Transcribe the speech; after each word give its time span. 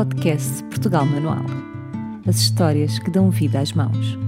podcast 0.00 0.64
Portugal 0.64 1.04
Manual. 1.04 1.44
As 2.26 2.36
histórias 2.36 2.98
que 2.98 3.10
dão 3.10 3.28
vida 3.28 3.60
às 3.60 3.74
mãos. 3.74 4.18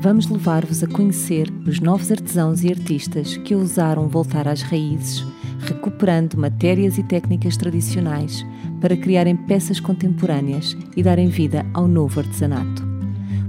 Vamos 0.00 0.28
levar-vos 0.28 0.84
a 0.84 0.86
conhecer 0.86 1.52
os 1.66 1.80
novos 1.80 2.12
artesãos 2.12 2.62
e 2.62 2.68
artistas 2.68 3.36
que 3.38 3.56
ousaram 3.56 4.06
voltar 4.06 4.46
às 4.46 4.62
raízes, 4.62 5.26
recuperando 5.58 6.38
matérias 6.38 6.96
e 6.96 7.02
técnicas 7.02 7.56
tradicionais 7.56 8.46
para 8.80 8.96
criarem 8.96 9.34
peças 9.34 9.80
contemporâneas 9.80 10.76
e 10.96 11.02
darem 11.02 11.26
vida 11.26 11.66
ao 11.74 11.88
novo 11.88 12.20
artesanato. 12.20 12.84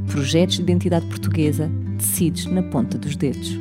Projetos 0.08 0.56
de 0.56 0.64
identidade 0.64 1.06
portuguesa 1.06 1.70
tecidos 2.00 2.48
na 2.48 2.64
ponta 2.64 2.98
dos 2.98 3.16
dedos. 3.16 3.56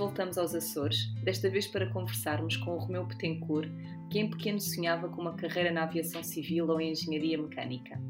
Voltamos 0.00 0.38
aos 0.38 0.54
Açores, 0.54 1.12
desta 1.22 1.50
vez 1.50 1.66
para 1.66 1.90
conversarmos 1.90 2.56
com 2.56 2.70
o 2.70 2.78
Romeu 2.78 3.04
Petencourt, 3.04 3.68
que 4.08 4.18
em 4.18 4.30
pequeno 4.30 4.58
sonhava 4.58 5.10
com 5.10 5.20
uma 5.20 5.34
carreira 5.34 5.70
na 5.70 5.82
aviação 5.82 6.22
civil 6.22 6.70
ou 6.70 6.80
em 6.80 6.92
engenharia 6.92 7.36
mecânica. 7.36 8.00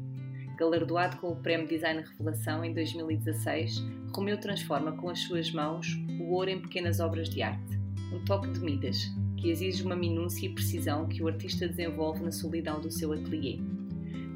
Galardoado 0.57 1.17
com 1.17 1.27
o 1.27 1.35
Prémio 1.35 1.67
Design 1.67 2.01
Revelação 2.01 2.63
em 2.63 2.73
2016, 2.73 3.83
Romeu 4.15 4.39
transforma 4.39 4.93
com 4.93 5.09
as 5.09 5.19
suas 5.19 5.51
mãos 5.51 5.85
o 6.17 6.31
ouro 6.31 6.49
em 6.49 6.61
pequenas 6.61 7.01
obras 7.01 7.29
de 7.29 7.41
arte, 7.41 7.77
um 8.13 8.23
toque 8.23 8.49
de 8.51 8.61
Midas, 8.61 9.11
que 9.35 9.49
exige 9.49 9.83
uma 9.83 9.95
minúcia 9.95 10.45
e 10.45 10.53
precisão 10.53 11.09
que 11.09 11.21
o 11.21 11.27
artista 11.27 11.67
desenvolve 11.67 12.23
na 12.23 12.31
solidão 12.31 12.79
do 12.79 12.89
seu 12.89 13.11
ateliê. 13.11 13.59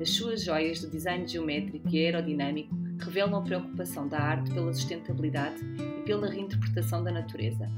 As 0.01 0.09
suas 0.09 0.43
joias 0.43 0.81
de 0.81 0.89
design 0.89 1.25
geométrico 1.25 1.87
e 1.87 2.05
aerodinâmico 2.05 2.75
revelam 2.99 3.35
a 3.35 3.41
preocupação 3.41 4.07
da 4.07 4.19
arte 4.19 4.51
pela 4.51 4.73
sustentabilidade 4.73 5.61
e 5.79 6.03
pela 6.03 6.29
reinterpretação 6.29 7.03
da 7.03 7.11
natureza. 7.11 7.69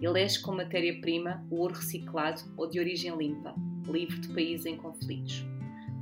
Ele 0.00 0.24
enche 0.24 0.40
com 0.40 0.52
matéria-prima 0.52 1.44
o 1.50 1.56
ouro 1.56 1.74
reciclado 1.74 2.42
ou 2.56 2.68
de 2.68 2.78
origem 2.78 3.14
limpa, 3.16 3.54
livre 3.86 4.18
de 4.18 4.28
países 4.28 4.66
em 4.66 4.76
conflitos. 4.76 5.44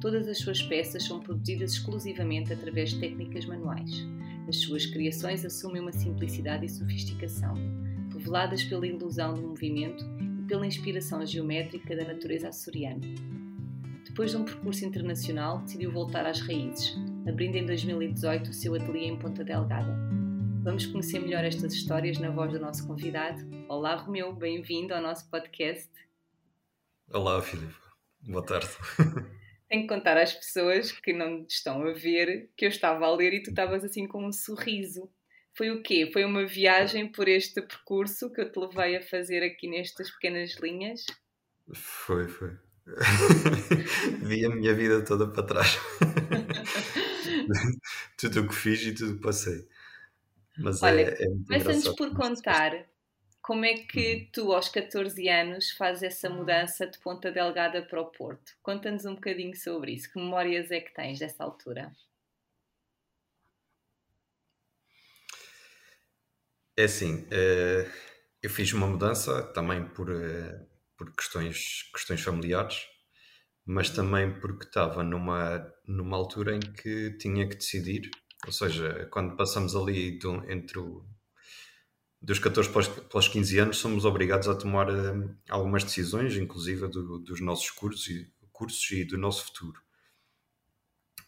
Todas 0.01 0.29
as 0.29 0.39
suas 0.39 0.63
peças 0.63 1.05
são 1.05 1.19
produzidas 1.19 1.73
exclusivamente 1.73 2.53
através 2.53 2.91
de 2.91 3.01
técnicas 3.01 3.45
manuais. 3.47 4.07
As 4.49 4.57
suas 4.57 4.87
criações 4.87 5.45
assumem 5.45 5.83
uma 5.83 5.93
simplicidade 5.93 6.65
e 6.65 6.69
sofisticação, 6.69 7.55
reveladas 8.13 8.63
pela 8.65 8.87
ilusão 8.87 9.35
do 9.35 9.43
movimento 9.43 10.05
e 10.41 10.47
pela 10.47 10.67
inspiração 10.67 11.27
geométrica 11.27 11.97
da 11.97 12.05
natureza 12.05 12.49
açoriana. 12.49 13.01
Depois 14.19 14.33
de 14.33 14.37
um 14.37 14.45
percurso 14.45 14.85
internacional, 14.85 15.61
decidiu 15.61 15.93
voltar 15.93 16.27
às 16.27 16.41
raízes, 16.41 16.97
abrindo 17.29 17.55
em 17.55 17.65
2018 17.65 18.51
o 18.51 18.53
seu 18.53 18.75
ateliê 18.75 19.05
em 19.05 19.17
Ponta 19.17 19.45
Delgada. 19.45 19.97
Vamos 20.65 20.87
conhecer 20.87 21.21
melhor 21.21 21.45
estas 21.45 21.73
histórias 21.73 22.19
na 22.19 22.29
voz 22.29 22.51
do 22.51 22.59
nosso 22.59 22.85
convidado. 22.85 23.49
Olá, 23.69 23.95
Romeu, 23.95 24.33
bem-vindo 24.35 24.93
ao 24.93 25.01
nosso 25.01 25.31
podcast. 25.31 25.89
Olá, 27.13 27.41
Filipe. 27.41 27.77
Boa 28.23 28.45
tarde. 28.45 28.67
Tenho 29.71 29.83
que 29.83 29.95
contar 29.95 30.17
às 30.17 30.35
pessoas 30.35 30.91
que 30.91 31.13
não 31.13 31.47
estão 31.49 31.87
a 31.87 31.93
ver 31.93 32.51
que 32.57 32.65
eu 32.65 32.71
estava 32.71 33.07
a 33.07 33.15
ler 33.15 33.35
e 33.35 33.43
tu 33.45 33.51
estavas 33.51 33.85
assim 33.85 34.09
com 34.09 34.27
um 34.27 34.33
sorriso. 34.33 35.09
Foi 35.57 35.71
o 35.71 35.81
quê? 35.81 36.11
Foi 36.13 36.25
uma 36.25 36.45
viagem 36.45 37.07
por 37.07 37.29
este 37.29 37.63
percurso 37.63 38.33
que 38.33 38.41
eu 38.41 38.51
te 38.51 38.59
levei 38.59 38.97
a 38.97 39.01
fazer 39.01 39.45
aqui 39.45 39.69
nestas 39.69 40.11
pequenas 40.11 40.57
linhas? 40.57 41.07
Foi, 41.73 42.27
foi. 42.27 42.68
Vi 44.23 44.45
a 44.45 44.51
minha 44.51 44.75
vida 44.75 45.05
toda 45.05 45.27
para 45.29 45.43
trás. 45.43 45.79
tudo 48.17 48.41
o 48.43 48.49
que 48.49 48.55
fiz 48.55 48.83
e 48.83 48.95
tudo 48.95 49.13
o 49.13 49.17
que 49.17 49.23
passei. 49.23 49.69
Mas 50.57 50.83
Olha, 50.83 51.03
é, 51.03 51.23
é 51.23 51.27
começa-nos 51.27 51.89
por 51.95 52.15
contar 52.15 52.87
como 53.49 53.65
é 53.65 53.75
que 53.79 54.15
uhum. 54.15 54.29
tu, 54.31 54.53
aos 54.53 54.69
14 54.69 55.27
anos, 55.29 55.71
fazes 55.71 56.03
essa 56.03 56.29
mudança 56.29 56.87
de 56.87 56.99
Ponta 56.99 57.33
Delgada 57.33 57.81
para 57.81 58.01
o 58.01 58.07
Porto? 58.07 58.53
Conta-nos 58.63 59.07
um 59.07 59.15
bocadinho 59.15 59.57
sobre 59.57 59.93
isso. 59.93 60.13
Que 60.13 60.19
memórias 60.19 60.71
é 60.71 60.81
que 60.81 60.93
tens 60.93 61.19
dessa 61.19 61.45
altura? 61.45 61.91
É 66.77 66.85
assim, 66.85 67.27
eh, 67.31 67.91
eu 68.43 68.51
fiz 68.51 68.73
uma 68.73 68.87
mudança 68.87 69.43
também 69.55 69.83
por, 69.89 70.11
eh, 70.11 70.61
por 70.99 71.15
questões, 71.15 71.89
questões 71.95 72.21
familiares, 72.21 72.83
mas 73.65 73.89
também 73.89 74.39
porque 74.41 74.67
estava 74.67 75.05
numa, 75.05 75.65
numa 75.87 76.17
altura 76.17 76.57
em 76.57 76.61
que 76.61 77.17
tinha 77.19 77.49
que 77.49 77.55
decidir. 77.55 78.11
Ou 78.45 78.53
seja, 78.53 79.09
quando 79.13 79.37
passamos 79.37 79.77
ali 79.77 80.19
do, 80.19 80.51
entre 80.51 80.79
o 80.79 81.07
dos 82.21 82.41
14 82.41 82.69
para 83.09 83.19
os 83.19 83.29
15 83.29 83.59
anos 83.61 83.77
somos 83.77 84.05
obrigados 84.05 84.49
a 84.49 84.55
tomar 84.55 84.91
uh, 84.91 85.37
algumas 85.49 85.85
decisões, 85.85 86.35
inclusive 86.37 86.89
do, 86.89 87.21
dos 87.21 87.41
nossos 87.41 87.71
cursos 87.71 88.09
e, 88.09 88.33
cursos 88.51 88.91
e 88.91 89.05
do 89.05 89.17
nosso 89.17 89.45
futuro. 89.45 89.81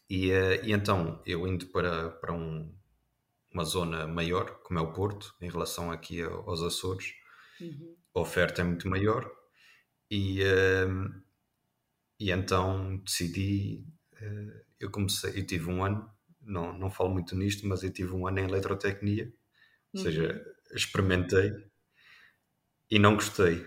E, 0.08 0.32
uh, 0.32 0.64
e 0.64 0.72
então, 0.72 1.22
eu 1.24 1.46
indo 1.46 1.66
para, 1.66 2.10
para 2.10 2.32
um, 2.32 2.74
uma 3.52 3.64
zona 3.64 4.04
maior, 4.08 4.60
como 4.64 4.80
é 4.80 4.82
o 4.82 4.92
Porto, 4.92 5.32
em 5.40 5.48
relação 5.48 5.92
aqui 5.92 6.22
aos 6.22 6.60
Açores, 6.60 7.12
uhum. 7.60 7.96
a 8.16 8.20
oferta 8.20 8.62
é 8.62 8.64
muito 8.64 8.88
maior 8.88 9.30
e, 10.10 10.42
uh, 10.42 11.22
e 12.18 12.30
então 12.30 12.98
decidi, 12.98 13.84
eu 14.78 14.90
comecei, 14.90 15.38
eu 15.38 15.46
tive 15.46 15.70
um 15.70 15.84
ano, 15.84 16.10
não, 16.42 16.76
não 16.76 16.90
falo 16.90 17.10
muito 17.10 17.34
nisto, 17.36 17.66
mas 17.66 17.82
eu 17.82 17.90
tive 17.90 18.12
um 18.12 18.26
ano 18.26 18.40
em 18.40 18.44
eletrotecnia, 18.44 19.32
ou 19.94 20.02
seja, 20.02 20.32
uhum 20.32 20.60
experimentei 20.74 21.52
e 22.90 22.98
não 22.98 23.14
gostei. 23.14 23.66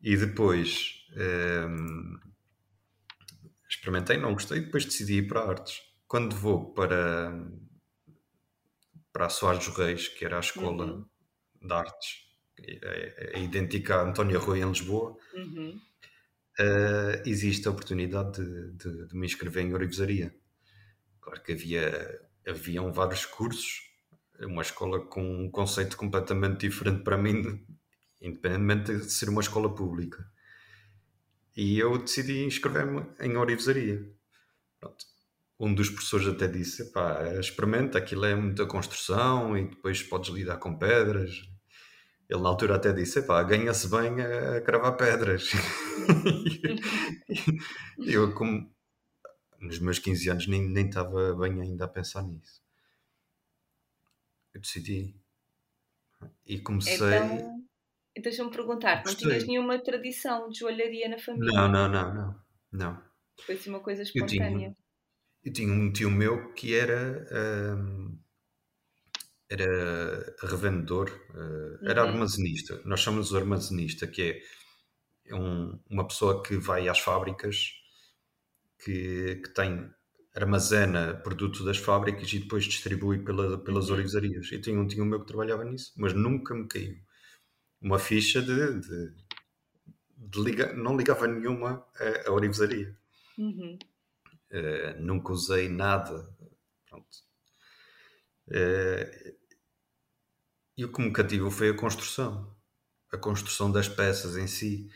E 0.00 0.16
depois 0.16 1.06
um, 1.16 1.20
ehm, 1.20 2.20
experimentei, 3.68 4.16
não 4.16 4.32
gostei, 4.32 4.60
depois 4.60 4.84
decidi 4.84 5.18
ir 5.18 5.28
para 5.28 5.48
artes. 5.48 5.80
Quando 6.06 6.34
vou 6.36 6.72
para, 6.72 7.32
para 9.12 9.26
a 9.26 9.30
Soares 9.30 9.66
dos 9.66 9.76
Reis, 9.76 10.08
que 10.08 10.24
era 10.24 10.36
a 10.36 10.40
escola 10.40 10.86
uhum. 10.86 11.08
de 11.62 11.72
artes, 11.72 12.31
é, 12.66 13.32
é 13.34 13.42
idêntica 13.42 13.96
a 13.96 14.02
António 14.02 14.38
Rui 14.38 14.60
em 14.60 14.68
Lisboa, 14.68 15.16
uhum. 15.34 15.80
uh, 16.58 17.22
existe 17.28 17.66
a 17.68 17.70
oportunidade 17.70 18.44
de, 18.44 18.72
de, 18.72 19.08
de, 19.08 19.16
me 19.16 19.26
inscrever 19.26 19.64
em 19.64 19.74
orivesaria. 19.74 20.34
Claro 21.20 21.42
que 21.42 21.52
havia, 21.52 22.20
haviam 22.46 22.92
vários 22.92 23.24
cursos 23.26 23.92
é 24.42 24.46
uma 24.46 24.62
escola 24.62 25.00
com 25.00 25.22
um 25.22 25.50
conceito 25.50 25.96
completamente 25.96 26.68
diferente 26.68 27.04
para 27.04 27.16
mim, 27.16 27.64
independentemente 28.20 28.96
de 28.96 29.10
ser 29.10 29.28
uma 29.28 29.40
escola 29.40 29.72
pública. 29.72 30.26
E 31.56 31.78
eu 31.78 31.96
decidi 31.96 32.44
inscrever-me 32.44 33.06
em 33.20 33.36
orivesaria. 33.36 34.04
Um 35.60 35.72
dos 35.72 35.90
professores 35.90 36.26
até 36.26 36.48
disse: 36.48 36.90
pá, 36.92 37.22
experimenta, 37.38 37.98
aquilo 37.98 38.24
é 38.24 38.34
muita 38.34 38.66
construção 38.66 39.56
e 39.56 39.68
depois 39.68 40.02
podes 40.02 40.34
lidar 40.34 40.56
com 40.56 40.76
pedras. 40.76 41.30
Ele 42.32 42.42
na 42.42 42.48
altura 42.48 42.76
até 42.76 42.92
disse: 42.92 43.22
pá, 43.22 43.42
ganha-se 43.42 43.88
bem 43.88 44.20
a, 44.20 44.60
cravar 44.60 44.96
pedras. 44.96 45.50
eu, 48.06 48.32
como 48.34 48.70
nos 49.60 49.78
meus 49.78 49.98
15 49.98 50.30
anos, 50.30 50.46
nem, 50.46 50.68
nem 50.68 50.86
estava 50.86 51.34
bem 51.34 51.60
ainda 51.60 51.84
a 51.84 51.88
pensar 51.88 52.22
nisso 52.22 52.62
eu 54.54 54.60
decidi. 54.60 55.14
E 56.46 56.60
comecei. 56.60 56.94
Então, 56.94 57.66
então 58.14 58.22
deixa-me 58.22 58.50
perguntar: 58.50 59.02
não 59.04 59.14
tinhas 59.14 59.46
nenhuma 59.46 59.82
tradição 59.82 60.48
de 60.48 60.60
joalharia 60.60 61.08
na 61.08 61.18
família? 61.18 61.52
Não, 61.52 61.68
não, 61.68 61.88
não, 61.88 62.14
não. 62.14 62.40
não. 62.70 63.02
Foi 63.44 63.54
assim 63.54 63.70
uma 63.70 63.80
coisa 63.80 64.02
espontânea. 64.02 64.48
Eu 64.48 64.48
tinha, 64.48 64.76
eu 65.44 65.52
tinha 65.52 65.72
um 65.72 65.92
tio 65.92 66.10
meu 66.10 66.52
que 66.52 66.74
era. 66.74 67.26
Um, 67.76 68.18
era 69.52 70.34
revendedor, 70.42 71.10
uh, 71.30 71.86
era 71.88 72.04
uhum. 72.04 72.10
armazenista. 72.10 72.80
Nós 72.84 73.00
chamamos 73.00 73.32
o 73.32 73.36
armazenista, 73.36 74.06
que 74.06 74.42
é 75.26 75.34
um, 75.34 75.78
uma 75.90 76.06
pessoa 76.06 76.42
que 76.42 76.56
vai 76.56 76.88
às 76.88 76.98
fábricas 76.98 77.72
que, 78.82 79.36
que 79.36 79.50
tem 79.50 79.90
armazena 80.34 81.14
produto 81.22 81.64
das 81.64 81.76
fábricas 81.76 82.32
e 82.32 82.38
depois 82.38 82.64
distribui 82.64 83.18
pela, 83.18 83.58
pelas 83.58 83.88
uhum. 83.88 83.94
orivesarias. 83.94 84.50
E 84.50 84.58
tinha 84.58 84.80
um 84.80 84.86
tio 84.86 85.04
meu 85.04 85.20
que 85.20 85.26
trabalhava 85.26 85.64
nisso, 85.64 85.92
mas 85.96 86.14
nunca 86.14 86.54
me 86.54 86.66
caiu 86.66 86.96
uma 87.82 87.98
ficha 87.98 88.40
de, 88.40 88.80
de, 88.80 89.12
de 90.16 90.40
liga, 90.40 90.72
não 90.72 90.96
ligava 90.96 91.26
nenhuma 91.26 91.84
a, 91.96 92.28
a 92.28 92.32
orivesaria. 92.32 92.96
Uhum. 93.36 93.76
Uh, 94.52 95.00
nunca 95.00 95.32
usei 95.32 95.68
nada. 95.68 96.28
Pronto. 96.88 97.08
Uh, 98.48 99.41
e 100.82 100.84
o 100.84 100.92
que 100.92 101.00
me 101.00 101.12
cativou 101.12 101.50
foi 101.50 101.70
a 101.70 101.74
construção. 101.76 102.52
A 103.12 103.16
construção 103.16 103.70
das 103.70 103.88
peças 103.88 104.36
em 104.36 104.46
si. 104.48 104.90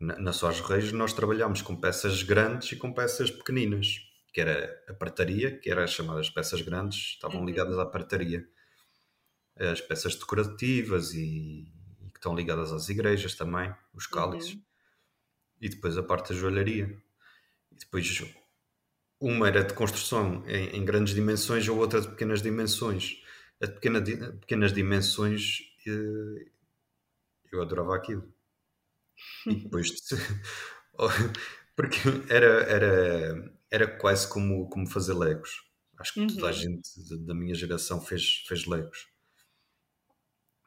na, 0.00 0.18
na 0.18 0.32
Soares 0.32 0.60
Reis 0.60 0.90
nós 0.92 1.12
trabalhámos 1.12 1.62
com 1.62 1.76
peças 1.80 2.22
grandes 2.24 2.72
e 2.72 2.76
com 2.76 2.92
peças 2.92 3.30
pequeninas, 3.30 3.98
que 4.32 4.40
era 4.40 4.84
a 4.88 4.94
partaria, 4.94 5.58
que 5.60 5.70
era 5.70 5.84
as 5.84 5.92
chamadas 5.92 6.28
peças 6.28 6.60
grandes, 6.62 6.98
estavam 7.14 7.40
Uhum. 7.40 7.46
ligadas 7.46 7.78
à 7.78 7.86
partaria. 7.86 8.44
As 9.56 9.80
peças 9.80 10.16
decorativas 10.16 11.14
e, 11.14 11.72
e 12.00 12.10
que 12.10 12.18
estão 12.18 12.34
ligadas 12.34 12.72
às 12.72 12.88
igrejas 12.88 13.34
também, 13.36 13.72
os 13.94 14.06
cálices. 14.08 14.54
Uhum. 14.54 14.62
E 15.60 15.68
depois 15.68 15.96
a 15.96 16.02
parte 16.02 16.30
da 16.32 16.34
joalharia. 16.40 17.00
E 17.70 17.76
depois 17.76 18.24
uma 19.20 19.46
era 19.46 19.62
de 19.62 19.72
construção 19.74 20.44
em, 20.48 20.76
em 20.78 20.84
grandes 20.84 21.14
dimensões, 21.14 21.68
a 21.68 21.72
outra 21.72 22.00
de 22.00 22.08
pequenas 22.08 22.42
dimensões. 22.42 23.21
A 23.62 23.66
pequena 23.66 24.00
pequenas 24.40 24.74
dimensões 24.74 25.60
eh, 25.86 26.50
eu 27.52 27.62
adorava 27.62 27.94
aquilo. 27.94 28.34
E 29.48 29.54
depois 29.56 29.88
de- 29.90 30.16
porque 31.76 31.98
era, 32.28 32.46
era, 32.64 33.52
era 33.70 33.98
quase 33.98 34.28
como, 34.28 34.68
como 34.68 34.86
fazer 34.88 35.14
legos. 35.14 35.50
Acho 35.98 36.14
que 36.14 36.26
toda 36.26 36.48
a 36.48 36.52
Uhum. 36.52 36.52
gente 36.52 36.90
da 37.26 37.34
minha 37.34 37.54
geração 37.54 38.00
fez, 38.00 38.44
fez 38.46 38.66
legos. 38.66 39.08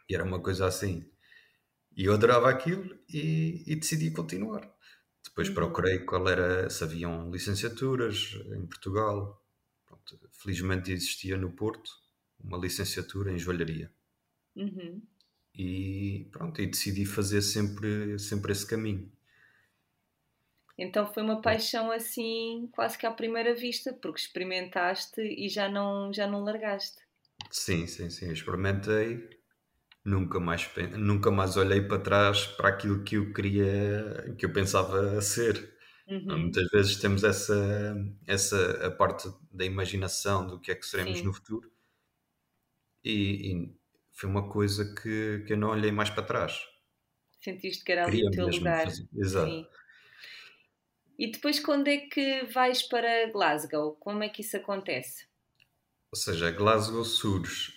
E 0.09 0.15
era 0.15 0.23
uma 0.23 0.41
coisa 0.41 0.65
assim. 0.67 1.05
E 1.97 2.05
eu 2.05 2.13
adorava 2.13 2.49
aquilo 2.49 2.97
e, 3.09 3.63
e 3.67 3.75
decidi 3.77 4.11
continuar. 4.11 4.71
Depois 5.23 5.49
Uhum. 5.49 5.49
procurei 5.49 5.99
qual 6.01 6.27
era, 6.29 6.69
se 6.69 6.83
haviam 6.83 7.31
licenciaturas 7.31 8.33
em 8.55 8.65
Portugal. 8.67 9.43
Pronto, 9.85 10.19
felizmente 10.33 10.91
existia 10.93 11.37
no 11.37 11.51
Porto 11.53 11.91
uma 12.45 12.57
licenciatura 12.57 13.31
em 13.31 13.39
joalharia. 13.39 13.91
Uhum. 14.55 15.01
E 15.53 16.27
pronto, 16.31 16.61
e 16.61 16.67
decidi 16.67 17.05
fazer 17.05 17.41
sempre, 17.41 18.19
sempre 18.19 18.51
esse 18.51 18.65
caminho. 18.65 19.11
Então 20.77 21.11
foi 21.13 21.23
uma 21.23 21.41
paixão 21.41 21.89
assim, 21.89 22.69
quase 22.73 22.97
que 22.97 23.05
à 23.05 23.11
primeira 23.11 23.55
vista, 23.55 23.93
porque 23.93 24.19
experimentaste 24.19 25.21
e 25.21 25.47
já 25.47 25.69
não, 25.69 26.11
já 26.13 26.27
não 26.27 26.43
largaste. 26.43 26.97
Sim, 27.49 27.87
sim, 27.87 28.09
sim, 28.09 28.31
experimentei. 28.31 29.29
Nunca 30.03 30.39
mais, 30.39 30.69
nunca 30.97 31.31
mais 31.31 31.57
olhei 31.57 31.81
para 31.81 31.99
trás 31.99 32.45
para 32.45 32.69
aquilo 32.69 33.03
que 33.03 33.15
eu 33.15 33.33
queria, 33.33 34.35
que 34.37 34.45
eu 34.45 34.53
pensava 34.53 35.19
ser. 35.21 35.73
Uhum. 36.07 36.39
Muitas 36.39 36.69
vezes 36.69 36.97
temos 36.97 37.23
essa, 37.23 37.95
essa 38.27 38.85
a 38.85 38.91
parte 38.91 39.27
da 39.51 39.65
imaginação 39.65 40.45
do 40.45 40.59
que 40.59 40.71
é 40.71 40.75
que 40.75 40.85
seremos 40.85 41.19
Sim. 41.19 41.25
no 41.25 41.33
futuro. 41.33 41.74
E, 43.05 43.53
e 43.53 43.75
foi 44.11 44.27
uma 44.29 44.49
coisa 44.49 44.95
que, 44.95 45.43
que 45.45 45.53
eu 45.53 45.57
não 45.57 45.69
olhei 45.69 45.91
mais 45.91 46.09
para 46.09 46.23
trás. 46.23 46.59
Sentiste 47.39 47.83
que 47.83 47.91
era 47.91 48.05
ali 48.05 48.25
o 48.25 48.31
teu 48.31 48.47
lugar. 48.47 48.83
fazer. 48.85 49.07
Exato. 49.15 49.51
Sim. 49.51 49.67
E 51.17 51.31
depois 51.31 51.59
quando 51.59 51.87
é 51.87 51.97
que 51.97 52.43
vais 52.45 52.81
para 52.83 53.31
Glasgow? 53.31 53.95
Como 53.97 54.23
é 54.23 54.29
que 54.29 54.41
isso 54.41 54.57
acontece? 54.57 55.27
Ou 56.11 56.17
seja, 56.17 56.51
Glasgow 56.51 57.05
surge 57.05 57.73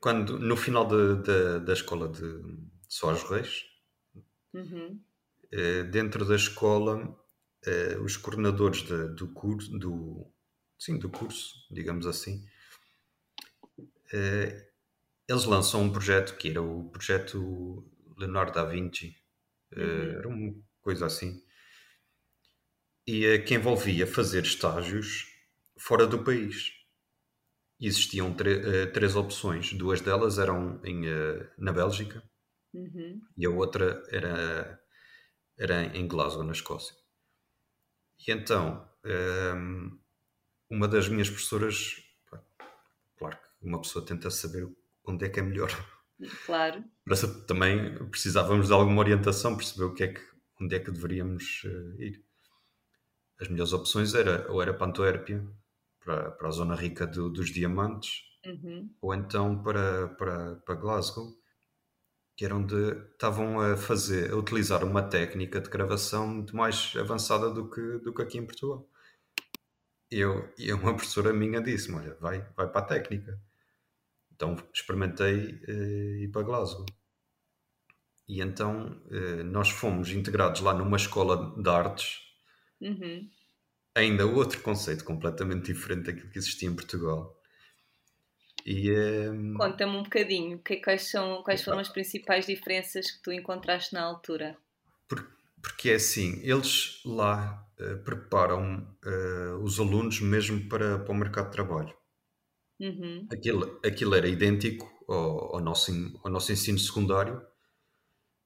quando, 0.00 0.38
no 0.38 0.56
final 0.56 0.86
de- 0.86 1.22
de- 1.22 1.60
da 1.64 1.72
escola 1.72 2.08
de 2.10 2.22
Soares 2.88 3.22
Reis, 3.22 3.64
Uhum. 4.52 5.00
eh, 5.50 5.84
dentro 5.84 6.24
da 6.26 6.36
escola, 6.36 7.16
eh, 7.64 7.96
os 7.98 8.16
coordenadores 8.16 8.82
de- 8.82 9.14
do 9.14 9.28
curso, 9.32 9.70
do, 9.78 10.30
sim, 10.78 10.98
do 10.98 11.08
curso, 11.08 11.54
digamos 11.70 12.06
assim, 12.06 12.44
eles 15.28 15.44
lançam 15.44 15.82
um 15.82 15.92
projeto 15.92 16.36
que 16.36 16.50
era 16.50 16.62
o 16.62 16.90
projeto 16.90 17.84
Leonardo 18.18 18.52
da 18.52 18.64
Vinci, 18.64 19.16
eh, 19.72 19.80
Uhum. 19.80 20.18
era 20.18 20.28
uma 20.28 20.54
coisa 20.82 21.06
assim, 21.06 21.42
e 23.06 23.24
eh, 23.24 23.38
que 23.38 23.54
envolvia 23.54 24.06
fazer 24.06 24.44
estágios 24.44 25.26
fora 25.78 26.06
do 26.06 26.22
país. 26.22 26.72
E 27.80 27.86
existiam 27.86 28.36
eh, 28.38 28.84
três 28.84 29.16
opções, 29.16 29.72
duas 29.72 30.02
delas 30.02 30.38
eram 30.38 30.78
em, 30.84 31.06
eh, 31.08 31.50
na 31.56 31.72
Bélgica 31.72 32.22
Uhum. 32.72 33.28
e 33.40 33.46
a 33.46 33.50
outra 33.50 34.02
era, 34.10 34.34
era 35.58 35.78
em 35.96 36.08
Glasgow, 36.08 36.44
na 36.44 36.52
Escócia. 36.52 36.94
E 38.26 38.32
então, 38.32 38.88
ehm, 39.04 39.98
uma 40.70 40.88
das 40.88 41.08
minhas 41.08 41.30
professoras, 41.30 41.96
uma 43.62 43.80
pessoa 43.80 44.04
tenta 44.04 44.30
saber 44.30 44.68
onde 45.06 45.24
é 45.26 45.28
que 45.28 45.40
é 45.40 45.42
melhor, 45.42 45.70
Claro. 46.46 46.82
Mas 47.06 47.20
também 47.46 47.94
precisávamos 48.08 48.68
de 48.68 48.72
alguma 48.72 49.00
orientação, 49.00 49.56
perceber 49.56 49.84
o 49.84 49.94
que 49.94 50.04
é 50.04 50.08
que, 50.14 50.20
onde 50.60 50.74
é 50.74 50.80
que 50.80 50.90
deveríamos 50.90 51.62
eh, 51.64 52.04
ir. 52.04 52.24
As 53.40 53.48
melhores 53.48 53.72
opções 53.72 54.14
era 54.14 54.50
ou 54.50 54.60
era 54.62 54.74
para 54.74 54.86
Antuérpia, 54.88 55.46
para, 56.04 56.30
para 56.32 56.48
a 56.48 56.50
zona 56.52 56.74
rica 56.74 57.06
do- 57.06 57.30
dos 57.30 57.50
diamantes, 57.50 58.22
Uhum. 58.46 58.88
ou 59.00 59.12
então 59.14 59.62
para, 59.62 60.08
para, 60.08 60.56
para 60.56 60.74
Glasgow, 60.76 61.34
que 62.36 62.44
era 62.44 62.54
onde 62.54 62.74
estavam 63.12 63.60
a 63.60 63.76
fazer, 63.76 64.30
a 64.32 64.36
utilizar 64.36 64.84
uma 64.84 65.02
técnica 65.02 65.60
de 65.60 65.70
gravação 65.70 66.28
muito 66.28 66.54
mais 66.54 66.92
avançada 66.98 67.50
do 67.50 67.68
que, 67.70 67.98
do 67.98 68.12
que 68.14 68.22
aqui 68.22 68.38
em 68.38 68.46
Portugal. 68.46 68.88
Eu, 70.10 70.52
e 70.58 70.72
uma 70.72 70.94
professora 70.96 71.32
minha 71.32 71.60
disse-me, 71.60 71.96
olha, 71.98 72.14
vai, 72.16 72.40
vai 72.56 72.68
para 72.70 72.80
a 72.80 72.84
técnica. 72.84 73.40
Então 74.32 74.56
experimentei 74.74 75.60
eh, 75.68 76.24
ir 76.24 76.30
para 76.32 76.42
Glasgow. 76.42 76.86
E 78.28 78.40
então 78.40 79.02
eh, 79.10 79.42
nós 79.42 79.68
fomos 79.70 80.10
integrados 80.12 80.60
lá 80.60 80.72
numa 80.72 80.96
escola 80.96 81.60
de 81.60 81.68
artes, 81.68 82.20
Uhum. 82.80 83.30
ainda 83.96 84.24
outro 84.24 84.62
conceito 84.62 85.02
completamente 85.04 85.72
diferente 85.72 86.04
daquilo 86.06 86.30
que 86.30 86.38
existia 86.38 86.68
em 86.68 86.76
Portugal. 86.76 87.36
E 88.66 88.90
eh, 88.90 89.32
Conta-me 89.54 89.96
um 89.96 90.04
bocadinho, 90.04 90.60
que, 90.62 90.76
quais, 90.76 91.10
são, 91.10 91.42
quais 91.42 91.60
foram 91.64 91.80
as 91.80 91.88
principais 91.88 92.46
diferenças 92.46 93.10
que 93.10 93.20
tu 93.20 93.32
encontraste 93.32 93.92
na 93.92 94.02
altura? 94.04 94.56
por- 95.08 95.26
porque 95.62 95.90
é 95.90 95.94
assim, 95.94 96.40
eles 96.42 97.00
lá 97.04 97.65
eh, 97.78 97.96
preparam 97.96 98.96
eh, 99.04 99.52
os 99.62 99.78
alunos 99.80 100.20
mesmo 100.20 100.68
para, 100.68 100.98
para 101.00 101.12
o 101.12 101.16
mercado 101.16 101.46
de 101.46 101.52
trabalho. 101.52 101.94
Uhum. 102.80 103.30
Aquilo, 103.32 103.80
aquilo 103.84 104.14
era 104.16 104.26
idêntico 104.28 104.84
ao, 105.08 105.54
ao 105.56 105.60
nosso, 105.60 105.92
ao 106.24 106.30
nosso 106.30 106.50
ensino 106.52 106.78
secundário 106.78 107.40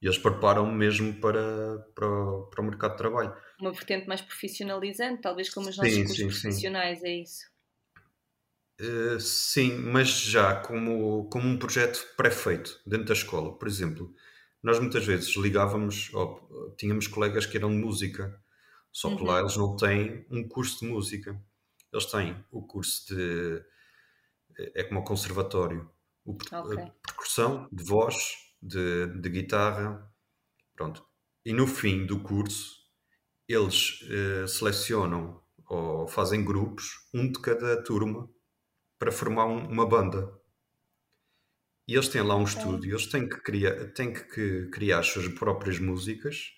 e 0.02 0.06
eles 0.06 0.18
preparam 0.18 0.70
mesmo 0.70 1.20
para, 1.20 1.78
para, 1.94 2.06
o- 2.08 2.46
para 2.50 2.60
o 2.60 2.64
mercado 2.64 2.92
de 2.92 2.98
trabalho. 2.98 3.34
Uma 3.60 3.70
vertente 3.72 4.08
mais 4.08 4.20
profissionalizante, 4.20 5.20
talvez 5.22 5.48
como 5.50 5.68
os 5.68 5.76
Sim, 5.78 5.78
nossos 5.78 6.02
cursos 6.02 6.26
sim, 6.26 6.30
sim. 6.30 6.70
profissionais, 6.70 7.00
é 7.04 7.14
isso? 7.18 7.44
Uh, 8.80 9.20
sim, 9.20 9.76
mas 9.76 10.08
já 10.08 10.56
como, 10.62 11.28
como 11.28 11.46
um 11.46 11.58
projeto 11.58 12.02
pré-feito 12.16 12.80
dentro 12.86 13.06
da 13.06 13.12
escola. 13.12 13.58
Por 13.58 13.68
exemplo, 13.68 14.14
nós 14.62 14.78
muitas 14.78 15.04
vezes 15.04 15.36
ligávamos, 15.36 16.08
ou 16.14 16.74
tínhamos 16.78 17.06
colegas 17.06 17.44
que 17.44 17.58
eram 17.58 17.70
de 17.70 17.76
música, 17.76 18.40
só 18.92 19.14
que 19.16 19.22
lá 19.24 19.34
Uhum. 19.34 19.40
eles 19.40 19.56
não 19.56 19.76
têm 19.76 20.26
um 20.30 20.46
curso 20.48 20.80
de 20.80 20.86
música. 20.92 21.40
Eles 21.92 22.06
têm 22.06 22.44
o 22.50 22.66
curso 22.66 23.06
de. 23.14 23.64
É 24.74 24.84
como 24.84 25.00
o 25.00 25.04
conservatório. 25.04 25.90
O, 26.24 26.34
per- 26.36 26.48
Ok. 26.52 26.78
a 26.78 26.90
percussão, 27.06 27.68
de 27.72 27.82
voz, 27.84 28.34
de, 28.62 29.06
de 29.20 29.28
guitarra. 29.28 30.12
Pronto. 30.74 31.04
E 31.44 31.52
no 31.52 31.66
fim 31.66 32.06
do 32.06 32.20
curso, 32.22 32.76
eles 33.48 34.00
eh, 34.10 34.46
selecionam 34.48 35.42
ou 35.66 36.08
fazem 36.08 36.44
grupos, 36.44 37.08
um 37.14 37.30
de 37.32 37.40
cada 37.40 37.82
turma, 37.84 38.30
para 38.98 39.12
formar 39.12 39.46
um- 39.46 39.68
uma 39.68 39.86
banda. 39.88 40.32
E 41.88 41.94
eles 41.94 42.08
têm 42.08 42.22
lá 42.22 42.36
um 42.36 42.44
estúdio, 42.44 42.92
eles 42.92 43.06
têm 43.06 43.28
que 43.28 43.36
criar, 43.42 43.92
têm 43.92 44.12
que 44.12 44.68
criar 44.70 45.00
as 45.00 45.08
suas 45.08 45.28
próprias 45.28 45.78
músicas, 45.78 46.52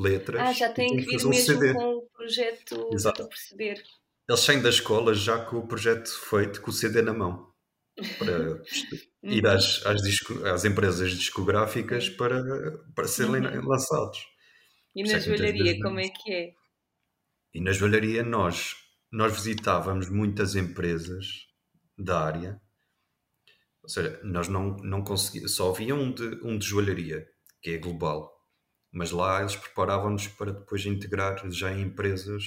letras, 0.00 0.40
Ah, 0.40 0.52
já 0.52 0.72
têm 0.72 0.96
que 0.96 1.04
vir 1.04 1.12
fazer 1.12 1.26
um 1.26 1.30
mesmo 1.30 1.44
CD. 1.58 1.72
com 1.72 1.94
o 1.98 2.08
projeto, 2.10 2.76
Exato. 2.92 3.28
perceber. 3.28 3.82
Eles 4.28 4.40
saem 4.40 4.62
da 4.62 4.68
escola 4.70 5.12
já 5.14 5.44
com 5.44 5.56
o 5.58 5.68
projeto 5.68 6.08
feito, 6.30 6.62
com 6.62 6.70
o 6.70 6.72
CD 6.72 7.02
na 7.02 7.12
mão, 7.12 7.52
para 8.18 8.62
ir 9.28 9.46
Uhum. 9.46 9.50
às, 9.50 9.84
às, 9.86 10.02
disco- 10.02 10.44
às 10.46 10.64
empresas 10.64 11.12
discográficas 11.12 12.08
para, 12.10 12.42
para 12.94 13.08
serem 13.08 13.42
Uhum. 13.42 13.68
lançados. 13.68 14.18
E 14.94 15.02
na 15.02 15.16
é 15.16 15.20
joalharia, 15.20 15.80
como 15.80 15.98
é 15.98 16.08
que 16.08 16.32
é? 16.32 16.54
E 17.54 17.60
na 17.60 17.70
joalharia 17.72 18.24
nós, 18.24 18.74
nós 19.12 19.32
visitávamos 19.32 20.08
muitas 20.08 20.56
empresas 20.56 21.26
da 21.96 22.20
área, 22.24 22.60
ou 23.82 23.88
seja, 23.88 24.20
nós 24.22 24.48
não, 24.48 24.76
não 24.78 25.02
conseguíamos, 25.02 25.54
só 25.54 25.70
havia 25.70 25.94
um 25.94 26.12
de, 26.12 26.24
um 26.44 26.58
de 26.58 26.66
joalharia, 26.66 27.26
que 27.62 27.70
é 27.70 27.78
global, 27.78 28.30
mas 28.92 29.10
lá 29.10 29.40
eles 29.40 29.56
preparavam-nos 29.56 30.28
para 30.28 30.52
depois 30.52 30.84
integrar 30.86 31.38
já 31.50 31.72
em 31.72 31.82
empresas 31.82 32.44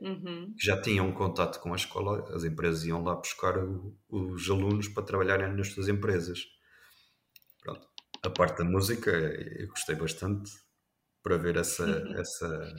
Uhum. 0.00 0.58
que 0.58 0.66
já 0.66 0.80
tinham 0.80 1.12
contato 1.12 1.60
com 1.60 1.72
a 1.72 1.76
escola, 1.76 2.34
as 2.34 2.44
empresas 2.44 2.84
iam 2.84 3.02
lá 3.04 3.14
buscar 3.16 3.58
o- 3.58 3.98
os 4.08 4.48
alunos 4.48 4.88
para 4.88 5.02
trabalharem 5.04 5.52
nas 5.54 5.68
suas 5.68 5.88
empresas. 5.88 6.40
Pronto. 7.62 7.88
A 8.24 8.30
parte 8.30 8.58
da 8.58 8.64
música 8.64 9.10
eu 9.10 9.68
gostei 9.68 9.96
bastante, 9.96 10.50
para 11.22 11.38
ver 11.38 11.56
essa, 11.56 11.86
essa, 12.16 12.74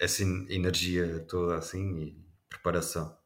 essa 0.00 0.22
energia 0.24 1.20
toda 1.26 1.56
assim 1.56 1.98
e 1.98 2.26
preparação. 2.48 3.16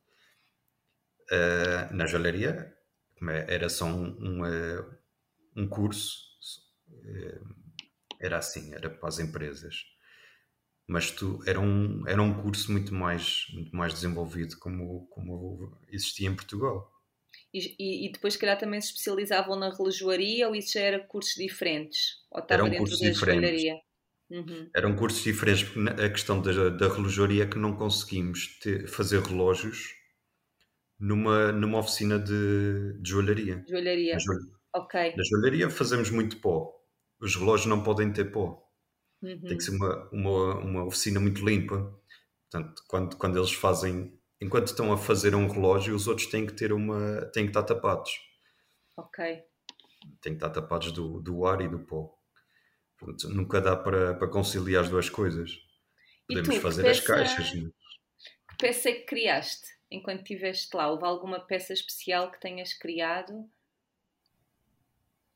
Uh, 1.31 1.95
na 1.95 2.05
joalheria 2.07 2.77
é, 3.29 3.55
era 3.55 3.69
só 3.69 3.87
um, 3.87 4.17
um, 4.21 4.45
eh, 4.47 4.85
um 5.57 5.69
curso, 5.69 6.19
eh, 7.05 7.41
era 8.23 8.39
assim, 8.39 8.73
era 8.75 8.89
para 8.89 9.09
as 9.09 9.19
empresas. 9.19 9.85
Mas 10.87 11.11
tu, 11.11 11.41
era, 11.47 11.61
um, 11.61 12.07
era 12.07 12.23
um 12.23 12.43
curso 12.43 12.71
muito 12.73 12.95
mais, 12.95 13.47
muito 13.53 13.75
mais 13.75 13.95
desenvolvido 13.95 14.59
como, 14.59 15.07
como 15.09 15.79
existia 15.89 16.29
em 16.29 16.35
Portugal. 16.35 16.91
E, 17.55 18.07
e, 18.07 18.13
depois, 18.13 18.35
se 18.35 18.39
calhar, 18.39 18.59
também 18.59 18.81
se 18.81 18.89
especializavam 18.89 19.57
na 19.57 19.71
relojoaria 19.71 20.49
ou 20.49 20.55
isso 20.55 20.73
já 20.73 20.81
era 20.81 21.01
cursos 21.07 21.35
diferentes? 21.35 22.17
Ou 22.31 22.41
estava 22.41 22.63
Eram 22.63 22.71
dentro 22.71 22.85
cursos 22.85 23.01
da 23.01 23.11
diferentes. 23.11 23.81
Uhum. 24.31 24.71
Eram 24.75 24.97
cursos 24.97 25.23
diferentes, 25.23 25.65
porque 25.65 26.03
a 26.03 26.11
questão 26.11 26.41
da, 26.41 26.71
da 26.71 26.89
relojoaria 26.89 27.45
é 27.45 27.47
que 27.47 27.59
não 27.59 27.77
conseguimos 27.77 28.59
ter, 28.59 28.89
fazer 28.89 29.21
relógios 29.21 29.95
numa, 30.99 31.53
numa 31.53 31.79
oficina 31.79 32.19
de, 32.19 32.99
de 33.01 33.11
joalharia. 33.11 33.63
Joalharia. 33.69 34.17
Na, 34.17 34.81
ok. 34.81 35.15
na 35.17 35.23
joalharia 35.25 35.69
fazemos 35.69 36.11
muito 36.11 36.39
pó. 36.39 36.82
Os 37.23 37.37
relógios 37.37 37.67
não 37.67 37.83
podem 37.83 38.13
ter 38.13 38.33
pó. 38.33 38.63
Uhum. 39.23 39.41
Tem 39.41 39.57
que 39.57 39.63
ser 39.63 39.71
uma, 39.71 40.11
uma, 40.11 40.59
uma 40.59 40.85
oficina 40.85 41.21
muito 41.21 41.45
limpa. 41.45 41.99
Portanto, 42.51 42.83
quando, 42.89 43.17
quando 43.17 43.39
eles 43.39 43.53
fazem 43.53 44.21
enquanto 44.43 44.67
estão 44.67 44.93
a 44.93 44.99
fazer 44.99 45.37
um 45.37 45.47
relógio, 45.47 45.95
os 45.95 46.09
outros 46.09 46.27
têm 46.27 46.45
que 46.45 46.53
ter 46.53 46.73
uma. 46.73 47.25
têm 47.33 47.45
que 47.45 47.51
estar 47.51 47.63
tapados. 47.63 48.11
Ok. 48.97 49.25
Têm 50.21 50.33
que 50.33 50.45
estar 50.45 50.51
tapados 50.51 50.91
do, 50.91 51.21
do 51.21 51.47
ar 51.47 51.61
e 51.61 51.69
do 51.69 51.79
pó. 51.79 52.13
Portanto, 52.99 53.29
nunca 53.29 53.61
dá 53.61 53.77
para, 53.77 54.15
para 54.15 54.29
conciliar 54.29 54.83
as 54.83 54.91
duas 54.91 55.09
coisas. 55.09 55.53
Podemos 56.27 56.57
tu, 56.57 56.61
fazer 56.61 56.83
peça, 56.83 57.01
as 57.01 57.07
caixas. 57.07 57.55
Mas... 57.55 57.73
Que 58.49 58.57
peça 58.59 58.91
é 58.91 58.93
que 58.93 59.07
criaste 59.07 59.69
enquanto 59.91 60.23
estiveste 60.23 60.77
lá? 60.77 60.91
Houve 60.91 61.05
alguma 61.05 61.41
peça 61.41 61.73
especial 61.73 62.31
que 62.31 62.41
tenhas 62.41 62.75
criado? 62.75 63.49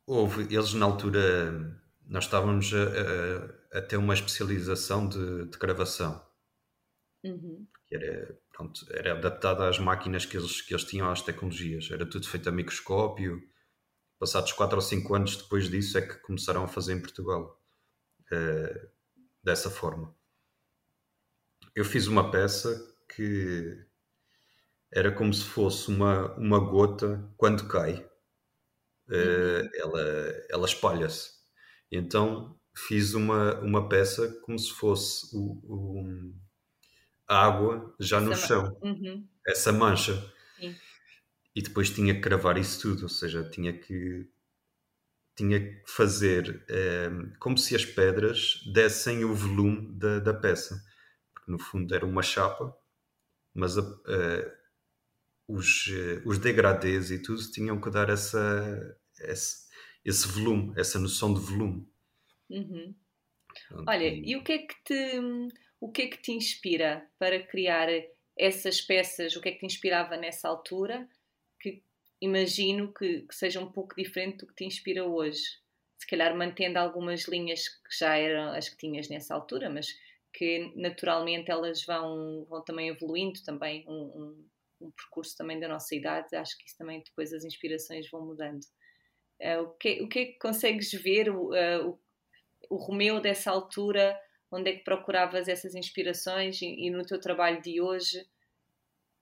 Houve. 0.06 0.42
Eles, 0.54 0.72
na 0.74 0.86
altura, 0.86 1.82
nós 2.06 2.24
estávamos 2.24 2.72
a, 2.72 3.76
a, 3.76 3.78
a 3.78 3.82
ter 3.82 3.96
uma 3.96 4.14
especialização 4.14 5.08
de, 5.08 5.46
de 5.46 5.58
gravação. 5.58 6.24
Uhum. 7.24 7.66
Era 7.90 8.38
pronto, 8.52 8.86
era 8.90 9.12
adaptada 9.12 9.68
às 9.68 9.78
máquinas 9.78 10.24
que 10.24 10.36
eles, 10.36 10.60
que 10.60 10.72
eles 10.72 10.84
tinham, 10.84 11.10
às 11.10 11.22
tecnologias. 11.22 11.90
Era 11.90 12.06
tudo 12.06 12.28
feito 12.28 12.48
a 12.48 12.52
microscópio. 12.52 13.42
Passados 14.18 14.52
4 14.52 14.76
ou 14.76 14.82
5 14.82 15.14
anos 15.14 15.36
depois 15.36 15.68
disso 15.68 15.98
é 15.98 16.02
que 16.02 16.14
começaram 16.20 16.64
a 16.64 16.68
fazer 16.68 16.94
em 16.94 17.00
Portugal. 17.00 17.60
Uh, 18.32 18.96
dessa 19.46 19.70
forma. 19.70 20.12
Eu 21.72 21.84
fiz 21.84 22.08
uma 22.08 22.32
peça 22.32 22.76
que 23.14 23.78
era 24.92 25.12
como 25.12 25.32
se 25.32 25.44
fosse 25.44 25.88
uma, 25.88 26.34
uma 26.34 26.58
gota 26.58 27.32
quando 27.36 27.68
cai. 27.68 28.04
Uh, 29.08 29.68
ela, 29.74 30.02
ela 30.50 30.66
espalha-se. 30.66 31.30
Então 31.90 32.58
fiz 32.76 33.14
uma, 33.14 33.58
uma 33.60 33.88
peça 33.88 34.28
como 34.42 34.58
se 34.58 34.70
fosse 34.72 35.34
o, 35.34 35.60
o 35.64 36.34
água 37.26 37.94
já 37.98 38.20
no 38.20 38.32
essa 38.32 38.46
chão, 38.46 38.78
uhum. 38.82 39.26
essa 39.46 39.72
mancha. 39.72 40.14
Sim. 40.58 40.76
E 41.54 41.62
depois 41.62 41.90
tinha 41.90 42.14
que 42.14 42.20
cravar 42.20 42.58
isso 42.58 42.80
tudo, 42.82 43.04
ou 43.04 43.08
seja, 43.08 43.48
tinha 43.48 43.72
que 43.72 44.28
tinha 45.34 45.60
que 45.60 45.82
fazer 45.86 46.64
é, 46.68 47.10
como 47.38 47.58
se 47.58 47.76
as 47.76 47.84
pedras 47.84 48.62
dessem 48.72 49.22
o 49.22 49.34
volume 49.34 49.94
da, 49.94 50.18
da 50.18 50.32
peça, 50.32 50.82
porque 51.34 51.52
no 51.52 51.58
fundo 51.58 51.94
era 51.94 52.06
uma 52.06 52.22
chapa, 52.22 52.74
mas 53.54 53.76
a, 53.76 53.82
a, 53.82 54.52
os, 55.48 55.88
eh, 55.88 56.22
os 56.24 56.38
degradês 56.38 57.10
e 57.10 57.22
tudo 57.22 57.40
tinham 57.50 57.80
que 57.80 57.90
dar 57.90 58.08
essa, 58.10 58.98
esse, 59.20 59.66
esse 60.04 60.26
volume, 60.28 60.72
essa 60.76 60.98
noção 60.98 61.32
de 61.32 61.40
volume. 61.40 61.86
Uhum. 62.50 62.94
Olha, 63.86 64.08
e 64.08 64.36
o 64.36 64.44
que 64.44 64.52
é 64.52 64.58
que 64.58 64.74
te 64.84 65.20
o 65.80 65.90
que 65.90 66.02
é 66.02 66.08
que 66.08 66.18
te 66.18 66.32
inspira 66.32 67.08
para 67.18 67.42
criar 67.42 67.88
essas 68.36 68.80
peças? 68.80 69.36
O 69.36 69.40
que 69.40 69.48
é 69.48 69.52
que 69.52 69.58
te 69.58 69.66
inspirava 69.66 70.16
nessa 70.16 70.48
altura? 70.48 71.08
Que 71.60 71.82
imagino 72.20 72.92
que, 72.92 73.22
que 73.22 73.34
seja 73.34 73.60
um 73.60 73.70
pouco 73.70 73.94
diferente 73.94 74.38
do 74.38 74.46
que 74.46 74.54
te 74.54 74.64
inspira 74.64 75.04
hoje. 75.04 75.42
Se 75.98 76.06
calhar 76.06 76.36
mantendo 76.36 76.78
algumas 76.78 77.26
linhas 77.28 77.68
que 77.68 77.98
já 77.98 78.16
eram 78.16 78.52
as 78.52 78.68
que 78.68 78.76
tinhas 78.76 79.08
nessa 79.08 79.34
altura, 79.34 79.68
mas 79.70 79.88
que 80.32 80.72
naturalmente 80.76 81.50
elas 81.50 81.84
vão, 81.84 82.44
vão 82.48 82.62
também 82.62 82.88
evoluindo, 82.88 83.42
também 83.42 83.84
um, 83.88 83.94
um, 83.94 84.48
um 84.80 84.90
percurso 84.90 85.36
também 85.36 85.58
da 85.58 85.68
nossa 85.68 85.94
idade, 85.94 86.36
acho 86.36 86.56
que 86.58 86.66
isso 86.66 86.76
também 86.76 87.02
depois 87.04 87.32
as 87.32 87.44
inspirações 87.44 88.10
vão 88.10 88.24
mudando. 88.24 88.60
Uh, 89.40 89.62
o, 89.62 89.70
que, 89.74 90.02
o 90.02 90.08
que 90.08 90.18
é 90.18 90.24
que 90.26 90.38
consegues 90.38 90.90
ver 90.92 91.30
uh, 91.30 91.88
o, 91.88 92.00
o 92.70 92.76
Romeu 92.76 93.20
dessa 93.20 93.50
altura 93.50 94.18
onde 94.50 94.70
é 94.70 94.76
que 94.76 94.84
procuravas 94.84 95.48
essas 95.48 95.74
inspirações 95.74 96.60
e, 96.62 96.66
e 96.66 96.90
no 96.90 97.04
teu 97.04 97.20
trabalho 97.20 97.60
de 97.60 97.80
hoje 97.80 98.26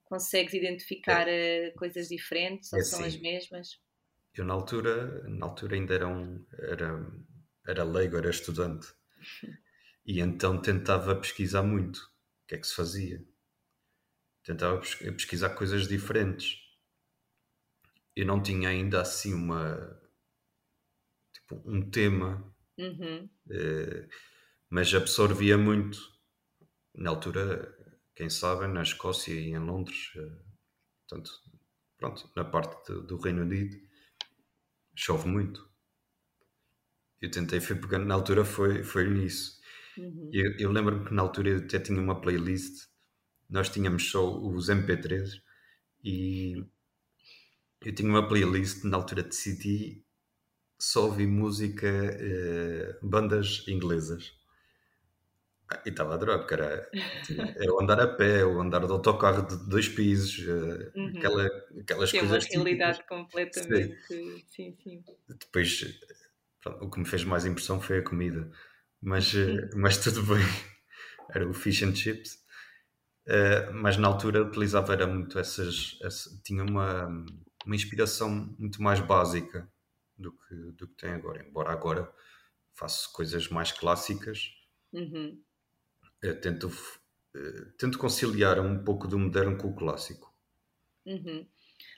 consegues 0.05 0.55
identificar 0.55 1.27
é. 1.27 1.71
coisas 1.73 2.09
diferentes 2.09 2.73
ou 2.73 2.79
é 2.79 2.83
são 2.83 3.05
as 3.05 3.17
mesmas? 3.17 3.81
Eu 4.35 4.45
na 4.45 4.55
altura, 4.55 5.29
na 5.29 5.47
altura 5.47 5.77
ainda 5.77 5.95
era, 5.95 6.09
um, 6.09 6.45
era, 6.59 7.13
era 7.67 7.85
leigo, 7.85 8.17
era 8.17 8.31
estudante 8.31 8.87
e 10.07 10.21
então 10.21 10.61
tentava 10.61 11.17
pesquisar 11.17 11.63
muito 11.63 11.99
o 11.99 12.47
que 12.49 12.55
é 12.57 12.59
que 12.59 12.67
se 12.67 12.75
fazia. 12.75 13.25
Tentava 14.45 14.79
pesquisar 14.79 15.51
coisas 15.51 15.89
diferentes. 15.89 16.59
Eu 18.15 18.27
não 18.27 18.43
tinha 18.43 18.69
ainda 18.69 19.01
assim 19.01 19.35
uma 19.35 20.01
tipo, 21.33 21.63
um 21.67 21.91
tema. 21.91 22.55
Uhum. 22.79 23.29
Eh, 23.51 24.09
mas 24.71 24.93
absorvia 24.95 25.57
muito. 25.59 25.99
Na 26.95 27.11
altura, 27.11 27.75
quem 28.15 28.31
sabe, 28.31 28.67
na 28.67 28.83
Escócia 28.83 29.33
e 29.33 29.51
em 29.51 29.59
Londres, 29.59 30.13
eh, 30.17 30.43
portanto, 31.01 31.31
pronto, 31.99 32.31
na 32.37 32.45
parte 32.45 32.93
do 32.93 33.17
Reino 33.19 33.43
Unido, 33.43 33.77
chove 34.97 35.29
muito. 35.29 35.69
Eu 37.21 37.31
tentei, 37.31 37.61
fui 37.61 37.77
pegando, 37.77 38.07
na 38.07 38.15
altura 38.15 38.45
foi, 38.45 38.83
foi 38.85 39.09
nisso. 39.09 39.61
Uhum. 39.97 40.31
Eu, 40.33 40.57
eu 40.59 40.73
lembro-me 40.73 41.07
que 41.07 41.15
na 41.15 41.23
altura 41.23 41.51
eu 41.51 41.59
até 41.59 41.79
tinha 41.79 42.01
uma 42.01 42.21
playlist, 42.21 42.87
nós 43.55 43.69
tínhamos 43.69 44.11
só 44.11 44.37
os 44.37 44.69
MP3 44.69 45.41
e 46.03 46.67
eu 47.81 47.95
tinha 47.95 48.09
uma 48.09 48.27
playlist, 48.27 48.83
na 48.83 48.97
altura 48.97 49.23
decidi 49.23 50.05
só 50.77 51.05
ouvir 51.05 51.29
música, 51.29 51.87
eh, 51.87 52.99
bandas 53.01 53.65
inglesas. 53.69 54.33
E 55.87 55.89
estava 55.89 56.13
a 56.13 56.15
adorar, 56.15 56.39
porque 56.41 56.55
era, 56.55 56.91
era 57.57 57.73
o 57.73 57.81
andar 57.81 58.01
a 58.01 58.09
pé, 58.09 58.45
o 58.45 58.61
andar 58.61 58.85
de 58.85 58.91
autocarro 58.91 59.47
de 59.47 59.69
dois 59.69 59.89
pisos, 59.89 60.45
eh, 60.49 60.93
uhum. 60.97 61.13
aquela, 61.17 61.47
aquelas 61.81 62.11
que 62.11 62.19
coisas. 62.19 62.45
É 62.45 62.57
uma 62.57 62.65
realidade 62.65 62.99
típicas. 62.99 63.19
completamente. 63.19 64.03
Sim, 64.09 64.45
sim. 64.49 64.77
sim. 64.83 65.05
Depois, 65.29 66.01
pronto, 66.61 66.85
o 66.85 66.91
que 66.91 66.99
me 66.99 67.07
fez 67.07 67.23
mais 67.23 67.47
impressão 67.47 67.81
foi 67.81 67.99
a 67.99 68.03
comida, 68.03 68.51
mas, 69.01 69.33
eh, 69.33 69.47
uhum. 69.47 69.71
mas 69.77 69.99
tudo 69.99 70.25
bem. 70.25 70.43
Era 71.33 71.49
o 71.49 71.55
fish 71.55 71.85
and 71.85 71.95
chips. 71.95 72.44
Uh, 73.27 73.73
mas 73.73 73.97
na 73.97 74.09
altura 74.09 74.43
utilizava 74.43 74.93
era 74.93 75.07
muito 75.07 75.39
essas. 75.39 75.99
Essa, 76.03 76.31
tinha 76.43 76.63
uma, 76.63 77.07
uma 77.65 77.75
inspiração 77.75 78.55
muito 78.59 78.83
mais 78.83 79.01
básica 79.01 79.69
do 80.17 80.33
que, 80.33 80.55
do 80.73 80.89
que 80.89 80.95
tem 80.97 81.11
agora. 81.11 81.45
Embora 81.47 81.73
agora 81.73 82.13
faço 82.75 83.13
coisas 83.13 83.49
mais 83.49 83.73
clássicas. 83.73 84.51
Uhum 84.93 85.43
tento, 86.33 86.69
uh, 86.69 87.73
tento 87.79 87.99
conciliar 87.99 88.59
um 88.61 88.83
pouco 88.83 89.07
do 89.07 89.19
moderno 89.19 89.59
com 89.59 89.69
o 89.69 89.75
clássico. 89.75 90.33
Uhum. 91.05 91.47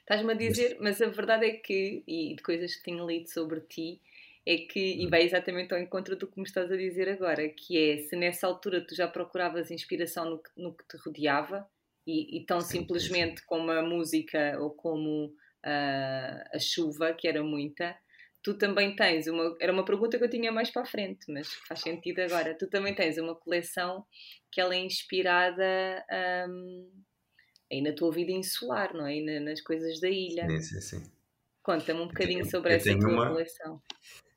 Estás-me 0.00 0.33
a 0.33 0.37
dizer, 0.37 0.78
mas... 0.80 0.99
mas... 0.99 1.02
a 1.02 1.11
verdade 1.11 1.47
é 1.47 1.52
que, 1.52 2.02
e 2.06 2.35
de 2.35 2.42
coisas 2.42 2.75
que 2.75 2.83
tenho 2.83 3.06
lido 3.06 3.28
sobre 3.28 3.61
ti, 3.61 4.00
é 4.47 4.59
que, 4.59 5.03
e 5.03 5.09
vai 5.09 5.23
exatamente 5.23 5.75
ao 5.75 5.81
encontro 5.81 6.17
do 6.17 6.26
que 6.26 6.38
me 6.38 6.47
estás 6.47 6.71
a 6.71 6.76
dizer 6.76 7.09
agora, 7.09 7.49
que 7.49 7.76
é 7.76 7.99
se 7.99 8.15
nessa 8.15 8.47
altura 8.47 8.87
tu 8.87 8.95
já 8.95 9.09
procuravas 9.09 9.71
inspiração 9.71 10.31
no 10.31 10.38
que, 10.43 10.50
no 10.57 10.76
que 10.76 10.87
te 10.87 10.97
rodeava, 11.05 11.69
e, 12.07 12.38
e 12.38 12.47
tão 12.47 12.61
sim, 12.61 12.79
simplesmente 12.79 13.41
sim. 13.41 13.47
como 13.47 13.71
a 13.73 13.83
música 13.83 14.57
ou 14.61 14.71
como 14.71 15.26
uh, 15.26 16.55
a 16.55 16.59
chuva, 16.61 17.12
que 17.12 17.26
era 17.26 17.43
muita, 17.43 17.99
tu 18.47 18.55
também 18.55 18.95
tens 18.95 19.26
uma. 19.26 19.57
Era 19.61 19.73
uma 19.73 19.85
pergunta 19.85 20.17
que 20.17 20.23
eu 20.23 20.31
tinha 20.31 20.53
mais 20.53 20.71
para 20.71 20.83
a 20.83 20.87
frente, 20.87 21.31
mas 21.33 21.53
faz 21.67 21.81
sentido 21.81 22.21
agora. 22.21 22.57
Tu 22.57 22.69
também 22.69 22.95
tens 22.95 23.19
uma 23.19 23.35
coleção 23.35 24.07
que 24.53 24.61
ela 24.61 24.73
é 24.73 24.79
inspirada 24.79 25.65
um, 26.49 27.03
aí 27.73 27.83
na 27.83 27.93
tua 27.93 28.12
vida 28.12 28.31
insular, 28.31 28.95
não 28.95 29.05
é? 29.05 29.17
E 29.17 29.41
nas 29.41 29.61
coisas 29.61 29.99
da 30.00 30.09
ilha. 30.09 30.49
Sim, 30.49 30.61
sim, 30.61 30.81
sim. 30.81 31.12
Conta-me 31.61 32.00
um 32.00 32.07
bocadinho 32.07 32.43
tenho, 32.43 32.50
sobre 32.50 32.75
essa 32.75 32.97
tua 32.97 33.11
uma, 33.11 33.29
coleção. 33.29 33.83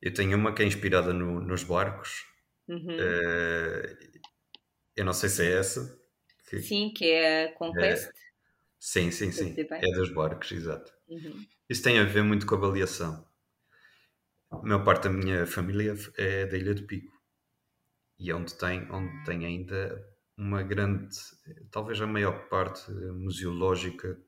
Eu 0.01 0.13
tenho 0.13 0.37
uma 0.37 0.53
que 0.53 0.61
é 0.63 0.65
inspirada 0.65 1.13
no, 1.13 1.39
nos 1.41 1.63
barcos, 1.63 2.25
Uhum. 2.67 2.97
Eh, 2.99 3.97
eu 4.95 5.03
não 5.03 5.13
sei 5.13 5.27
se 5.29 5.43
é 5.43 5.57
essa. 5.57 5.99
que- 6.47 6.61
Sim, 6.61 6.93
que 6.93 7.09
é 7.11 7.45
a 7.45 7.53
Conquest. 7.53 8.11
Sim, 8.79 9.09
sim, 9.11 9.31
sim. 9.31 9.55
bem? 9.55 9.67
É 9.81 9.91
dos 9.95 10.11
barcos, 10.13 10.51
exato. 10.51 10.93
Uhum. 11.07 11.45
Isso 11.67 11.81
tem 11.83 11.97
a 11.99 12.03
ver 12.03 12.23
muito 12.23 12.45
com 12.45 12.55
a 12.55 12.57
avaliação. 12.59 13.25
A 14.51 14.57
maior 14.57 14.83
parte 14.83 15.03
da 15.05 15.09
minha 15.09 15.47
família 15.47 15.95
é 16.17 16.45
da 16.45 16.55
Ilha 16.57 16.75
de 16.75 16.83
Pico. 16.83 17.11
E 18.19 18.29
é 18.29 18.35
onde 18.35 18.53
tem, 18.55 18.87
onde 18.91 19.23
tem 19.25 19.45
ainda 19.45 20.05
uma 20.37 20.61
grande, 20.61 21.15
talvez 21.71 21.99
a 22.01 22.07
maior 22.07 22.47
parte 22.49 22.91
museológica 22.91 24.19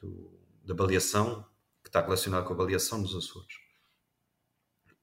do- 0.00 0.38
da 0.64 0.74
avaliação, 0.74 1.44
que 1.82 1.88
está 1.88 2.00
relacionada 2.02 2.44
com 2.44 2.52
a 2.52 2.56
avaliação 2.56 2.98
nos 2.98 3.14
Açores. 3.14 3.54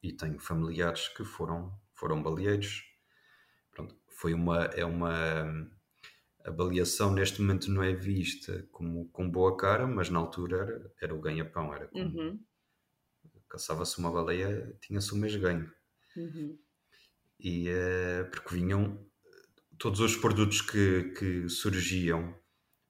E 0.03 0.13
tenho 0.13 0.39
familiares 0.39 1.07
que 1.09 1.23
foram, 1.25 1.73
foram 1.95 2.21
baleeiros. 2.21 2.83
Pronto, 3.71 3.95
foi 4.09 4.33
uma, 4.33 4.65
é 4.65 4.85
uma 4.85 5.69
a 6.45 6.51
baleação 6.51 7.13
neste 7.13 7.41
momento 7.41 7.71
não 7.71 7.83
é 7.83 7.93
vista 7.93 8.67
como 8.71 9.09
com 9.09 9.29
boa 9.29 9.57
cara, 9.57 9.87
mas 9.87 10.09
na 10.09 10.19
altura 10.19 10.57
era, 10.57 10.93
era 11.01 11.15
o 11.15 11.21
ganha-pão, 11.21 11.73
era 11.73 11.87
como 11.87 12.05
Uhum. 12.19 12.39
caçava-se 13.49 13.97
uma 13.99 14.11
baleia, 14.11 14.75
tinha-se 14.81 15.13
o 15.13 15.17
mês 15.17 15.33
ganho. 15.37 15.71
Uhum. 16.15 16.57
E 17.39 17.67
eh, 17.69 18.23
porque 18.25 18.55
vinham 18.55 19.05
todos 19.79 19.99
os 20.01 20.15
produtos 20.17 20.61
que, 20.61 21.13
que 21.17 21.49
surgiam 21.49 22.35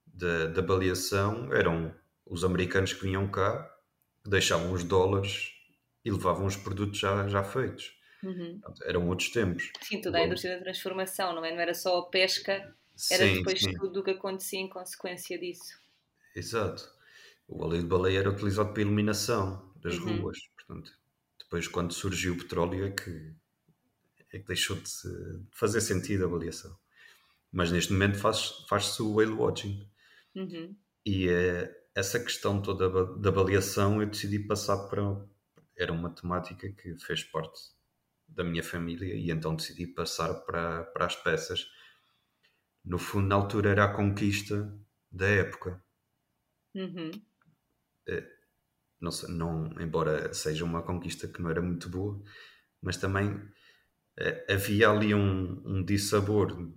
da, 0.08 0.48
da 0.48 0.62
baleação 0.62 1.54
eram 1.54 1.96
os 2.26 2.44
americanos 2.46 2.94
que 2.94 3.04
vinham 3.04 3.30
cá, 3.32 3.70
deixavam 4.26 4.74
os 4.74 4.84
dólares 4.84 5.53
e 6.06 6.12
levavam 6.12 6.46
os 6.46 6.56
produtos 6.58 7.00
já, 7.00 7.28
já 7.28 7.44
feitos. 7.44 7.94
Uhum. 8.24 8.64
Portanto, 8.64 8.84
eram 8.88 9.08
outros 9.10 9.30
tempos. 9.32 9.72
Sim, 9.82 10.02
toda 10.02 10.18
a 10.18 10.24
indústria 10.26 10.56
da 10.58 10.64
transformação, 10.64 11.34
não 11.36 11.46
é? 11.46 11.52
Não 11.54 11.60
era 11.62 11.74
só 11.76 12.00
a 12.00 12.10
pesca, 12.10 12.76
era 13.10 13.28
Sim, 13.28 13.36
depois 13.36 13.62
sim. 13.62 13.80
tudo 13.80 14.00
o 14.00 14.04
que 14.04 14.12
acontecia 14.12 14.60
em 14.60 14.68
consequência 14.70 15.38
disso. 15.38 15.80
Exato. 16.36 16.84
O 17.48 17.64
óleo 17.64 17.80
de 17.82 17.88
baleia 17.88 18.20
era 18.20 18.30
utilizado 18.30 18.72
para 18.74 18.82
iluminação 18.82 19.74
das 19.78 19.98
Uhum. 19.98 19.98
ruas. 19.98 20.38
Portanto, 20.56 20.92
depois, 21.40 21.68
quando 21.68 21.94
surgiu 21.94 22.34
o 22.34 22.38
petróleo, 22.38 22.86
é 22.86 22.92
que, 22.92 23.36
é 24.32 24.40
que 24.40 24.48
deixou 24.48 24.76
de, 24.78 24.90
fazer 25.52 25.82
sentido 25.82 26.24
a 26.24 26.28
avaliação. 26.28 26.78
Mas 27.52 27.72
neste 27.72 27.94
momento 27.94 28.18
faz- 28.20 28.66
faz-se 28.70 29.02
o 29.02 29.14
whale 29.16 29.34
watching. 29.34 29.90
Uhum. 30.36 30.78
E 31.06 31.28
eh, 31.30 31.74
essa 31.96 32.20
questão 32.20 32.62
toda 32.62 32.90
da 33.18 33.30
avaliação 33.30 34.02
eu 34.02 34.10
decidi 34.10 34.40
passar 34.40 34.88
para. 34.90 35.02
Era 35.78 35.92
uma 35.94 36.10
temática 36.14 36.72
que 36.72 36.98
fez 37.00 37.24
parte 37.24 37.60
da 38.28 38.44
minha 38.44 38.64
família 38.64 39.14
e 39.16 39.32
então 39.32 39.56
decidi 39.56 39.88
passar 39.88 40.34
para, 40.46 40.84
para 40.86 41.06
as 41.08 41.16
peças. 41.16 41.68
No 42.86 42.98
fundo, 42.98 43.28
na 43.28 43.36
altura, 43.36 43.72
era 43.72 43.84
a 43.84 43.94
conquista 43.94 44.74
da 45.12 45.28
época. 45.28 45.84
Uhum. 46.76 47.12
não, 49.00 49.12
sei- 49.12 49.30
não- 49.30 49.66
embora 49.80 50.34
seja 50.34 50.64
uma 50.66 50.82
conquista 50.84 51.28
que 51.28 51.42
não 51.42 51.50
era 51.50 51.62
muito 51.62 51.90
boa, 51.90 52.22
mas 52.82 52.98
também 52.98 53.40
eh, 54.20 54.48
havia 54.54 54.90
ali 54.90 55.14
um, 55.16 55.64
um 55.66 55.84
dissabor 55.86 56.74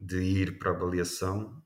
de 0.00 0.22
ir 0.22 0.58
para 0.58 0.72
a 0.72 0.74
avaliação, 0.74 1.62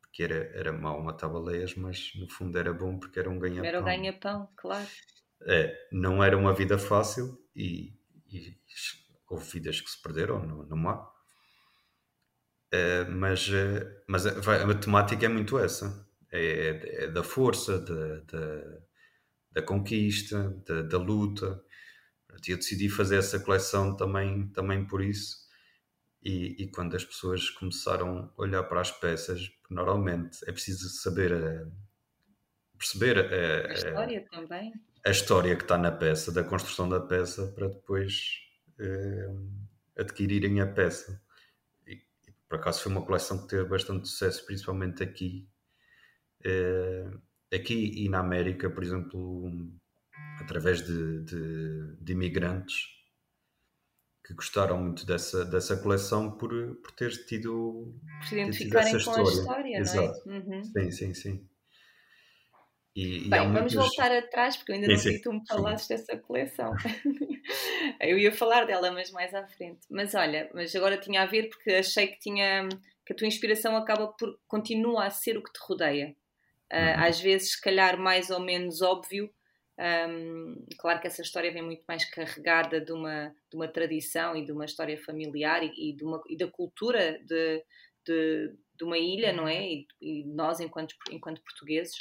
porque 0.00 0.22
era, 0.22 0.36
era 0.60 0.72
mau 0.72 1.02
matar 1.02 1.28
baleias, 1.28 1.74
mas 1.74 2.12
no 2.14 2.26
fundo 2.30 2.56
era 2.58 2.72
bom 2.72 2.98
porque 2.98 3.18
era 3.18 3.28
um 3.28 3.38
ganha-pão. 3.40 3.68
Era 3.68 3.80
o 3.80 3.84
ganha-pão, 3.84 4.48
claro. 4.56 4.88
É, 5.46 5.88
não 5.92 6.22
era 6.22 6.36
uma 6.36 6.54
vida 6.54 6.78
fácil 6.78 7.38
e, 7.54 7.94
e 8.32 8.56
houve 9.28 9.44
vidas 9.52 9.80
que 9.80 9.90
se 9.90 10.00
perderam 10.02 10.44
no, 10.46 10.64
no 10.64 10.76
mar. 10.76 11.10
Eh, 12.72 13.04
mas 13.08 13.48
eh, 13.50 14.02
mas 14.08 14.26
a, 14.26 14.32
vai- 14.40 14.62
a 14.62 14.74
temática 14.74 15.26
é 15.26 15.28
muito 15.28 15.58
essa: 15.58 16.08
é, 16.32 17.04
é 17.04 17.08
da 17.08 17.22
força, 17.22 17.78
da, 17.78 18.20
da, 18.20 18.80
da 19.52 19.62
conquista, 19.62 20.50
da, 20.66 20.82
da 20.82 20.98
luta. 20.98 21.62
Eu 22.48 22.56
decidi 22.58 22.88
fazer 22.90 23.18
essa 23.18 23.40
coleção 23.40 23.96
também, 23.96 24.48
também 24.50 24.86
por 24.86 25.02
isso. 25.02 25.38
E, 26.22 26.64
e 26.64 26.70
quando 26.70 26.96
as 26.96 27.04
pessoas 27.04 27.50
começaram 27.50 28.32
a 28.38 28.42
olhar 28.42 28.64
para 28.64 28.80
as 28.82 28.90
peças, 28.92 29.50
normalmente 29.70 30.38
é 30.48 30.52
preciso 30.52 30.88
saber 30.90 31.32
eh, 31.32 31.66
perceber 32.78 33.16
eh, 33.18 33.68
A 33.68 33.72
história 33.72 34.24
também. 34.30 34.72
A 35.04 35.10
história 35.10 35.54
que 35.56 35.62
está 35.62 35.76
na 35.76 35.92
peça, 35.92 36.32
da 36.32 36.42
construção 36.42 36.88
da 36.88 37.00
peça, 37.00 37.48
para 37.48 37.68
depois 37.68 38.40
eh, 38.78 39.28
adquirirem 39.98 40.60
a 40.60 40.66
peça. 40.66 41.22
E, 41.86 42.02
por 42.48 42.56
acaso 42.58 42.82
foi 42.82 42.92
uma 42.92 43.04
coleção 43.04 43.42
que 43.42 43.48
teve 43.48 43.64
bastante 43.64 44.08
sucesso, 44.08 44.46
principalmente 44.46 45.02
aqui. 45.02 45.48
Eh, 46.44 47.10
aqui 47.54 48.04
e 48.04 48.08
na 48.08 48.20
América, 48.20 48.70
por 48.70 48.82
exemplo, 48.82 49.70
através 50.40 50.84
de, 50.84 51.22
de, 51.22 51.96
de 52.00 52.12
imigrantes 52.12 52.94
que 54.26 54.32
gostaram 54.32 54.82
muito 54.82 55.04
dessa, 55.04 55.44
dessa 55.44 55.76
coleção 55.76 56.32
por, 56.38 56.50
por 56.76 56.92
ter 56.92 57.10
tido. 57.26 57.94
Por 58.18 58.26
se 58.26 58.30
tido 58.30 58.40
identificarem 58.40 58.96
essa 58.96 59.04
com 59.04 59.10
a 59.10 59.22
história. 59.22 59.40
história, 59.40 59.70
não 59.70 59.76
é? 59.76 59.80
Exato. 59.80 60.28
Uhum. 60.28 60.64
Sim, 60.64 60.90
sim, 60.90 61.14
sim. 61.14 61.48
E, 62.94 63.26
e 63.26 63.28
Bem, 63.28 63.40
há 63.40 63.44
vamos 63.44 63.74
voltar 63.74 64.12
atrás, 64.12 64.56
porque 64.56 64.70
eu 64.72 64.76
ainda 64.76 64.88
não 64.88 64.96
vi 64.96 65.20
tu 65.20 65.32
me 65.32 65.40
sim. 65.40 65.46
falasses 65.46 65.88
dessa 65.88 66.16
coleção. 66.16 66.72
eu 68.00 68.16
ia 68.16 68.30
falar 68.30 68.64
dela, 68.64 68.92
mas 68.92 69.10
mais 69.10 69.34
à 69.34 69.46
frente. 69.46 69.80
Mas 69.90 70.14
olha, 70.14 70.48
mas 70.54 70.74
agora 70.76 70.96
tinha 70.96 71.22
a 71.22 71.26
ver 71.26 71.48
porque 71.48 71.72
achei 71.72 72.06
que 72.06 72.20
tinha 72.20 72.68
que 73.04 73.12
a 73.12 73.16
tua 73.16 73.26
inspiração 73.26 73.76
acaba 73.76 74.08
por 74.08 74.38
continua 74.46 75.06
a 75.06 75.10
ser 75.10 75.36
o 75.36 75.42
que 75.42 75.52
te 75.52 75.58
rodeia. 75.62 76.16
Uhum. 76.72 77.04
Às 77.04 77.20
vezes, 77.20 77.52
se 77.52 77.60
calhar, 77.60 77.98
mais 77.98 78.30
ou 78.30 78.40
menos 78.40 78.80
óbvio. 78.80 79.30
Ahm, 79.76 80.64
claro 80.78 81.00
que 81.00 81.08
essa 81.08 81.20
história 81.20 81.52
vem 81.52 81.62
muito 81.62 81.82
mais 81.86 82.04
carregada 82.04 82.80
de 82.80 82.92
uma, 82.92 83.34
de 83.50 83.56
uma 83.56 83.66
tradição 83.66 84.36
e 84.36 84.44
de 84.44 84.52
uma 84.52 84.64
história 84.64 84.96
familiar 84.96 85.64
e, 85.64 85.90
e 85.90 85.96
de 85.96 86.04
uma, 86.04 86.22
e 86.28 86.36
da 86.36 86.46
cultura 86.46 87.18
de, 87.24 87.64
de, 88.06 88.54
de 88.76 88.84
uma 88.84 88.96
ilha, 88.96 89.32
não 89.32 89.48
é? 89.48 89.66
E, 89.66 89.86
e 90.00 90.24
nós, 90.26 90.60
enquanto, 90.60 90.94
enquanto 91.10 91.42
portugueses, 91.42 91.96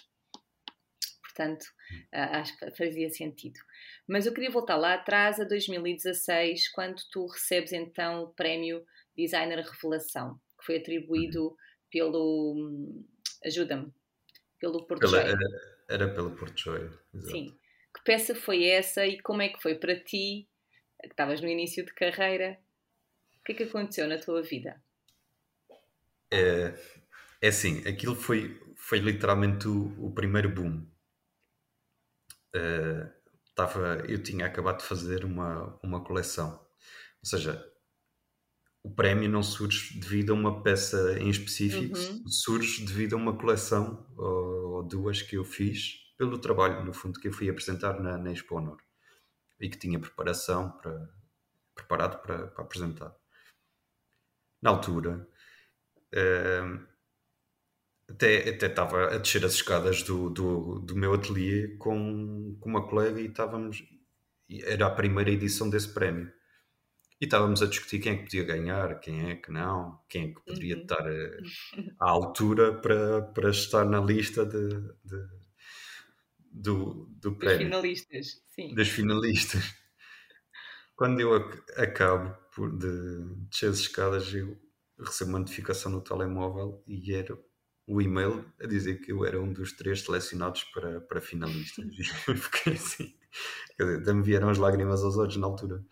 portanto, 1.34 1.66
ah, 2.14 2.40
acho 2.40 2.58
que 2.58 2.72
fazia 2.72 3.10
sentido. 3.10 3.60
Mas 4.08 4.26
eu 4.26 4.34
queria 4.34 4.52
voltar 4.52 4.76
lá 4.78 4.94
atrás, 4.94 5.40
a 5.40 5.44
2016, 5.44 6.70
quando 6.70 7.02
tu 7.12 7.26
recebes 7.26 7.74
então 7.74 8.24
o 8.24 8.34
prémio 8.34 8.86
Designer 9.18 9.60
Revelação, 9.66 10.40
que 10.60 10.66
foi 10.66 10.78
atribuído 10.78 11.56
pelo. 11.92 12.54
hum, 12.56 13.06
Ajuda-me. 13.46 13.92
Pelo 14.60 14.88
Porto 14.88 15.06
Cheio. 15.10 15.22
era, 15.22 15.38
era 15.90 16.14
pelo 16.14 16.32
Porto 16.36 16.58
Joio. 16.58 16.98
Sim. 17.20 17.60
Que 17.94 18.04
peça 18.06 18.34
foi 18.34 18.64
essa 18.66 19.06
e 19.06 19.20
como 19.20 19.42
é 19.42 19.50
que 19.50 19.62
foi 19.62 19.76
para 19.76 19.96
ti, 20.00 20.48
que 21.02 21.08
estavas 21.10 21.42
no 21.42 21.48
início 21.50 21.86
de 21.86 21.94
carreira? 21.94 22.58
O 23.42 23.44
que 23.44 23.52
é 23.52 23.56
que 23.56 23.64
aconteceu 23.64 24.08
na 24.08 24.18
tua 24.18 24.42
vida? 24.42 24.82
É, 26.32 26.74
é 27.42 27.48
assim, 27.48 27.80
aquilo 27.88 28.16
foi, 28.16 28.60
foi 28.76 29.00
literalmente 29.00 29.68
o, 29.68 30.08
o 30.08 30.14
primeiro 30.14 30.50
boom. 30.50 30.86
Eh, 32.56 33.12
tava, 33.56 34.04
eu 34.08 34.22
tinha 34.24 34.46
acabado 34.46 34.80
de 34.80 34.86
fazer 34.86 35.26
uma, 35.26 35.80
uma 35.84 36.04
coleção. 36.04 36.52
Ou 37.24 37.26
seja, 37.30 37.74
o 38.84 38.94
prémio 38.94 39.30
não 39.30 39.42
surge 39.44 40.00
devido 40.00 40.32
a 40.32 40.36
uma 40.36 40.62
peça 40.64 41.18
em 41.20 41.30
específico, 41.30 41.98
Uhum. 41.98 42.24
surge 42.28 42.86
devido 42.86 43.14
a 43.14 43.18
uma 43.18 43.38
coleção 43.38 44.06
ou, 44.18 44.76
ou 44.76 44.84
duas 44.84 45.22
que 45.22 45.38
eu 45.38 45.44
fiz 45.46 46.02
pelo 46.18 46.38
trabalho, 46.38 46.84
no 46.86 46.94
fundo, 46.94 47.20
que 47.20 47.28
eu 47.28 47.34
fui 47.34 47.50
apresentar 47.50 48.00
na, 48.00 48.18
na 48.18 48.32
Expo 48.32 48.56
Honor 48.58 48.78
e 49.62 49.70
que 49.70 49.78
tinha 49.78 50.00
preparação 50.00 50.72
para, 50.74 51.10
preparado 51.76 52.22
para, 52.24 52.48
para 52.50 52.64
apresentar. 52.64 53.16
Na 54.62 54.70
altura, 54.72 55.28
eh, 56.14 56.64
até, 58.14 58.50
até 58.50 58.68
estava 58.68 59.16
a 59.16 59.18
descer 59.18 59.46
as 59.46 59.54
escadas 59.56 60.04
do, 60.04 60.30
do, 60.30 60.80
do 60.80 60.96
meu 60.96 61.14
ateliê 61.14 61.76
com, 61.78 62.58
com 62.60 62.70
uma 62.70 62.88
colega 62.88 63.20
e 63.22 63.28
estávamos. 63.28 63.84
Era 64.66 64.88
a 64.88 64.92
primeira 64.92 65.32
edição 65.32 65.70
desse 65.70 65.90
prémio. 65.94 66.32
E 67.22 67.26
estávamos 67.26 67.62
a 67.62 67.68
discutir 67.68 68.00
quem 68.00 68.14
é 68.14 68.18
que 68.18 68.24
podia 68.24 68.44
ganhar, 68.44 69.00
quem 69.00 69.32
é 69.32 69.36
que 69.38 69.52
não, 69.52 70.00
quem 70.10 70.26
é 70.26 70.34
que 70.34 70.42
poderia 70.46 70.76
Uhum. 70.76 70.82
estar 70.84 71.06
à 72.00 72.10
altura 72.10 72.74
para, 72.82 73.22
para 73.22 73.50
estar 73.50 73.86
na 73.86 74.00
lista 74.02 74.46
de, 74.46 74.70
de- 75.06 75.44
do, 76.52 77.06
do 77.22 77.36
prémio 77.38 77.58
finalistas, 77.58 78.42
sim. 78.46 78.70
das 78.76 78.90
finalistas. 78.90 79.64
Quando 80.96 81.20
eu 81.20 81.34
ac- 81.36 81.64
acabo 81.78 82.36
por 82.54 82.72
de 82.78 82.88
descer 83.50 83.70
as 83.70 83.80
escadas, 83.80 84.34
eu 84.34 84.58
recebo 85.00 85.32
uma 85.32 85.40
notificação 85.40 85.92
no 85.92 86.02
telemóvel 86.02 86.84
e 86.88 87.14
era 87.14 87.38
o 87.86 88.02
e-mail 88.02 88.46
a 88.62 88.68
dizer 88.68 89.00
que 89.02 89.12
eu 89.12 89.26
era 89.26 89.42
um 89.42 89.52
dos 89.52 89.74
três 89.74 90.02
selecionados 90.02 90.64
para, 90.66 91.02
para 91.02 91.22
finalistas. 91.22 91.86
Fiquei 92.38 92.74
assim. 92.74 93.14
Quer 93.76 93.84
dizer, 93.84 94.02
até 94.02 94.14
me 94.14 94.24
vieram 94.24 94.50
as 94.50 94.58
lágrimas 94.58 95.04
aos 95.04 95.18
olhos 95.18 95.38
na 95.38 95.48
altura. 95.48 95.84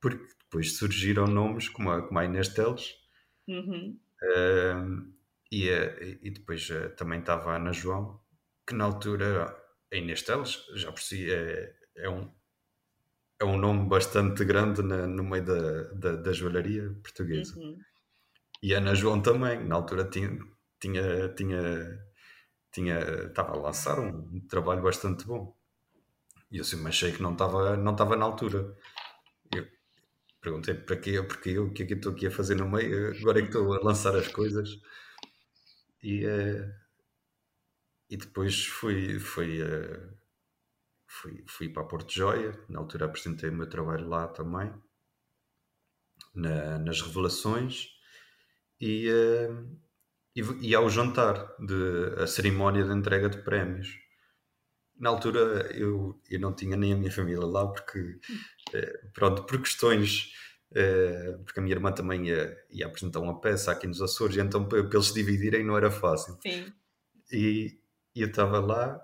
Porque 0.00 0.26
depois 0.44 0.76
surgiram 0.76 1.26
nomes 1.26 1.68
como 1.68 1.90
a, 1.90 2.02
como 2.02 2.18
a 2.18 2.24
Inês 2.24 2.48
Teles. 2.48 2.94
Uhum. 3.48 3.98
Uh, 4.22 5.14
e, 5.50 5.68
e 6.22 6.30
depois 6.30 6.68
uh, 6.70 6.90
também 6.96 7.20
estava 7.20 7.52
a 7.52 7.56
Ana 7.56 7.72
João, 7.72 8.20
que 8.66 8.74
na 8.74 8.84
altura 8.84 9.56
a 9.92 9.96
Inês 9.96 10.22
Teles, 10.22 10.64
já 10.74 10.90
por 10.90 11.00
si, 11.00 11.32
é, 11.32 11.74
é, 11.96 12.10
um, 12.10 12.30
é 13.40 13.44
um 13.44 13.56
nome 13.56 13.88
bastante 13.88 14.44
grande 14.44 14.82
na, 14.82 15.06
no 15.06 15.24
meio 15.24 15.44
da, 15.44 15.82
da, 15.92 16.16
da 16.16 16.32
joalharia 16.32 16.90
portuguesa. 17.02 17.58
Uhum. 17.58 17.78
E 18.62 18.74
a 18.74 18.78
Ana 18.78 18.94
João 18.94 19.20
também, 19.20 19.62
na 19.62 19.74
altura 19.74 20.04
tinha, 20.04 20.38
tinha, 20.84 21.28
tinha, 21.30 22.06
tinha, 22.70 22.98
estava 23.28 23.52
a 23.52 23.56
lançar 23.56 23.98
um, 23.98 24.40
trabalho 24.46 24.82
bastante 24.82 25.24
bom. 25.26 25.56
E 26.50 26.58
eu 26.58 26.64
sempre 26.64 26.88
achei 26.88 27.12
que 27.12 27.22
não 27.22 27.32
estava, 27.32 27.76
não 27.76 27.92
estava 27.92 28.16
na 28.16 28.26
altura. 28.26 28.76
Eu 29.52 29.66
perguntei 30.42 30.74
para 30.74 30.96
quê, 30.96 31.22
porque 31.22 31.50
eu, 31.50 31.66
o 31.66 31.72
que 31.72 31.84
é 31.84 31.86
que 31.86 31.94
estou 31.94 32.12
aqui 32.12 32.26
a 32.26 32.30
fazer 32.30 32.56
no 32.56 32.68
meio? 32.70 33.16
Agora 33.18 33.38
é 33.38 33.42
que 33.42 33.48
estou 33.48 33.72
a 33.72 33.80
lançar 33.82 34.14
as 34.14 34.28
coisas. 34.28 34.78
E, 36.02 36.26
uh, 36.26 36.70
e 38.10 38.16
depois 38.18 38.66
fui, 38.66 39.18
fui, 39.18 39.62
uh, 39.62 40.18
fui, 41.06 41.44
fui 41.48 41.68
para 41.70 41.84
Porto 41.84 42.12
Joia. 42.12 42.52
Na 42.68 42.80
altura 42.80 43.06
apresentei 43.06 43.48
o 43.48 43.54
meu 43.54 43.68
trabalho 43.68 44.06
lá 44.06 44.28
também, 44.28 44.70
na, 46.34 46.78
nas 46.78 47.00
revelações. 47.00 47.88
E, 48.78 49.08
uh, 49.10 49.83
e, 50.34 50.42
e 50.60 50.74
ao 50.74 50.88
jantar, 50.90 51.54
de, 51.58 52.22
a 52.22 52.26
cerimónia 52.26 52.84
de 52.84 52.92
entrega 52.92 53.28
de 53.28 53.38
prémios 53.38 54.04
na 54.98 55.10
altura 55.10 55.68
eu, 55.74 56.20
eu 56.30 56.40
não 56.40 56.54
tinha 56.54 56.76
nem 56.76 56.92
a 56.92 56.96
minha 56.96 57.10
família 57.10 57.44
lá 57.44 57.66
porque 57.66 58.18
pronto, 59.12 59.44
por 59.44 59.60
questões 59.60 60.32
Uh, 60.74 61.38
porque 61.44 61.60
a 61.60 61.62
minha 61.62 61.76
irmã 61.76 61.92
também 61.92 62.26
ia, 62.26 62.58
ia, 62.68 62.86
apresentar 62.86 63.20
uma 63.20 63.40
peça 63.40 63.70
aqui 63.70 63.86
nos 63.86 64.02
Açores, 64.02 64.36
então 64.38 64.66
para, 64.66 64.80
eles 64.80 65.06
se 65.06 65.14
dividirem 65.14 65.64
não 65.64 65.76
era 65.76 65.88
fácil. 65.88 66.36
Sim. 66.42 66.66
E, 67.30 67.78
e 68.12 68.22
eu 68.22 68.26
estava 68.26 68.58
lá 68.58 69.00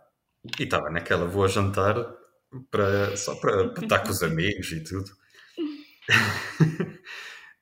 e 0.59 0.65
estava 0.65 0.91
naquela, 0.91 1.29
vou 1.29 1.47
jantar 1.47 1.95
para, 2.73 3.17
só 3.17 3.37
para, 3.37 3.69
para 3.69 3.85
estar 3.85 4.01
com 4.01 4.11
os 4.11 4.21
amigos 4.21 4.73
e 4.73 4.83
tudo. 4.83 5.13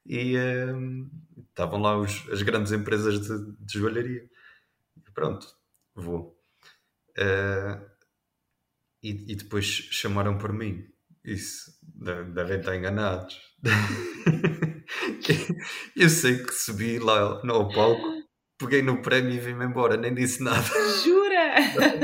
e 0.09 0.37
uh, 0.37 1.11
estavam 1.51 1.81
lá 1.81 1.99
os, 1.99 2.27
as 2.31 2.41
grandes 2.41 2.73
empresas 2.73 3.21
de, 3.21 3.53
de 3.61 3.79
joalharia. 3.79 4.25
Pronto, 5.13 5.47
vou. 5.95 6.35
Uh, 7.19 7.85
e, 9.03 9.33
e 9.33 9.37
depois 9.37 9.67
chamaram 9.67 10.39
por 10.39 10.53
mim. 10.53 10.87
Isso, 11.23 11.79
devem 12.33 12.59
estar 12.59 12.75
enganados. 12.75 13.39
eu 15.95 16.09
sei 16.09 16.43
que 16.43 16.55
subi 16.55 16.99
lá 16.99 17.43
no 17.45 17.71
palco, 17.71 18.09
peguei 18.59 18.81
no 18.81 19.03
prémio 19.03 19.35
e 19.35 19.39
vim-me 19.39 19.67
embora, 19.67 19.97
nem 19.97 20.15
disse 20.15 20.43
nada. 20.43 20.65
Jura? 21.05 21.57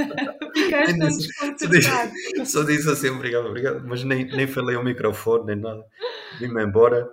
Ficaste 0.53 0.99
tão 0.99 1.09
desconcertado. 1.09 2.13
Só, 2.39 2.45
só 2.45 2.63
disse 2.65 2.91
assim, 2.91 3.09
obrigado, 3.09 3.47
obrigado, 3.47 3.83
mas 3.87 4.05
nem, 4.05 4.27
nem 4.27 4.47
falei 4.47 4.77
ao 4.77 4.85
microfone, 4.85 5.47
nem 5.47 5.57
nada. 5.57 5.83
Vim-me 6.39 6.63
embora, 6.63 7.09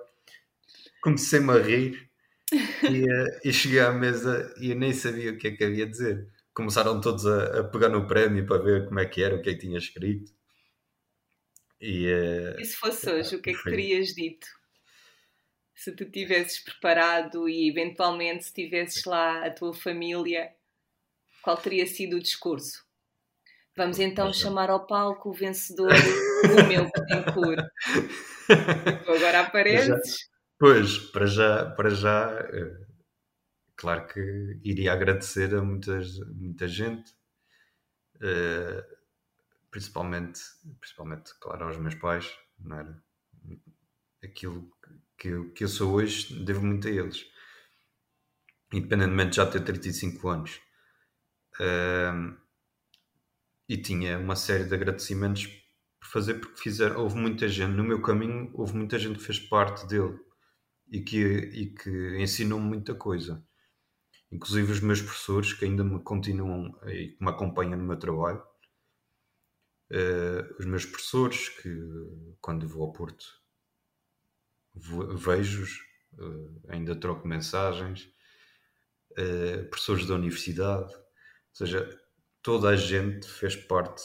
comecei-me 1.01 1.51
a 1.51 1.61
rir 1.61 2.09
e, 2.53 3.03
uh, 3.03 3.39
e, 3.43 3.51
cheguei 3.51 3.79
à 3.79 3.91
mesa 3.91 4.53
e 4.59 4.71
eu 4.71 4.75
nem 4.75 4.93
sabia 4.93 5.31
o 5.31 5.37
que 5.37 5.47
é 5.47 5.51
que 5.51 5.63
havia 5.63 5.85
a 5.85 5.89
dizer. 5.89 6.27
Começaram 6.53 6.99
todos 6.99 7.25
a, 7.25 7.59
a 7.59 7.63
pegar 7.63 7.89
no 7.89 8.05
prémio 8.05 8.45
para 8.45 8.61
ver 8.61 8.87
como 8.87 8.99
é 8.99 9.05
que 9.05 9.23
era, 9.23 9.35
o 9.35 9.41
que 9.41 9.49
é 9.49 9.53
que 9.53 9.59
tinha 9.59 9.77
escrito. 9.77 10.31
E, 11.79 12.07
uh, 12.07 12.59
e 12.59 12.65
se 12.65 12.75
fosse 12.75 13.09
hoje, 13.09 13.35
o 13.35 13.41
que 13.41 13.49
é 13.49 13.53
que 13.53 13.63
terias 13.63 14.09
dito? 14.09 14.47
Se 15.73 15.91
tu 15.95 16.05
tivesses 16.05 16.59
preparado 16.59 17.49
e 17.49 17.67
eventualmente 17.67 18.45
se 18.45 18.53
tivesses 18.53 19.03
lá 19.05 19.45
a 19.45 19.49
tua 19.49 19.73
família, 19.73 20.53
qual 21.41 21.57
teria 21.57 21.87
sido 21.87 22.17
o 22.17 22.21
discurso? 22.21 22.85
Vamos 23.75 23.97
então 23.99 24.31
chamar 24.31 24.69
ao 24.69 24.85
palco 24.85 25.29
o 25.29 25.33
vencedor 25.33 25.93
do 25.93 26.67
meu 26.67 26.83
Betancourt. 26.93 27.65
agora 29.07 29.39
apareces. 29.39 30.29
Pois, 30.61 30.99
para 30.99 31.25
já, 31.25 31.71
para 31.71 31.89
já, 31.89 32.39
eh, 32.53 32.85
claro 33.75 34.05
que 34.05 34.59
iria 34.63 34.93
agradecer 34.93 35.55
a 35.55 35.63
muitas, 35.63 36.19
muita 36.35 36.67
gente. 36.67 37.11
Uh, 38.17 38.83
principalmente, 39.71 40.39
principalmente, 40.79 41.33
claro, 41.39 41.65
aos 41.65 41.77
meus 41.77 41.95
pais, 41.95 42.31
não 42.59 42.77
era? 42.77 43.03
Aquilo 44.23 44.71
que 45.17 45.29
eu, 45.29 45.51
que 45.51 45.63
eu 45.63 45.67
sou 45.67 45.95
hoje, 45.95 46.31
devo 46.45 46.63
muito 46.63 46.87
a 46.87 46.91
eles. 46.91 47.25
Independentemente 48.71 49.31
de 49.31 49.35
já 49.37 49.47
ter 49.47 49.61
35 49.61 50.29
anos. 50.29 50.61
Uh, 51.59 52.37
e 53.67 53.77
tinha 53.81 54.19
uma 54.19 54.35
série 54.35 54.65
de 54.65 54.75
agradecimentos 54.75 55.47
por 55.99 56.07
fazer, 56.07 56.35
porque 56.35 56.61
fizeram, 56.61 57.01
houve 57.01 57.15
muita 57.17 57.47
gente, 57.47 57.75
no 57.75 57.83
meu 57.83 57.99
caminho, 57.99 58.51
houve 58.53 58.75
muita 58.77 58.99
gente 58.99 59.17
que 59.17 59.25
fez 59.25 59.39
parte 59.39 59.87
dele 59.87 60.29
e 60.91 61.01
que, 61.01 61.17
e 61.17 61.73
que 61.73 62.17
ensinou-me 62.21 62.67
muita 62.67 62.93
coisa. 62.93 63.43
Inclusive 64.31 64.71
os 64.71 64.79
meus 64.81 65.01
professores, 65.01 65.53
que 65.53 65.65
ainda 65.65 65.83
me 65.83 65.99
continuam 66.01 66.77
e 66.87 67.09
que 67.09 67.23
me 67.23 67.29
acompanham 67.29 67.77
no 67.77 67.85
meu 67.85 67.97
trabalho, 67.97 68.43
Uh, 69.91 70.55
os 70.57 70.65
meus 70.65 70.85
professores, 70.85 71.49
que 71.49 71.69
quando 72.39 72.65
vou 72.65 72.83
ao 72.83 72.93
Porto 72.93 73.25
vejo-os, 74.73 75.81
uh, 76.13 76.61
ainda 76.69 76.95
troco 76.95 77.27
mensagens, 77.27 78.09
uh, 79.11 79.67
professores 79.69 80.05
da 80.05 80.15
universidade, 80.15 80.95
ou 80.95 81.03
seja, 81.51 82.01
toda 82.41 82.69
a 82.69 82.77
gente 82.77 83.27
fez 83.27 83.53
parte 83.53 84.01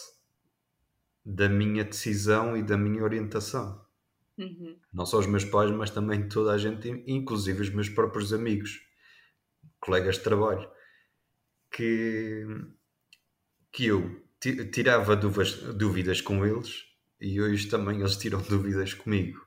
da 1.24 1.48
minha 1.48 1.84
decisão 1.84 2.56
e 2.56 2.64
da 2.64 2.76
minha 2.76 3.04
orientação. 3.04 3.85
Uhum. 4.38 4.78
Não 4.92 5.06
só 5.06 5.18
os 5.18 5.26
meus 5.26 5.44
pais, 5.44 5.70
mas 5.70 5.90
também 5.90 6.28
toda 6.28 6.52
a 6.52 6.58
gente, 6.58 6.88
inclusive 7.06 7.62
os 7.62 7.70
meus 7.70 7.88
próprios 7.88 8.32
amigos, 8.32 8.80
colegas 9.80 10.16
de 10.16 10.22
trabalho, 10.22 10.68
que, 11.70 12.44
que 13.72 13.86
eu 13.86 14.22
tirava 14.72 15.16
dúvidas, 15.16 15.54
dúvidas 15.74 16.20
com 16.20 16.44
eles 16.44 16.84
e 17.20 17.40
hoje 17.40 17.68
também 17.68 18.00
eles 18.00 18.16
tiram 18.16 18.42
dúvidas 18.48 18.94
comigo. 18.94 19.46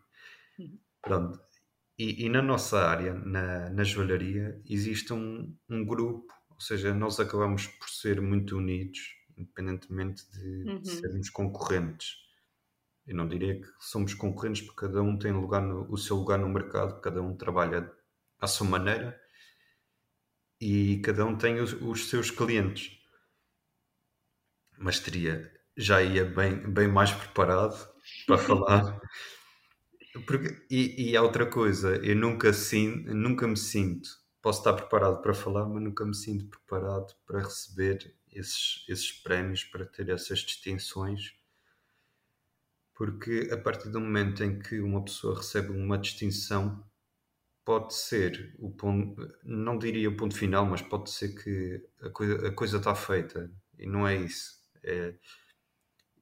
Pronto. 1.01 1.39
E, 1.97 2.25
e 2.25 2.29
na 2.29 2.41
nossa 2.41 2.79
área, 2.79 3.13
na, 3.13 3.69
na 3.69 3.83
joalharia, 3.83 4.61
existe 4.65 5.13
um, 5.13 5.53
um 5.69 5.85
grupo, 5.85 6.33
ou 6.49 6.59
seja, 6.59 6.93
nós 6.93 7.19
acabamos 7.19 7.67
por 7.67 7.89
ser 7.89 8.21
muito 8.21 8.57
unidos, 8.57 8.99
independentemente 9.37 10.23
de, 10.31 10.69
uhum. 10.69 10.81
de 10.81 10.89
sermos 10.89 11.29
concorrentes. 11.29 12.15
Eu 13.09 13.15
não 13.17 13.27
diria 13.27 13.59
que 13.59 13.67
somos 13.79 14.13
concorrentes 14.13 14.61
porque 14.61 14.85
cada 14.87 15.01
um 15.01 15.17
tem 15.17 15.33
lugar 15.33 15.61
no, 15.61 15.91
o 15.91 15.97
seu 15.97 16.15
lugar 16.15 16.39
no 16.39 16.47
mercado, 16.47 17.01
cada 17.01 17.21
um 17.21 17.35
trabalha 17.35 17.91
à 18.39 18.47
sua 18.47 18.67
maneira 18.67 19.19
e 20.61 21.01
cada 21.03 21.25
um 21.25 21.37
tem 21.37 21.59
os, 21.59 21.73
os 21.73 22.09
seus 22.09 22.31
clientes 22.31 22.99
mas 24.79 24.99
teria, 24.99 25.51
já 25.77 26.01
ia 26.01 26.25
bem, 26.25 26.55
bem 26.71 26.87
mais 26.87 27.11
preparado 27.11 27.75
para 28.25 28.37
falar. 28.39 28.99
Porque, 30.25 30.65
e, 30.69 31.11
e 31.11 31.17
há 31.17 31.21
outra 31.21 31.45
coisa, 31.45 31.95
eu 31.97 32.15
nunca, 32.15 32.51
sinto, 32.51 33.13
nunca 33.13 33.47
me 33.47 33.57
sinto, 33.57 34.09
posso 34.41 34.59
estar 34.59 34.73
preparado 34.73 35.21
para 35.21 35.33
falar, 35.33 35.65
mas 35.65 35.83
nunca 35.83 36.05
me 36.05 36.15
sinto 36.15 36.45
preparado 36.47 37.13
para 37.27 37.43
receber 37.43 38.15
esses, 38.31 38.85
esses 38.87 39.11
prémios, 39.11 39.63
para 39.63 39.85
ter 39.85 40.09
essas 40.09 40.39
distinções. 40.39 41.33
Porque 42.99 43.49
a 43.51 43.57
partir 43.57 43.89
do 43.89 43.99
momento 43.99 44.43
em 44.43 44.59
que 44.59 44.79
uma 44.79 45.03
pessoa 45.03 45.37
recebe 45.37 45.71
uma 45.71 45.97
distinção, 45.97 46.85
pode 47.65 47.95
ser 47.95 48.53
o 48.59 48.69
ponto, 48.69 49.15
não 49.43 49.79
diria 49.79 50.09
o 50.09 50.15
ponto 50.15 50.35
final, 50.35 50.65
mas 50.67 50.83
pode 50.83 51.09
ser 51.09 51.29
que 51.29 51.81
a 52.05 52.09
coisa, 52.11 52.47
a 52.47 52.51
coisa 52.51 52.77
está 52.77 52.93
feita. 52.93 53.51
E 53.79 53.87
não 53.87 54.07
é 54.07 54.15
isso 54.15 54.59
é, 54.83 55.15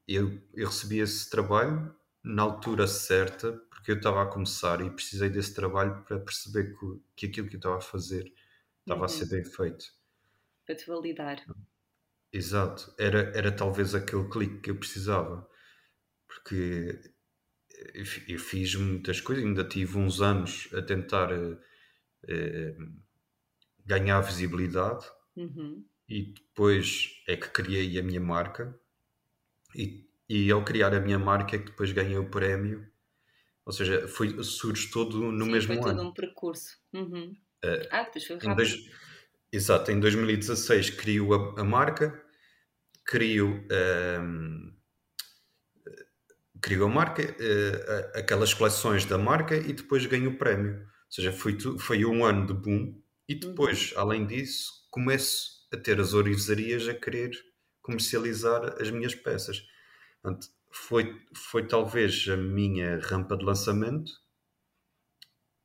eu, 0.07 0.41
eu 0.53 0.67
recebi 0.67 0.99
esse 0.99 1.29
trabalho 1.29 1.95
na 2.23 2.43
altura 2.43 2.87
certa, 2.87 3.53
porque 3.69 3.91
eu 3.91 3.97
estava 3.97 4.23
a 4.23 4.25
começar 4.25 4.81
e 4.81 4.89
precisei 4.89 5.29
desse 5.29 5.53
trabalho 5.53 6.03
para 6.03 6.19
perceber 6.19 6.75
que, 6.77 7.01
que 7.15 7.25
aquilo 7.27 7.47
que 7.47 7.55
eu 7.55 7.59
estava 7.59 7.77
a 7.77 7.81
fazer 7.81 8.33
estava 8.81 9.01
uhum. 9.01 9.05
a 9.05 9.09
ser 9.09 9.23
uhum. 9.23 9.29
bem 9.29 9.45
feito. 9.45 9.85
Para 10.65 10.75
te 10.75 10.87
validar. 10.87 11.45
Exato. 12.31 12.93
Era, 12.97 13.31
era 13.37 13.51
talvez 13.51 13.95
aquele 13.95 14.27
clique 14.29 14.59
que 14.59 14.71
eu 14.71 14.77
precisava. 14.77 15.47
Porque 16.47 17.01
eu 18.27 18.39
fiz 18.39 18.75
muitas 18.75 19.21
coisas, 19.21 19.43
ainda 19.43 19.63
tive 19.63 19.97
uns 19.97 20.21
anos 20.21 20.69
a 20.73 20.81
tentar 20.81 21.29
eh, 22.27 22.75
ganhar 23.83 24.21
visibilidade. 24.21 25.03
Uhum 25.35 25.89
e 26.09 26.33
depois 26.33 27.21
é 27.27 27.37
que 27.37 27.49
criei 27.49 27.97
a 27.99 28.03
minha 28.03 28.19
marca 28.19 28.77
e, 29.75 30.09
e 30.29 30.51
ao 30.51 30.63
criar 30.65 30.93
a 30.93 30.99
minha 30.99 31.19
marca 31.19 31.55
é 31.55 31.59
que 31.59 31.65
depois 31.71 31.91
ganhei 31.93 32.17
o 32.17 32.29
prémio 32.29 32.89
Ou 33.65 33.73
seja, 33.73 34.07
foi, 34.07 34.43
surge 34.43 34.91
todo 34.91 35.31
no 35.31 35.45
Sim, 35.45 35.53
mesmo 35.55 35.73
foi 35.73 35.79
todo 35.79 35.99
ano. 35.99 36.03
um 36.03 36.13
percurso. 36.13 36.77
Uhum. 36.93 37.35
Eh, 37.63 37.89
Ah, 37.89 38.03
depois 38.03 38.25
foi 38.25 38.37
Em 38.43 38.53
rápido. 38.53 38.55
dois- 38.55 38.89
exato, 39.51 39.91
em 39.91 39.99
2016 39.99 40.89
crio 40.91 41.33
a, 41.33 41.61
a 41.61 41.63
marca, 41.63 42.23
crio, 43.05 43.65
ehm, 43.71 44.76
crio 46.67 46.85
a 46.85 46.89
marca, 46.89 47.21
eh, 47.23 48.11
a- 48.15 48.19
aquelas 48.19 48.53
coleções 48.53 49.05
da 49.05 49.17
marca 49.17 49.55
e 49.55 49.73
depois 49.73 50.05
ganho 50.05 50.31
o 50.31 50.37
prémio. 50.37 50.81
Ou 50.81 51.11
seja, 51.11 51.31
foi, 51.31 51.57
foi 51.79 52.05
um 52.05 52.25
ano 52.25 52.47
de 52.47 52.53
boom 52.53 53.01
e 53.27 53.35
depois, 53.35 53.93
além 53.95 54.25
disso, 54.27 54.87
começo 54.91 55.67
a 55.73 55.77
ter 55.77 55.99
as 55.99 56.13
orivesarias 56.13 56.87
a 56.87 56.93
querer 56.93 57.31
comercializar 57.81 58.81
as 58.81 58.89
minhas 58.91 59.15
peças. 59.15 59.63
Portanto, 60.21 60.47
foi, 60.71 61.21
foi 61.35 61.67
talvez 61.67 62.27
a 62.29 62.37
minha 62.37 62.99
rampa 62.99 63.37
de 63.37 63.45
lançamento 63.45 64.11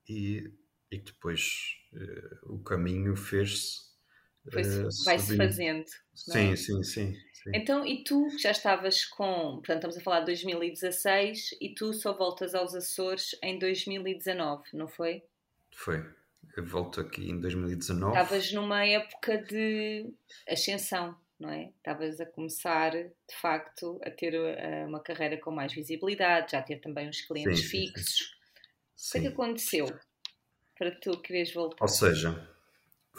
e, 0.08 0.52
e 0.90 0.98
depois 0.98 1.76
eh, 1.94 2.38
o 2.44 2.58
caminho 2.62 3.16
fez-se. 3.16 3.80
Eh, 4.52 4.88
Vai-se 5.04 5.34
fazendo. 5.36 5.84
não 6.26 6.36
é? 6.36 6.54
Sim, 6.56 6.82
sim, 6.82 6.82
sim. 7.44 7.52
Então, 7.54 7.86
e 7.86 8.02
tu 8.04 8.28
já 8.38 8.50
estavas 8.50 9.04
com. 9.04 9.56
Portanto, 9.56 9.76
estamos 9.76 9.98
a 9.98 10.00
falar 10.00 10.20
de 10.20 10.26
2016 10.26 11.50
e 11.60 11.74
tu 11.74 11.92
só 11.92 12.12
voltas 12.12 12.54
aos 12.54 12.74
Açores 12.74 13.36
em 13.42 13.58
2019, 13.58 14.64
não 14.74 14.88
foi? 14.88 15.22
Foi. 15.74 16.02
Eu 16.56 16.64
volto 16.66 17.00
aqui 17.00 17.30
em 17.30 17.40
2019. 17.40 18.16
Estavas 18.18 18.52
numa 18.52 18.84
época 18.84 19.38
de 19.38 20.12
ascensão, 20.48 21.16
não 21.38 21.50
é? 21.50 21.70
Estavas 21.76 22.20
a 22.20 22.26
começar, 22.26 22.90
de 22.92 23.36
facto, 23.40 24.00
a 24.04 24.10
ter 24.10 24.34
eh, 24.34 24.84
uma 24.86 25.00
carreira 25.00 25.38
com 25.38 25.50
mais 25.50 25.72
visibilidade, 25.72 26.52
já 26.52 26.62
ter 26.62 26.78
também 26.80 27.08
uns 27.08 27.20
clientes 27.22 27.60
Sim, 27.60 27.68
sim, 27.68 27.86
sim. 27.86 27.92
fixos. 27.92 28.20
O 29.08 29.12
que 29.12 29.18
é 29.18 29.20
que 29.22 29.26
aconteceu 29.28 29.86
para 30.78 30.90
tu 31.00 31.20
quereres 31.22 31.52
voltar? 31.54 31.78
Ou 31.80 31.88
seja, 31.88 32.48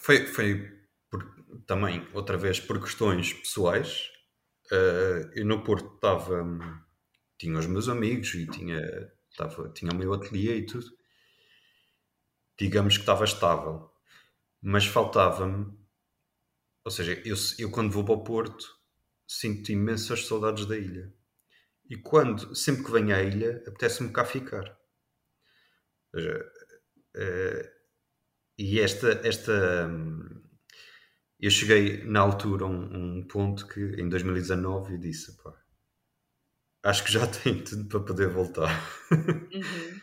foi, 0.01 0.25
foi 0.27 0.71
por- 1.09 1.35
também, 1.67 2.07
outra 2.13 2.37
vez, 2.37 2.59
por 2.59 2.81
questões 2.81 3.33
pessoais. 3.33 4.12
Eh, 4.77 5.19
eu 5.39 5.45
no 5.45 5.63
Porto 5.63 5.89
estava. 5.95 6.43
hum, 6.43 6.59
Tinha 7.39 7.59
os 7.59 7.67
meus 7.67 7.89
amigos 7.89 8.33
e 8.35 8.47
tinha, 8.47 8.81
estava, 9.31 9.69
tinha 9.71 9.91
o 9.91 9.95
meu 9.95 10.13
ateliê 10.13 10.57
e 10.59 10.65
tudo. 10.65 10.87
Digamos 12.59 12.95
que 12.95 13.01
estava 13.03 13.25
estável. 13.25 13.91
Mas 14.61 14.85
faltava-me. 14.85 15.77
Ou 16.85 16.91
seja, 16.91 17.21
eu, 17.25 17.35
eu 17.59 17.69
quando 17.69 17.91
vou 17.91 18.05
para 18.05 18.13
o 18.13 18.23
Porto 18.23 18.65
sinto 19.27 19.69
imensas 19.73 20.25
saudades 20.25 20.65
da 20.65 20.77
ilha. 20.77 21.13
E 21.89 21.97
quando, 21.97 22.55
sempre 22.55 22.83
que 22.85 22.91
venho 22.91 23.15
à 23.15 23.21
ilha, 23.23 23.63
apetece-me 23.67 24.11
cá 24.13 24.25
ficar. 24.25 24.77
Ou 26.13 26.19
seja, 26.19 26.51
eh, 27.15 27.63
e 28.59 28.81
esta, 28.81 29.09
esta 29.27 29.87
hum, 29.89 30.42
eu 31.45 31.51
cheguei 31.51 32.03
na 32.05 32.21
altura 32.21 32.65
a 32.65 32.67
um, 32.67 33.17
um 33.19 33.27
ponto 33.27 33.67
que 33.67 33.79
em 34.01 34.09
2019 34.09 34.93
eu 34.93 34.99
disse 34.99 35.37
pá, 35.43 35.53
acho 36.83 37.03
que 37.03 37.11
já 37.11 37.25
tenho 37.27 37.63
tudo 37.63 37.85
para 37.85 37.99
poder 38.01 38.29
voltar 38.29 38.69
Uhum. 39.53 40.01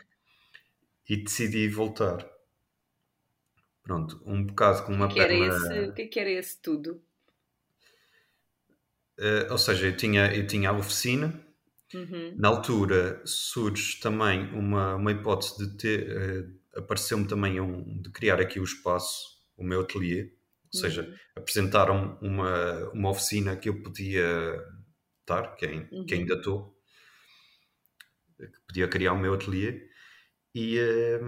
e 1.11 1.15
decidi 1.23 1.69
voltar 1.69 2.27
pronto, 3.83 4.23
um 4.27 4.45
bocado 4.45 4.85
com 4.85 4.93
uma 4.93 5.09
que, 5.09 5.19
perna 5.19 5.45
esse, 5.47 5.89
o 5.89 5.93
que 5.93 6.03
é 6.03 6.07
que 6.09 6.19
era 6.21 6.31
esse 6.31 6.59
tudo? 6.61 7.03
eh, 9.19 9.49
ou 9.51 9.59
seja, 9.59 9.87
eu 9.87 9.97
tinha, 9.97 10.35
eu 10.35 10.47
tinha 10.47 10.71
a 10.71 10.77
oficina 10.77 11.45
Uhum. 11.93 12.39
na 12.39 12.49
altura 12.49 13.23
surge 13.27 14.01
também 14.01 14.53
uma, 14.55 14.97
uma 14.97 15.13
hipótese 15.13 15.59
de 15.59 15.77
ter 15.79 16.11
eh, 16.77 16.79
apareceu-me 16.81 17.27
também 17.27 17.61
um, 17.61 18.01
de 18.03 18.11
criar 18.11 18.41
aqui 18.41 18.61
o 18.61 18.65
espaço, 18.65 19.41
o 19.57 19.65
meu 19.65 19.81
ateliê 19.83 20.33
ou 20.73 20.79
seja, 20.79 21.09
Uhum. 21.09 21.21
apresentaram 21.37 22.19
uma, 22.23 22.91
uma 22.93 23.11
oficina 23.11 23.57
que 23.57 23.69
eu 23.69 23.83
podia 23.83 24.57
estar, 25.21 25.57
que, 25.57 25.67
ai- 25.67 25.91
que 26.07 26.15
Uhum. 26.15 26.17
ainda 26.17 26.35
estou, 26.35 26.77
que 28.39 28.47
podia 28.67 28.89
criar 28.89 29.13
o 29.13 29.19
meu 29.19 29.35
ateliê 29.35 29.89
e, 30.55 30.79
eh, 30.79 31.21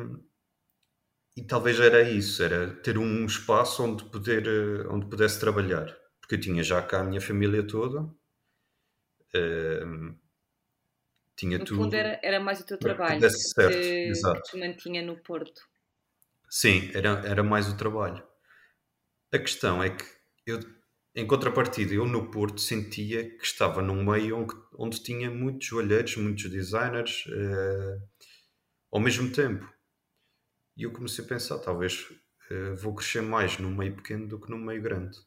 e 1.36 1.42
talvez 1.44 1.78
era 1.78 2.00
isso, 2.02 2.42
era 2.42 2.74
ter 2.82 2.96
um 2.96 3.26
espaço 3.26 3.82
onde, 3.84 4.04
poder, 4.04 4.46
eh, 4.46 4.86
onde 4.88 5.06
pudesse 5.06 5.38
trabalhar, 5.38 5.94
porque 6.20 6.36
eu 6.36 6.40
tinha 6.40 6.62
já 6.62 6.80
cá 6.82 7.00
a 7.00 7.04
minha 7.04 7.20
família 7.20 7.66
toda, 7.66 8.08
eh, 9.34 9.84
tinha 11.36 11.58
No 11.60 11.64
tudo. 11.64 11.74
fundo, 11.74 11.94
era, 11.96 12.20
era 12.22 12.38
mais 12.38 12.60
o 12.60 12.66
teu 12.66 12.76
trabalho 12.78 13.32
que 13.38 13.48
certo, 13.54 13.62
te, 13.62 13.74
exato. 14.04 14.40
que 14.42 14.42
te 14.42 14.58
mantinha 14.58 15.00
no 15.02 15.16
Porto. 15.22 15.62
Sim, 16.48 16.92
era, 16.94 17.10
era 17.26 17.42
mais 17.42 17.68
o 17.68 17.76
trabalho. 17.76 18.22
A 19.32 19.38
questão 19.38 19.82
é 19.82 19.88
que 19.88 20.04
eu, 20.46 20.60
em 21.14 21.26
contrapartida, 21.26 21.94
eu 21.94 22.04
no 22.06 22.30
Porto 22.30 22.60
sentia 22.60 23.36
que 23.38 23.44
estava 23.44 23.80
num 23.80 24.04
meio 24.04 24.36
onde, 24.36 24.54
onde 24.78 25.02
tinha 25.02 25.30
muitos 25.30 25.68
joalheiros, 25.68 26.16
muitos 26.16 26.50
designers, 26.50 27.24
eh, 27.28 28.02
ao 28.90 29.00
mesmo 29.00 29.32
tempo. 29.32 29.66
E 30.76 30.82
eu 30.82 30.92
comecei 30.92 31.24
a 31.24 31.28
pensar, 31.28 31.58
talvez 31.60 32.08
eh, 32.50 32.74
vou 32.74 32.94
crescer 32.94 33.22
mais 33.22 33.56
num 33.58 33.74
meio 33.74 33.96
pequeno 33.96 34.28
do 34.28 34.38
que 34.38 34.50
num 34.50 34.58
meio 34.58 34.82
grande. 34.82 35.18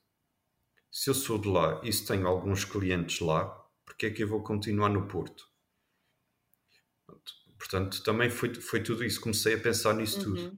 Se 0.91 1.09
eu 1.09 1.15
sou 1.15 1.39
de 1.39 1.47
lá 1.47 1.81
e 1.83 1.91
se 1.91 2.05
tenho 2.05 2.27
alguns 2.27 2.63
clientes 2.63 3.19
lá, 3.19 3.47
porque 3.85 4.05
é 4.05 4.11
que 4.11 4.23
eu 4.23 4.27
vou 4.27 4.43
continuar 4.43 4.89
no 4.89 5.07
Porto? 5.07 5.47
Portanto, 7.57 8.03
também 8.03 8.29
foi, 8.29 8.53
foi 8.53 8.83
tudo 8.83 9.03
isso. 9.03 9.19
Comecei 9.19 9.55
a 9.55 9.59
pensar 9.59 9.95
nisso 9.95 10.21
tudo. 10.21 10.41
Uhum. 10.41 10.57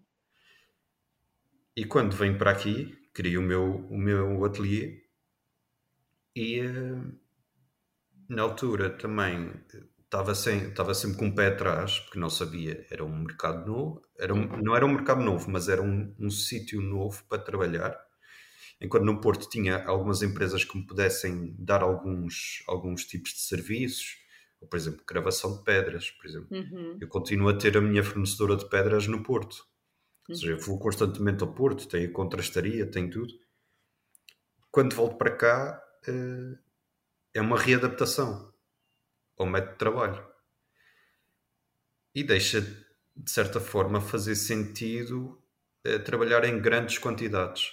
E 1.75 1.85
quando 1.85 2.15
venho 2.15 2.37
para 2.37 2.51
aqui, 2.51 2.97
crio 3.17 3.39
o 3.41 3.43
meu, 3.43 3.63
o 3.95 3.97
meu 3.97 4.45
ateliê 4.45 4.85
e 6.35 6.59
eh, 6.59 7.17
na 8.29 8.41
altura 8.43 8.89
também 8.97 9.51
eh, 9.73 9.83
estava, 10.03 10.33
sem, 10.35 10.69
estava 10.69 10.93
sempre 10.93 11.17
com 11.17 11.27
o 11.27 11.35
pé 11.35 11.47
atrás, 11.47 11.99
porque 11.99 12.19
não 12.19 12.29
sabia, 12.29 12.85
era 12.89 13.03
um 13.03 13.23
mercado 13.23 13.65
novo, 13.65 14.01
era 14.19 14.33
um- 14.33 14.47
não 14.61 14.75
era 14.75 14.85
um 14.85 14.93
mercado 14.93 15.21
novo, 15.21 15.49
mas 15.49 15.67
era 15.69 15.81
um, 15.81 16.13
um 16.19 16.29
sítio 16.29 16.81
novo 16.81 17.23
para 17.29 17.41
trabalhar. 17.41 17.97
Enquanto 18.81 19.05
no 19.05 19.21
Porto 19.21 19.49
tinha 19.49 19.85
algumas 19.85 20.21
empresas 20.23 20.63
que 20.65 20.77
me 20.77 20.85
pudessem 20.87 21.55
dar 21.59 21.83
alguns, 21.83 22.63
alguns 22.67 23.05
tipos 23.05 23.31
de 23.33 23.41
serviços, 23.41 24.17
ou, 24.61 24.67
por 24.69 24.77
exemplo, 24.77 25.03
gravação 25.07 25.57
de 25.57 25.63
pedras, 25.63 26.11
por 26.11 26.27
exemplo. 26.27 26.49
Uhum. 26.49 26.99
Eu 27.01 27.09
continuo 27.09 27.49
a 27.49 27.57
ter 27.57 27.77
a 27.77 27.81
minha 27.81 28.03
fornecedora 28.03 28.57
de 28.57 28.69
pedras 28.69 29.07
no 29.07 29.23
Porto. 29.23 29.65
Ou 30.29 30.35
seja, 30.35 30.53
eu 30.53 30.59
Uhum. 30.59 30.65
vou 30.65 30.79
constantemente 30.79 31.43
ao 31.43 31.53
Porto, 31.53 31.87
tenho 31.87 32.09
a 32.09 32.13
contrastaria, 32.13 32.89
tenho 32.89 33.09
tudo. 33.09 33.33
Quando 34.71 34.95
volto 34.95 35.17
para 35.17 35.35
cá, 35.35 35.83
eh, 36.07 36.57
é 37.35 37.41
uma 37.41 37.59
readaptação 37.59 38.53
ao 39.37 39.47
método 39.47 39.73
de 39.73 39.79
trabalho. 39.79 40.27
E 42.13 42.21
deixa, 42.21 42.59
de 43.15 43.31
certa 43.31 43.61
forma, 43.61 44.01
fazer 44.01 44.35
sentido 44.35 45.41
eh, 45.85 45.97
trabalhar 45.99 46.43
em 46.43 46.61
grandes 46.61 46.97
quantidades. 46.97 47.71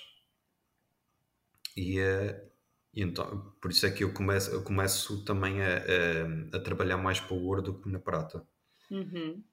E, 1.77 1.99
eh, 2.01 2.51
e 2.95 3.03
então, 3.03 3.53
por 3.61 3.71
isso 3.71 3.87
é 3.87 3.91
que 3.91 4.05
eu 4.05 4.13
começo, 4.13 4.51
eu 4.51 4.63
começo 4.65 5.25
também 5.25 5.63
a, 5.63 5.77
a- 5.79 6.57
a 6.57 6.61
trabalhar 6.61 6.97
mais 6.99 7.21
para 7.21 7.35
o 7.35 7.45
ouro 7.45 7.63
do 7.63 7.81
que 7.81 7.89
na 7.89 7.99
prata. 7.99 8.47
Uhum. 8.91 9.45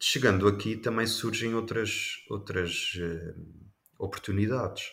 Chegando 0.00 0.46
aqui 0.48 0.76
também 0.76 1.06
surgem 1.06 1.54
outras, 1.54 2.24
outras 2.30 2.92
eh, 3.00 3.34
oportunidades 3.98 4.84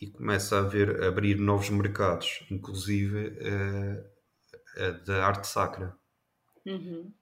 e 0.00 0.08
começa 0.10 0.56
a 0.56 0.60
haver, 0.60 1.02
a 1.02 1.08
abrir 1.08 1.36
novos 1.38 1.70
mercados, 1.70 2.44
inclusive 2.50 3.36
a 4.76 4.90
da 4.90 5.26
arte 5.26 5.46
sacra. 5.46 5.96
Uhum. 6.66 7.12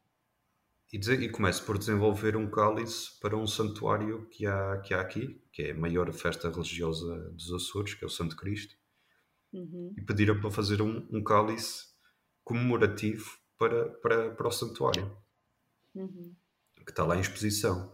E, 0.92 0.98
dizer- 0.98 1.20
e 1.20 1.28
começo 1.28 1.64
por 1.64 1.78
desenvolver 1.78 2.36
um 2.36 2.48
cálice 2.50 3.18
para 3.20 3.36
um 3.36 3.46
santuário 3.46 4.26
que 4.28 4.46
há, 4.46 4.78
que 4.80 4.94
há 4.94 5.00
aqui, 5.00 5.42
que 5.52 5.62
é 5.62 5.70
a 5.72 5.74
maior 5.74 6.12
festa 6.12 6.48
religiosa 6.50 7.30
dos 7.30 7.52
Açores, 7.52 7.94
que 7.94 8.04
é 8.04 8.06
o 8.06 8.10
Santo 8.10 8.36
Cristo, 8.36 8.74
Uhum. 9.52 9.94
e 9.96 10.02
pediram 10.02 10.38
para 10.40 10.50
fazer 10.50 10.82
um, 10.82 11.06
um 11.10 11.22
cálice 11.22 11.86
comemorativo 12.44 13.24
para, 13.58 13.88
para, 14.00 14.30
para 14.34 14.48
o 14.48 14.50
santuário. 14.52 15.16
Uhum. 15.96 16.34
que 16.84 16.90
está 16.92 17.04
lá 17.04 17.16
em 17.16 17.20
exposição. 17.20 17.92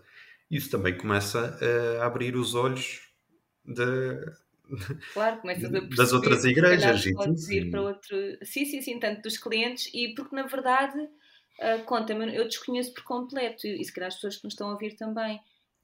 Isso 0.51 0.71
também 0.71 0.97
começa 0.97 1.59
a 2.01 2.07
abrir 2.07 2.37
os 2.37 2.55
olhos 2.55 3.01
de- 3.65 4.33
Claro, 5.13 5.41
começas 5.41 5.65
a 5.75 5.83
perceber 5.83 5.97
das 5.97 6.13
outras 6.13 6.45
igrejas 6.45 7.07
e 7.07 7.15
podes 7.15 7.43
tudo, 7.47 7.53
ir 7.53 7.71
para 7.71 7.83
outro. 7.83 8.17
Sim, 8.43 8.65
sim, 8.65 8.81
sim, 8.83 8.99
tanto 8.99 9.23
dos 9.23 9.37
clientes 9.39 9.91
e 9.93 10.15
porque 10.15 10.35
na 10.35 10.47
verdade, 10.47 10.99
ah, 11.61 11.79
conta-me, 11.85 12.35
eu 12.35 12.45
desconheço 12.45 12.95
por 12.95 13.05
completo 13.05 13.67
e 13.67 13.85
se 13.85 13.93
calhar 13.93 14.09
as 14.09 14.15
pessoas 14.15 14.37
que 14.37 14.45
nos 14.45 14.55
estão 14.55 14.69
a 14.69 14.73
ouvir 14.73 14.97
também. 14.97 15.41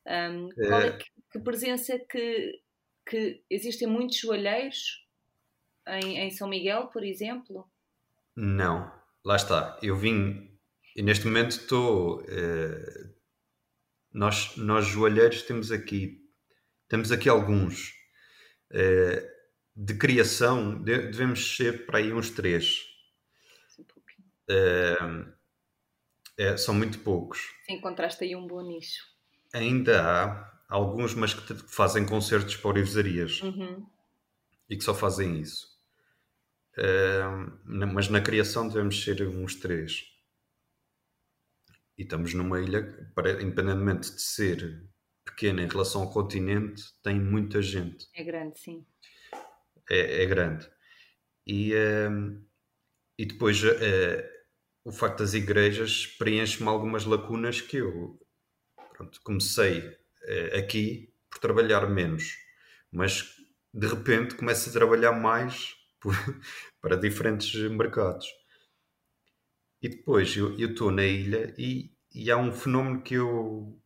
Ahm, 0.06 0.48
qual 0.66 0.82
é 0.82 0.88
É. 0.88 0.96
que, 0.96 1.04
que 1.32 1.38
presença 1.40 1.98
que, 1.98 2.60
que 3.08 3.42
existem 3.50 3.86
muitos 3.88 4.16
joalheiros 4.18 5.06
em, 5.88 6.18
em 6.18 6.30
São 6.30 6.48
Miguel, 6.48 6.88
por 6.88 7.04
exemplo? 7.04 7.68
Não, 8.36 8.90
lá 9.24 9.36
está. 9.36 9.78
Eu 9.82 9.96
vim, 9.96 10.47
e 10.98 11.02
neste 11.02 11.26
momento 11.26 11.52
estou. 11.52 12.22
Uh, 12.22 13.14
nós, 14.12 14.56
nós 14.56 14.84
joalheiros 14.84 15.42
temos 15.42 15.70
aqui, 15.70 16.28
temos 16.88 17.12
aqui 17.12 17.28
alguns. 17.28 17.94
Uh, 18.72 19.24
de 19.76 19.94
criação, 19.94 20.82
de, 20.82 20.98
devemos 20.98 21.56
ser 21.56 21.86
para 21.86 21.98
aí 21.98 22.12
uns 22.12 22.30
três. 22.30 22.84
Uh, 24.50 25.32
é, 26.36 26.56
são 26.56 26.74
muito 26.74 26.98
poucos. 26.98 27.48
Encontraste 27.68 28.24
aí 28.24 28.34
um 28.34 28.48
bom 28.48 28.60
nicho. 28.62 29.04
Ainda 29.54 30.02
há 30.02 30.60
alguns, 30.68 31.14
mas 31.14 31.32
que 31.32 31.54
fazem 31.54 32.04
concertos 32.04 32.56
para 32.56 32.70
orivesarias 32.70 33.40
uhum. 33.40 33.86
e 34.68 34.76
que 34.76 34.82
só 34.82 34.92
fazem 34.92 35.38
isso. 35.40 35.68
Uh, 36.76 37.56
mas 37.64 38.08
na 38.08 38.20
criação 38.20 38.66
devemos 38.66 39.00
ser 39.00 39.22
uns 39.28 39.54
três. 39.54 40.17
E 41.98 42.02
estamos 42.02 42.32
numa 42.32 42.60
ilha, 42.60 43.10
para, 43.14 43.42
independentemente 43.42 44.14
de 44.14 44.22
ser 44.22 44.88
pequena 45.24 45.62
em 45.62 45.68
relação 45.68 46.02
ao 46.02 46.12
continente, 46.12 46.84
tem 47.02 47.20
muita 47.20 47.60
gente. 47.60 48.06
É 48.14 48.22
grande, 48.22 48.58
sim. 48.58 48.86
É, 49.90 50.22
é 50.22 50.26
grande. 50.26 50.70
E, 51.44 51.74
uh, 51.74 52.40
e 53.18 53.26
depois 53.26 53.62
uh, 53.64 53.68
o 54.84 54.92
facto 54.92 55.18
das 55.18 55.34
igrejas 55.34 56.06
preenche-me 56.06 56.68
algumas 56.68 57.04
lacunas 57.04 57.60
que 57.60 57.78
eu 57.78 58.18
pronto, 58.94 59.20
comecei 59.22 59.80
uh, 59.80 60.56
aqui 60.58 61.12
por 61.28 61.40
trabalhar 61.40 61.86
menos, 61.88 62.36
mas 62.92 63.34
de 63.74 63.86
repente 63.86 64.34
começo 64.34 64.70
a 64.70 64.72
trabalhar 64.72 65.12
mais 65.12 65.74
por, 66.00 66.14
para 66.80 66.96
diferentes 66.96 67.52
mercados. 67.70 68.26
E 69.80 69.88
depois 69.88 70.36
eu 70.36 70.56
estou 70.56 70.90
na 70.90 71.04
ilha 71.04 71.54
e, 71.56 71.92
e, 72.14 72.30
há 72.30 72.36
um 72.36 72.52
fenómeno 72.52 73.02
que 73.02 73.14
eu 73.14 73.80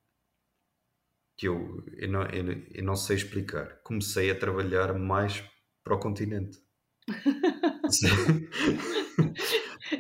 que 1.37 1.49
eu, 1.49 1.85
eu, 1.97 2.09
não, 2.09 2.23
eu, 2.27 2.63
eu 2.71 2.85
não 2.85 2.97
sei 2.97 3.17
explicar. 3.17 3.81
Comecei 3.83 4.31
a 4.31 4.39
trabalhar 4.39 4.95
mais 4.99 5.43
para 5.83 5.97
o 5.97 5.99
continente. 5.99 6.59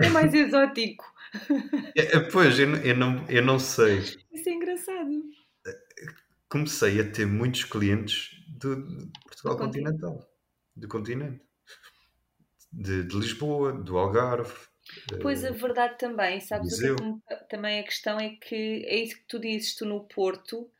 é 0.00 0.08
mais 0.10 0.32
exótico. 0.32 1.04
É, 1.96 2.16
é, 2.16 2.20
pois, 2.20 2.58
eu, 2.58 2.74
eu, 2.76 2.94
não, 2.94 3.26
eu 3.26 3.42
não 3.42 3.58
sei. 3.58 4.00
Isso 4.00 4.48
é 4.48 4.52
engraçado. 4.52 5.10
Comecei 6.46 7.00
a 7.00 7.10
ter 7.10 7.26
muitos 7.26 7.64
clientes 7.64 8.36
de, 8.48 8.76
de 8.76 9.10
Portugal 9.24 9.56
do 9.56 9.64
continental. 9.64 10.30
Do 10.76 10.88
continente. 10.88 11.42
De, 12.70 13.04
de, 13.04 13.16
Lisboa, 13.16 13.72
do 13.72 13.96
Algarve. 13.96 14.52
Pois 15.20 15.44
a 15.44 15.50
verdade 15.50 15.98
também, 15.98 16.40
sabes 16.40 16.78
que 16.78 16.88
também 17.48 17.80
a 17.80 17.84
questão 17.84 18.18
é 18.18 18.30
que 18.30 18.84
é 18.86 18.96
isso 18.96 19.16
que 19.16 19.24
tu 19.26 19.38
dizes, 19.38 19.74
tu 19.74 19.86
no 19.86 20.04
Porto 20.04 20.70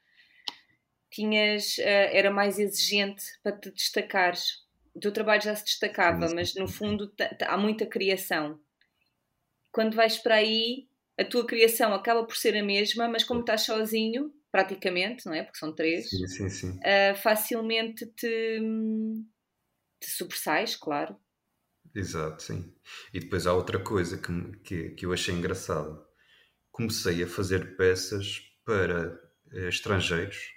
tinhas, 1.11 1.77
uh, 1.79 2.09
era 2.12 2.31
mais 2.31 2.59
exigente 2.59 3.25
para 3.42 3.57
te 3.57 3.70
destacares. 3.70 4.62
O 4.94 5.01
teu 5.01 5.12
trabalho 5.12 5.42
já 5.42 5.55
se 5.55 5.64
destacava, 5.64 6.27
sim, 6.27 6.35
mas 6.35 6.55
no 6.55 6.66
fundo 6.66 7.12
há 7.46 7.57
muita 7.57 7.87
criação. 7.87 8.61
Quando 9.70 9.94
vais 9.94 10.18
para 10.18 10.37
aí, 10.37 10.88
a 11.18 11.25
tua 11.25 11.46
criação 11.46 11.94
acaba 11.94 12.25
por 12.25 12.37
ser 12.37 12.57
a 12.57 12.62
mesma, 12.62 13.09
mas 13.09 13.25
como 13.25 13.40
estás 13.40 13.62
sozinho, 13.62 14.33
praticamente, 14.51 15.25
não 15.27 15.35
é? 15.35 15.42
Porque 15.42 15.59
são 15.59 15.75
três, 15.75 16.09
sim, 16.09 16.27
sim, 16.27 16.48
sim. 16.48 16.70
Uh, 16.79 17.14
facilmente 17.16 18.07
te, 18.07 18.61
te 20.01 20.11
sobressais, 20.11 20.77
claro. 20.77 21.16
Exato, 21.94 22.42
sim. 22.42 22.74
E 23.12 23.20
depois 23.20 23.46
há 23.46 23.52
outra 23.52 23.78
coisa 23.78 24.16
que, 24.16 24.57
que, 24.59 24.90
que 24.90 25.07
eu 25.07 25.12
achei 25.12 25.35
engraçado. 25.35 26.05
Comecei 26.70 27.22
a 27.22 27.26
fazer 27.26 27.76
peças 27.76 28.40
para 28.64 29.20
uh, 29.52 29.68
estrangeiros 29.68 30.52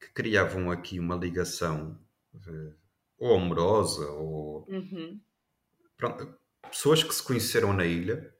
que 0.00 0.12
criavam 0.12 0.70
aqui 0.70 0.98
uma 0.98 1.16
ligação 1.16 1.98
uh, 2.34 2.74
ou 3.18 3.36
amorosa 3.36 4.08
ou 4.10 4.66
uhum. 4.68 5.20
Pronto, 5.96 6.38
pessoas 6.70 7.02
que 7.02 7.14
se 7.14 7.22
conheceram 7.22 7.72
na 7.72 7.84
ilha 7.84 8.32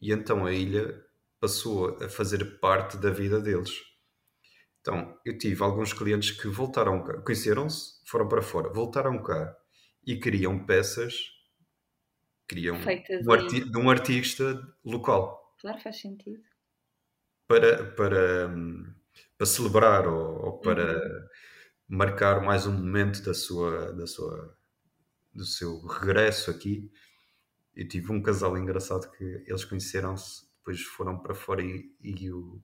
e 0.00 0.12
então 0.12 0.44
a 0.44 0.52
ilha 0.52 1.02
passou 1.40 1.96
a 2.02 2.08
fazer 2.08 2.58
parte 2.60 2.98
da 2.98 3.10
vida 3.10 3.40
deles. 3.40 3.70
Então, 4.80 5.18
eu 5.24 5.36
tive 5.36 5.62
alguns 5.62 5.92
clientes 5.92 6.30
que 6.30 6.48
voltaram 6.48 7.02
cá, 7.02 7.20
conheceram-se, 7.22 8.00
foram 8.06 8.28
para 8.28 8.42
fora, 8.42 8.72
voltaram 8.72 9.22
cá 9.22 9.54
e 10.06 10.16
queriam 10.16 10.64
peças, 10.64 11.14
queriam 12.50 12.76
um 12.76 13.32
arti 13.32 13.64
de 13.64 13.78
um 13.78 13.88
artista 13.88 14.60
local. 14.84 15.56
Claro, 15.60 15.80
faz 15.80 16.00
sentido. 16.00 16.42
Para, 17.46 17.92
para, 17.92 18.50
para 19.38 19.46
celebrar 19.46 20.08
ou, 20.08 20.46
ou 20.46 20.58
para 20.58 20.96
uhum. 20.96 21.26
marcar 21.88 22.42
mais 22.42 22.66
um 22.66 22.72
momento 22.72 23.22
da 23.22 23.34
sua, 23.34 23.92
da 23.92 24.06
sua, 24.06 24.56
do 25.32 25.44
seu 25.44 25.80
regresso 25.86 26.50
aqui. 26.50 26.90
Eu 27.74 27.86
tive 27.86 28.10
um 28.10 28.20
casal 28.20 28.58
engraçado 28.58 29.10
que 29.12 29.24
eles 29.46 29.64
conheceram-se, 29.64 30.44
depois 30.56 30.82
foram 30.82 31.20
para 31.20 31.34
fora 31.34 31.62
e, 31.62 31.94
e, 32.02 32.32
o, 32.32 32.60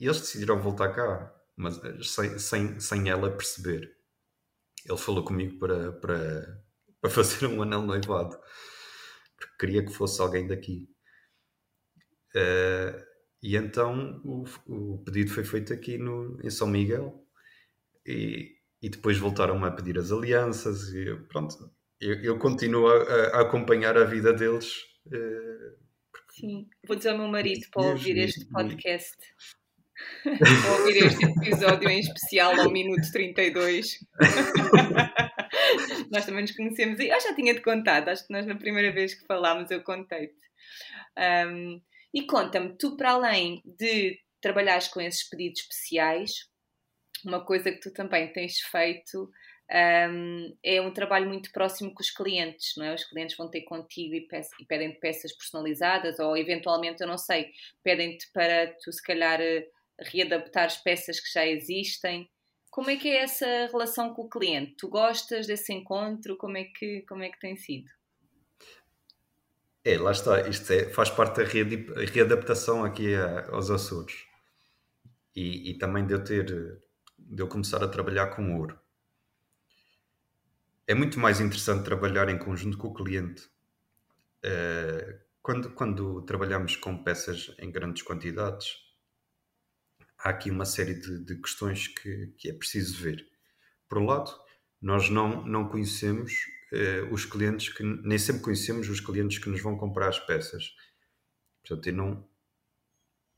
e 0.00 0.06
eles 0.06 0.20
decidiram 0.20 0.60
voltar 0.60 0.92
cá, 0.92 1.32
mas 1.56 1.82
eh, 1.84 2.02
sem, 2.02 2.38
sem, 2.38 2.80
sem 2.80 3.08
ela 3.08 3.30
perceber. 3.30 3.96
Ele 4.84 4.98
falou 4.98 5.24
comigo 5.24 5.58
para, 5.58 5.92
para, 5.92 6.63
para 7.04 7.10
fazer 7.12 7.44
um 7.46 7.60
anel 7.60 7.82
noivado, 7.82 8.34
porque 9.36 9.56
queria 9.60 9.84
que 9.84 9.92
fosse 9.92 10.22
alguém 10.22 10.46
daqui. 10.46 10.88
Uh, 12.34 13.04
e 13.42 13.56
então 13.56 14.22
o, 14.24 14.44
o, 14.66 14.98
pedido 15.04 15.30
foi 15.30 15.44
feito 15.44 15.70
aqui 15.70 15.98
no, 15.98 16.40
em 16.42 16.48
São 16.48 16.66
Miguel 16.66 17.22
e, 18.06 18.56
e 18.80 18.88
depois 18.88 19.18
voltaram 19.18 19.62
a 19.66 19.70
pedir 19.70 19.98
as 19.98 20.10
alianças 20.10 20.88
e 20.94 21.14
pronto, 21.28 21.54
eu, 22.00 22.14
eu 22.22 22.38
continuo 22.38 22.88
a, 22.88 23.02
a, 23.02 23.40
acompanhar 23.42 23.98
a 23.98 24.04
vida 24.04 24.32
deles. 24.32 24.72
Uh, 25.06 25.76
Sim, 26.32 26.66
vou 26.88 26.96
dizer 26.96 27.10
ao 27.10 27.18
meu 27.18 27.28
marido 27.28 27.66
para 27.70 27.86
ouvir 27.86 28.16
este 28.16 28.46
podcast. 28.46 29.14
Para 30.22 30.72
ouvir 30.72 31.04
este 31.04 31.24
episódio 31.24 31.88
em 31.88 32.00
especial 32.00 32.58
ao 32.60 32.70
minuto 32.70 33.10
32. 33.12 33.98
nós 36.10 36.24
também 36.24 36.42
nos 36.42 36.56
conhecemos 36.56 36.98
e 37.00 37.08
eu 37.08 37.20
já 37.20 37.34
tinha-te 37.34 37.60
contado, 37.60 38.08
acho 38.08 38.26
que 38.26 38.32
nós 38.32 38.46
na 38.46 38.56
primeira 38.56 38.92
vez 38.92 39.14
que 39.14 39.26
falámos 39.26 39.70
eu 39.70 39.82
contei-te. 39.82 40.34
Um, 41.18 41.80
e 42.12 42.26
conta-me, 42.26 42.76
tu 42.76 42.96
para 42.96 43.12
além 43.12 43.62
de 43.64 44.18
trabalhares 44.40 44.88
com 44.88 45.00
esses 45.00 45.28
pedidos 45.28 45.60
especiais, 45.60 46.48
uma 47.24 47.44
coisa 47.44 47.72
que 47.72 47.80
tu 47.80 47.92
também 47.92 48.32
tens 48.32 48.60
feito 48.60 49.30
um, 49.70 50.56
é 50.62 50.80
um 50.80 50.92
trabalho 50.92 51.26
muito 51.26 51.50
próximo 51.50 51.92
com 51.94 52.02
os 52.02 52.10
clientes, 52.10 52.74
não 52.76 52.84
é? 52.84 52.94
Os 52.94 53.04
clientes 53.04 53.36
vão 53.36 53.50
ter 53.50 53.62
contigo 53.62 54.14
e, 54.14 54.28
e 54.60 54.64
pedem-te 54.66 55.00
peças 55.00 55.32
personalizadas 55.32 56.18
ou 56.18 56.36
eventualmente, 56.36 57.00
eu 57.00 57.08
não 57.08 57.18
sei, 57.18 57.50
pedem-te 57.82 58.30
para 58.32 58.74
tu 58.82 58.92
se 58.92 59.02
calhar 59.02 59.40
eh, 59.40 59.66
readaptar 59.98 60.64
as 60.64 60.76
peças 60.76 61.20
que 61.20 61.32
já 61.32 61.46
existem. 61.46 62.30
Como 62.70 62.90
é 62.90 62.96
que 62.96 63.08
é 63.08 63.22
essa 63.22 63.46
relação 63.70 64.12
com 64.14 64.22
o 64.22 64.28
cliente? 64.28 64.74
Tu 64.78 64.88
gostas 64.88 65.46
desse 65.46 65.72
encontro? 65.72 66.36
Como 66.36 66.56
é 66.56 66.64
que, 66.64 67.02
como 67.02 67.22
é 67.22 67.30
que 67.30 67.38
tem 67.38 67.56
sido? 67.56 67.90
É, 69.84 69.98
lá 69.98 70.12
está. 70.12 70.48
Isto 70.48 70.72
é, 70.72 70.88
faz 70.90 71.10
parte 71.10 71.36
da 71.36 72.04
readaptação 72.12 72.84
aqui 72.84 73.14
aos 73.50 73.70
Açores. 73.70 74.24
E, 75.36 75.70
e 75.70 75.78
também 75.78 76.06
de 76.06 76.14
eu 76.14 76.24
ter, 76.24 76.44
de 77.18 77.42
eu 77.42 77.48
começar 77.48 77.82
a 77.82 77.88
trabalhar 77.88 78.28
com 78.28 78.56
ouro 78.58 78.78
é 80.86 80.94
muito 80.94 81.18
mais 81.18 81.40
interessante 81.40 81.84
trabalhar 81.84 82.28
em 82.28 82.38
conjunto 82.38 82.76
com 82.76 82.88
o 82.88 82.94
cliente. 82.94 83.48
Uh, 84.44 85.18
quando, 85.42 85.70
quando 85.70 86.22
trabalhamos 86.22 86.76
com 86.76 87.02
peças 87.02 87.54
em 87.58 87.70
grandes 87.70 88.02
quantidades, 88.02 88.76
há 90.24 90.30
aqui 90.30 90.50
uma 90.50 90.64
série 90.64 90.94
de, 90.94 91.22
de 91.22 91.36
questões 91.36 91.86
que, 91.86 92.28
que, 92.38 92.48
é 92.48 92.54
preciso 92.54 93.00
ver. 93.00 93.28
Por 93.86 93.98
um 93.98 94.06
lado, 94.06 94.34
nós 94.80 95.10
não, 95.10 95.44
não 95.44 95.68
conhecemos 95.68 96.32
uh, 96.72 97.12
os 97.12 97.26
clientes 97.26 97.68
que 97.68 97.82
nem 97.82 98.16
sempre 98.16 98.42
conhecemos 98.42 98.88
os 98.88 99.00
clientes 99.00 99.38
que 99.38 99.50
nos 99.50 99.60
vão 99.60 99.76
comprar 99.76 100.08
as 100.08 100.18
peças. 100.18 100.74
Portanto, 101.62 101.86
eu 101.86 101.92
não, 101.92 102.28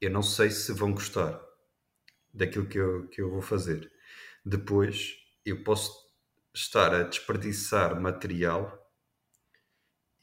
eu 0.01 0.11
não 0.11 0.22
sei 0.22 0.49
se 0.51 0.72
vão 0.72 0.93
gostar 0.93 1.45
daquilo 2.32 2.66
que 2.66 2.78
eu, 2.78 3.09
que 3.09 3.20
eu 3.20 3.30
vou 3.30 3.43
fazer. 3.43 3.91
Depois, 4.45 5.16
eu 5.45 5.64
posso 5.64 5.93
estar 6.55 6.95
a 6.95 7.03
desperdiçar 7.03 8.01
material 8.01 8.82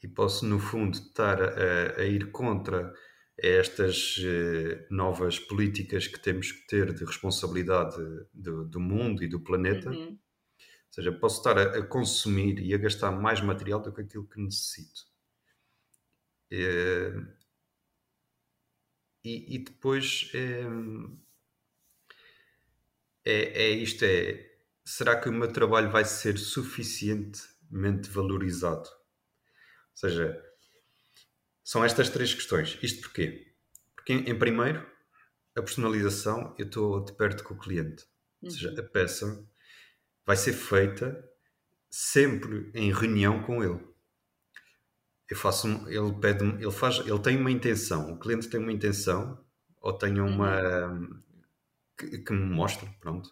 e 0.02 0.08
posso, 0.08 0.46
no 0.46 0.58
fundo, 0.58 0.96
estar 0.96 1.42
a, 1.42 2.00
a 2.00 2.04
ir 2.04 2.30
contra 2.30 2.92
estas 3.38 4.16
uh, 4.18 4.86
novas 4.90 5.38
políticas 5.38 6.06
que 6.06 6.18
temos 6.18 6.52
que 6.52 6.66
ter 6.66 6.92
de 6.92 7.04
responsabilidade 7.04 7.96
do, 8.32 8.64
do 8.64 8.80
mundo 8.80 9.22
e 9.22 9.28
do 9.28 9.40
planeta. 9.40 9.90
Uhum. 9.90 10.10
Ou 10.10 10.92
seja, 10.92 11.12
posso 11.12 11.38
estar 11.38 11.58
a, 11.58 11.78
a, 11.78 11.86
consumir 11.86 12.60
e 12.60 12.72
a 12.72 12.78
gastar 12.78 13.10
mais 13.10 13.40
material 13.40 13.80
do 13.80 13.92
que 13.92 14.02
aquilo 14.02 14.28
que 14.28 14.40
necessito. 14.40 15.00
Uh, 16.52 17.26
e, 19.24 19.56
e 19.56 19.58
depois 19.58 20.30
é, 20.34 20.64
é, 23.24 23.64
é 23.64 23.70
isto: 23.70 24.04
é 24.04 24.54
será 24.84 25.18
que 25.18 25.28
o 25.28 25.32
meu 25.32 25.50
trabalho 25.52 25.90
vai 25.90 26.04
ser 26.04 26.38
suficientemente 26.38 28.10
valorizado? 28.10 28.88
Ou 28.88 29.96
seja, 29.96 30.53
são 31.64 31.84
estas 31.84 32.10
três 32.10 32.34
questões. 32.34 32.78
Isto 32.82 33.02
porquê? 33.02 33.54
Porque, 33.96 34.14
em, 34.14 34.30
em 34.30 34.38
primeiro, 34.38 34.86
a 35.56 35.62
personalização, 35.62 36.54
eu 36.58 36.66
estou 36.66 37.04
de 37.04 37.14
perto 37.14 37.44
com 37.44 37.54
o 37.54 37.58
cliente. 37.58 38.04
Ou 38.44 38.50
seja, 38.50 38.70
Uhum. 38.70 38.80
a 38.80 38.82
peça 38.84 39.48
vai 40.26 40.36
ser 40.36 40.52
feita 40.54 41.28
sempre 41.90 42.70
em 42.74 42.92
reunião 42.92 43.42
com 43.44 43.62
ele. 43.64 43.80
Eu 45.28 45.36
faço, 45.36 45.66
ele 45.88 46.12
pede, 46.20 46.44
ele 46.44 46.70
faz, 46.70 46.98
ele 47.00 47.18
tem 47.18 47.36
uma 47.38 47.50
intenção, 47.50 48.12
o 48.12 48.18
cliente 48.18 48.48
tem 48.48 48.60
uma 48.60 48.72
intenção 48.72 49.44
ou 49.80 49.92
tem 49.92 50.18
uma 50.20 50.60
Uhum. 50.88 51.22
que, 51.98 52.18
que 52.18 52.32
me 52.32 52.46
mostra, 52.54 52.88
pronto. 53.00 53.30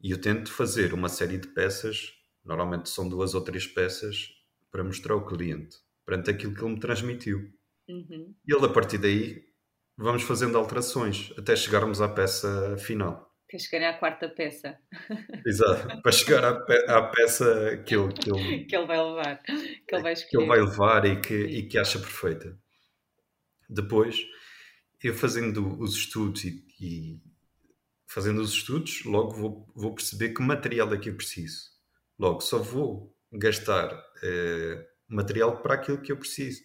E 0.00 0.10
eu 0.10 0.20
tento 0.20 0.50
fazer 0.52 0.92
uma 0.92 1.08
série 1.08 1.38
de 1.38 1.46
peças, 1.48 2.12
normalmente 2.44 2.88
são 2.88 3.08
duas 3.08 3.34
ou 3.34 3.40
três 3.42 3.66
peças, 3.66 4.30
para 4.70 4.82
mostrar 4.84 5.14
ao 5.14 5.24
cliente, 5.26 5.76
perante 6.08 6.30
aquilo 6.30 6.54
que 6.54 6.62
ele 6.64 6.72
me 6.72 6.80
transmitiu. 6.80 7.38
Uhum. 7.86 8.34
E 8.46 8.54
ele, 8.54 8.64
a 8.64 8.68
partir 8.70 8.96
daí, 8.96 9.42
vamos 9.94 10.22
fazendo 10.22 10.56
alterações 10.56 11.32
até 11.36 11.54
chegarmos 11.54 12.00
à 12.00 12.08
peça 12.08 12.78
final. 12.78 13.28
Tens 13.46 13.66
que 13.68 13.78
ganhar 13.78 13.90
a 13.90 13.98
quarta 13.98 14.28
peça 14.28 14.78
Exato, 15.46 16.02
para 16.02 16.12
chegar 16.12 16.44
à, 16.44 16.60
pe- 16.64 16.84
à 16.86 17.02
peça 17.10 17.76
que 17.86 17.94
ele, 17.94 18.12
que 18.14 18.30
ele, 18.30 18.64
que 18.64 18.74
ele 18.76 18.86
vai 18.86 18.98
levar, 19.02 19.42
que 19.42 19.52
ele 19.94 20.02
vai 20.02 20.14
que 20.14 20.36
ele 20.36 20.46
escolher. 20.46 20.46
vai 20.46 20.60
levar 20.60 21.04
e 21.04 21.20
que, 21.20 21.34
e 21.34 21.68
que 21.68 21.78
acha 21.78 21.98
perfeita. 21.98 22.58
Depois, 23.68 24.16
eu 25.02 25.14
fazendo 25.14 25.78
os 25.80 25.94
estudos 25.94 26.44
e, 26.44 26.64
e 26.80 27.20
fazendo 28.06 28.40
os 28.40 28.52
estudos, 28.52 29.04
logo 29.04 29.32
vou, 29.34 29.72
vou 29.74 29.94
perceber 29.94 30.30
que 30.34 30.42
material 30.42 30.92
é 30.94 30.98
que 30.98 31.10
eu 31.10 31.16
preciso. 31.16 31.60
Logo, 32.18 32.40
só 32.40 32.58
vou 32.58 33.14
gastar 33.32 33.90
eh, 34.22 34.86
material 35.08 35.60
para 35.62 35.74
aquilo 35.74 36.00
que 36.00 36.12
eu 36.12 36.16
preciso. 36.16 36.62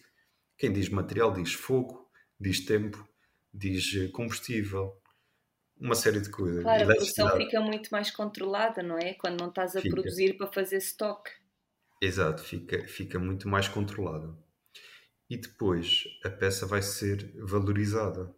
Quem 0.56 0.72
diz 0.72 0.88
material 0.88 1.32
diz 1.32 1.52
fogo, 1.52 2.10
diz 2.38 2.64
tempo, 2.64 3.08
diz 3.52 3.94
eh, 3.94 4.08
combustível, 4.08 5.00
uma 5.76 5.94
série 5.94 6.20
de 6.20 6.30
coisas. 6.30 6.62
Claro, 6.62 6.82
a 6.82 6.86
produção 6.86 7.36
fica 7.36 7.60
muito 7.60 7.90
mais 7.90 8.10
controlada, 8.10 8.82
não 8.82 8.98
é? 8.98 9.14
Quando 9.14 9.40
não 9.40 9.48
estás 9.48 9.74
a 9.76 9.80
Fica. 9.80 9.94
produzir 9.94 10.36
para 10.36 10.52
fazer 10.52 10.78
stock. 10.78 11.30
Exato, 12.00 12.42
fica, 12.42 12.86
fica 12.86 13.18
muito 13.18 13.48
mais 13.48 13.68
controlada. 13.68 14.36
E 15.28 15.36
depois 15.36 16.04
a 16.24 16.30
peça 16.30 16.66
vai 16.66 16.82
ser 16.82 17.34
valorizada. 17.38 18.34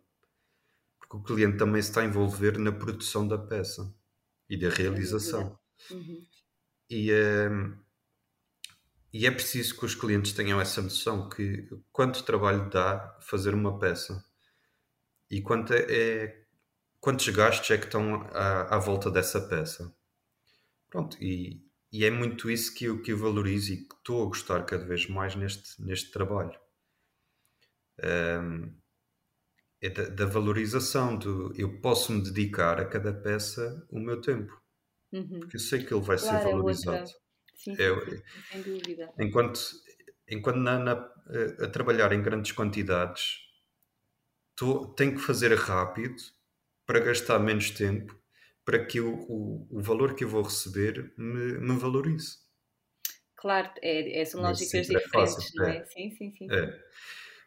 Porque 0.99 1.17
o 1.17 1.23
cliente 1.23 1.59
também 1.59 1.83
se 1.83 1.91
está 1.91 2.01
a 2.01 2.05
envolver 2.05 2.59
na 2.59 2.73
produção 2.73 3.27
da 3.27 3.39
peça 3.39 3.95
e 4.49 4.59
da 4.59 4.69
realização. 4.69 5.59
Uhum. 5.91 6.27
E, 6.89 7.11
ehm, 7.11 7.75
e 9.13 9.27
é 9.27 9.31
preciso 9.31 9.79
que 9.79 9.85
os 9.87 9.95
clientes 9.97 10.33
tenham 10.33 10.61
essa 10.61 10.81
noção 10.83 11.29
que 11.29 11.69
quanto 11.93 12.23
trabalho 12.25 12.71
dá 12.71 13.19
fazer 13.23 13.55
uma 13.55 13.79
peça 13.79 14.25
e 15.31 15.41
quanto 15.43 15.73
é, 15.73 15.83
é- 15.89 16.47
quantos 17.01 17.29
gastos 17.31 17.71
é 17.71 17.79
que 17.79 17.87
estão 17.87 18.23
à, 18.33 18.77
à 18.77 18.79
volta 18.79 19.11
dessa 19.11 19.41
peça. 19.41 19.95
Pronto, 20.91 21.17
e, 21.21 21.63
e 21.93 22.05
é 22.05 22.11
muito 22.11 22.51
isso 22.51 22.75
que 22.75 22.87
eu, 22.87 23.03
que 23.03 23.13
eu 23.13 23.19
valorizo 23.19 23.73
e 23.73 23.77
que 23.89 23.95
estou 23.95 24.23
a 24.23 24.27
gostar 24.27 24.65
cada 24.65 24.85
vez 24.85 25.07
mais 25.09 25.35
neste, 25.37 25.81
neste 25.83 26.11
trabalho. 26.11 26.59
Ehm, 28.03 28.83
é 29.81 29.89
da, 29.91 30.09
da 30.09 30.27
valorização, 30.27 31.17
do, 31.19 31.53
eu 31.57 31.81
posso 31.81 32.13
me 32.13 32.23
dedicar 32.23 32.79
a 32.81 32.85
cada 32.87 33.13
peça 33.13 33.87
o 33.91 33.99
meu 33.99 34.21
tempo, 34.21 34.53
Uhum. 35.13 35.41
porque 35.41 35.57
eu 35.57 35.61
sei 35.61 35.85
que 35.85 35.95
ele 35.95 36.03
vai 36.05 36.19
ser 36.19 36.39
Claro, 36.39 36.49
é 36.49 36.51
valorizado. 36.51 36.99
outra. 36.99 37.15
Sim, 37.57 37.77
sim, 37.77 37.99
sim, 38.23 38.23
sem 38.49 38.63
dúvida. 38.63 39.13
Enquanto, 39.19 39.61
enquanto 40.29 40.59
na, 40.59 40.79
na- 40.79 40.93
a, 41.63 41.65
a 41.65 41.69
trabalhar 41.71 42.13
em 42.13 42.23
grandes 42.23 42.53
quantidades, 42.53 43.41
tô, 44.55 44.89
tenho 44.95 45.15
que 45.15 45.21
fazer 45.23 45.55
rápido 45.55 46.17
para 46.87 47.01
gastar 47.01 47.39
menos 47.39 47.71
tempo 47.71 48.19
para 48.65 48.85
que 48.85 49.01
o, 49.01 49.15
o, 49.29 49.79
o 49.79 49.83
valor 49.83 50.15
que 50.15 50.25
eu 50.25 50.29
vou 50.29 50.43
receber 50.43 51.15
me, 51.17 51.59
me 51.59 51.77
valorize. 51.79 52.39
Claro, 53.37 53.71
é, 53.83 54.21
é, 54.21 54.25
são 54.25 54.41
lógicas 54.43 54.89
sempre 54.89 54.97
é 54.99 55.01
diferentes, 55.01 55.11
fácil, 55.11 55.53
não 55.55 55.67
é. 55.67 55.81
é? 55.81 55.85
Sim, 55.87 56.11
sim, 56.11 56.33
sim. 56.33 56.51
É. 56.51 56.67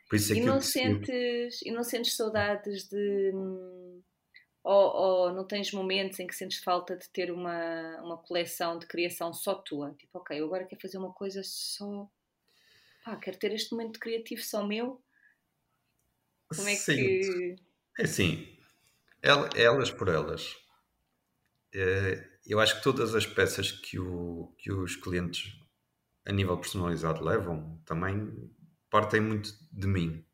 Por 0.10 0.16
isso 0.18 0.34
é 0.34 0.38
E 0.38 0.39
que 0.39 0.49
eu 0.49 0.55
não 0.55 0.62
sentes, 0.62 1.62
e 1.64 1.72
não 1.72 1.84
sentes 1.84 2.16
saudades 2.16 2.88
de. 2.88 3.32
Ou, 4.64 4.74
ou 5.28 5.34
não 5.34 5.45
tens 5.47 5.72
momentos 5.74 6.20
em 6.20 6.28
que 6.28 6.36
sentes 6.36 6.60
falta 6.64 6.95
de 6.97 7.10
ter 7.10 7.32
uma, 7.32 8.01
uma 8.01 8.18
coleção 8.18 8.78
de 8.80 8.88
criação 8.88 9.34
só 9.34 9.55
tua? 9.55 9.93
Tipo, 9.95 10.20
ok, 10.20 10.39
eu 10.39 10.45
agora 10.45 10.66
quero 10.66 10.82
fazer 10.82 10.97
uma 10.97 11.14
coisa 11.14 11.41
só. 11.43 12.10
Pá, 13.03 13.16
quero 13.18 13.38
ter 13.39 13.53
este 13.53 13.72
momento 13.74 13.99
criativo 13.99 14.41
só 14.43 14.66
meu. 14.66 15.01
Como 16.55 16.68
é 16.68 16.76
que. 16.76 17.55
É 17.97 18.03
assim, 18.03 18.57
el- 19.24 19.49
elas 19.55 19.91
por 19.91 20.10
elas. 20.10 20.43
Eh, 21.74 22.28
Eu 22.47 22.60
acho 22.60 22.78
que 22.78 22.84
todas 22.84 23.14
as 23.14 23.28
peças 23.28 23.72
que, 23.72 23.99
o, 23.99 24.55
que 24.57 24.72
os 24.72 24.95
clientes 24.95 25.53
a 26.26 26.32
nível 26.32 26.57
personalizado 26.60 27.24
levam 27.24 27.82
também 27.86 28.51
partem 28.89 29.22
muito 29.22 29.51
de 29.72 29.88
mim. 29.88 30.26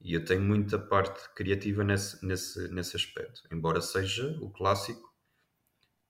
E 0.00 0.14
eu 0.14 0.24
tenho 0.24 0.42
muita 0.42 0.78
parte 0.78 1.28
criativa 1.34 1.84
nesse, 1.84 2.24
nesse, 2.26 2.68
nesse 2.68 2.96
aspecto. 2.96 3.42
Embora 3.52 3.80
seja 3.80 4.36
o 4.42 4.50
clássico 4.50 5.14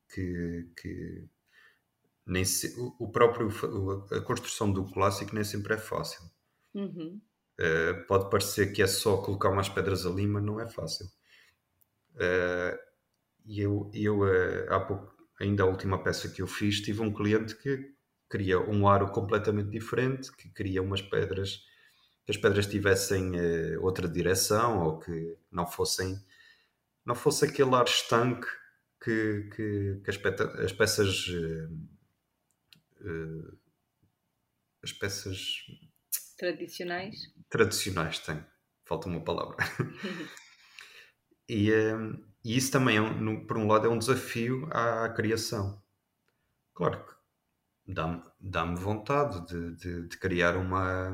que, 0.08 0.70
que 0.76 1.28
nem 2.26 2.44
se- 2.46 2.74
o- 2.98 3.10
próprio 3.12 3.48
a 4.12 4.20
construção 4.22 4.72
do 4.72 4.84
clássico 4.90 5.34
nem 5.34 5.44
sempre 5.44 5.74
é 5.74 5.78
fácil. 5.78 6.22
Uhum, 6.74 7.22
Uh, 7.60 8.04
pode 8.08 8.28
parecer 8.28 8.72
que 8.72 8.82
é 8.82 8.86
só 8.88 9.18
colocar 9.22 9.50
umas 9.50 9.68
pedras 9.68 10.04
ali, 10.04 10.26
mas 10.26 10.42
não 10.42 10.58
é 10.60 10.68
fácil. 10.68 11.06
Uh, 12.14 12.76
E 13.46 13.60
eu, 13.62 13.90
eu 13.94 14.20
uh, 14.20 14.72
há 14.74 14.80
pouco, 14.80 15.14
ainda 15.40 15.64
a 15.64 15.66
última 15.66 16.02
peça 16.02 16.28
que 16.30 16.42
eu 16.42 16.46
fiz, 16.48 16.80
tive 16.82 17.02
um 17.02 17.12
cliente 17.14 17.56
que 17.56 17.92
queria 18.30 18.60
um 18.60 18.88
aro 18.88 19.10
completamente 19.12 19.70
diferente, 19.70 20.32
que 20.36 20.50
queria 20.50 20.82
umas 20.82 21.02
pedras, 21.02 21.62
que 22.24 22.30
as 22.32 22.36
pedras 22.36 22.66
tivessem 22.66 23.32
uh, 23.76 23.82
outra 23.82 24.08
direção 24.08 24.80
ou 24.84 24.98
que 24.98 25.36
não 25.50 25.66
fossem, 25.66 26.18
não 27.04 27.14
fosse 27.14 27.44
aquele 27.44 27.74
ar 27.74 27.84
estanque 27.84 28.46
que, 29.02 29.48
que, 29.54 30.00
que 30.04 30.10
as, 30.10 30.16
as 30.64 30.72
peças. 30.72 31.26
uh, 31.28 31.72
uh, 33.02 33.58
as 34.82 34.92
peças 34.92 35.38
Tradicionais. 36.38 37.14
tradicionais 37.50 38.18
têm. 38.20 38.42
Falta 38.86 39.08
uma 39.08 39.22
palavra. 39.22 39.56
E, 41.52 41.68
e 42.44 42.56
isso 42.56 42.70
também, 42.70 42.96
é 42.96 43.00
um- 43.00 43.20
no- 43.20 43.44
por 43.46 43.58
um 43.58 43.66
lado, 43.66 43.84
é 43.86 43.90
um 43.90 43.98
desafio 43.98 44.68
à, 44.72 45.08
criação. 45.08 45.82
Claro 46.72 47.04
que 47.04 47.92
dá-me 47.92 48.22
dá-me 48.38 48.76
vontade 48.76 49.44
de, 49.48 49.74
de- 49.76 50.08
de 50.08 50.16
criar 50.16 50.56
uma, 50.56 51.10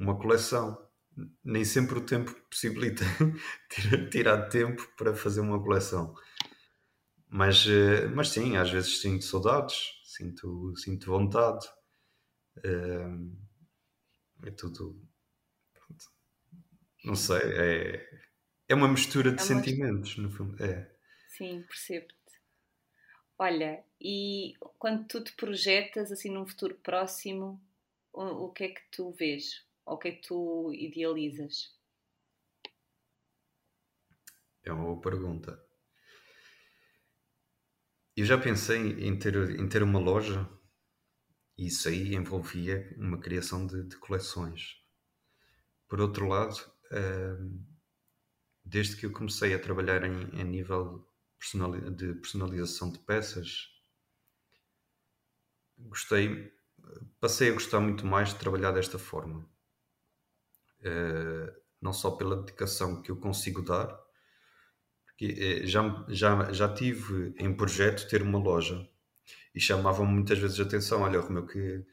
uma 0.00 0.18
coleção. 0.18 0.78
Nem 1.44 1.64
sempre 1.64 1.98
o 1.98 2.06
tempo 2.06 2.34
possibilita 2.50 3.04
tirar, 4.10 4.48
tempo 4.48 4.82
para 4.96 5.14
fazer 5.14 5.40
uma 5.40 5.62
coleção. 5.62 6.14
Mas, 7.28 7.66
eh, 7.66 8.06
mas 8.08 8.28
sim, 8.28 8.56
às 8.56 8.70
vezes 8.70 9.00
sinto 9.00 9.24
saudades, 9.24 9.76
sinto, 10.04 10.74
sinto 10.76 11.06
vontade. 11.06 11.66
Eh, 12.64 13.08
É 14.44 14.50
tudo. 14.50 15.00
Não 17.04 17.14
sei, 17.14 17.38
é, 17.38 18.08
é 18.68 18.74
uma 18.74 18.88
mistura 18.88 19.32
de 19.32 19.40
É 19.40 19.44
uma- 19.44 19.62
sentimentos, 19.62 20.16
no 20.18 20.30
fundo. 20.30 20.62
É. 20.62 20.90
Sim, 21.28 21.62
percebo-te. 21.62 22.14
Olha, 23.38 23.82
e 24.00 24.54
quando 24.78 25.06
tu 25.08 25.24
te 25.24 25.32
projetas 25.32 26.12
assim 26.12 26.30
num 26.30 26.46
futuro 26.46 26.76
próximo, 26.76 27.60
o, 28.12 28.22
o 28.46 28.52
que 28.52 28.64
é 28.64 28.68
que 28.68 28.82
tu 28.90 29.10
vês? 29.12 29.64
Ou 29.90 29.96
o 29.96 29.98
que 29.98 30.08
é 30.08 30.12
que 30.12 30.22
tu 30.28 30.72
idealizas? 30.72 31.76
É 34.62 34.72
uma 34.72 34.84
boa 34.84 35.00
pergunta. 35.00 35.60
Eu 38.16 38.24
já 38.24 38.38
pensei 38.38 39.04
em 39.04 39.18
ter, 39.18 39.34
em 39.58 39.68
ter 39.68 39.82
uma 39.82 39.98
loja 39.98 40.48
e 41.58 41.66
isso 41.66 41.88
aí 41.88 42.14
envolvia 42.14 42.94
uma 42.98 43.18
criação 43.18 43.66
de, 43.66 43.82
de 43.82 43.96
coleções. 43.96 44.76
Por 45.88 46.00
outro 46.00 46.28
lado, 46.28 46.56
hum, 46.92 47.66
desde 48.64 48.96
que 48.96 49.06
eu 49.06 49.12
comecei 49.12 49.52
a 49.54 49.58
trabalhar 49.58 50.04
em, 50.04 50.40
em 50.40 50.44
nível 50.44 51.04
de 51.96 52.14
personalização 52.14 52.92
de 52.92 53.00
peças, 53.00 53.66
gostei, 55.78 56.52
passei 57.18 57.50
a 57.50 57.54
gostar 57.54 57.80
muito 57.80 58.06
mais 58.06 58.28
de 58.28 58.38
trabalhar 58.38 58.70
desta 58.70 58.96
forma. 58.96 59.50
Eh, 60.84 61.52
não 61.80 61.92
só 61.92 62.10
pela 62.12 62.36
dedicação 62.36 63.00
que 63.02 63.10
eu 63.10 63.16
consigo 63.16 63.62
dar, 63.62 63.88
porque 65.04 65.26
eh, 65.38 65.66
já, 65.66 66.04
já, 66.08 66.52
já 66.52 66.72
tive 66.72 67.34
em 67.38 67.54
projeto 67.54 68.08
ter 68.08 68.22
uma 68.22 68.38
loja 68.38 68.88
e 69.54 69.60
chamavam 69.60 70.06
muitas 70.06 70.38
vezes 70.38 70.58
a 70.60 70.64
atenção, 70.64 71.02
olha 71.02 71.20
Romeu, 71.20 71.46
que 71.46 71.84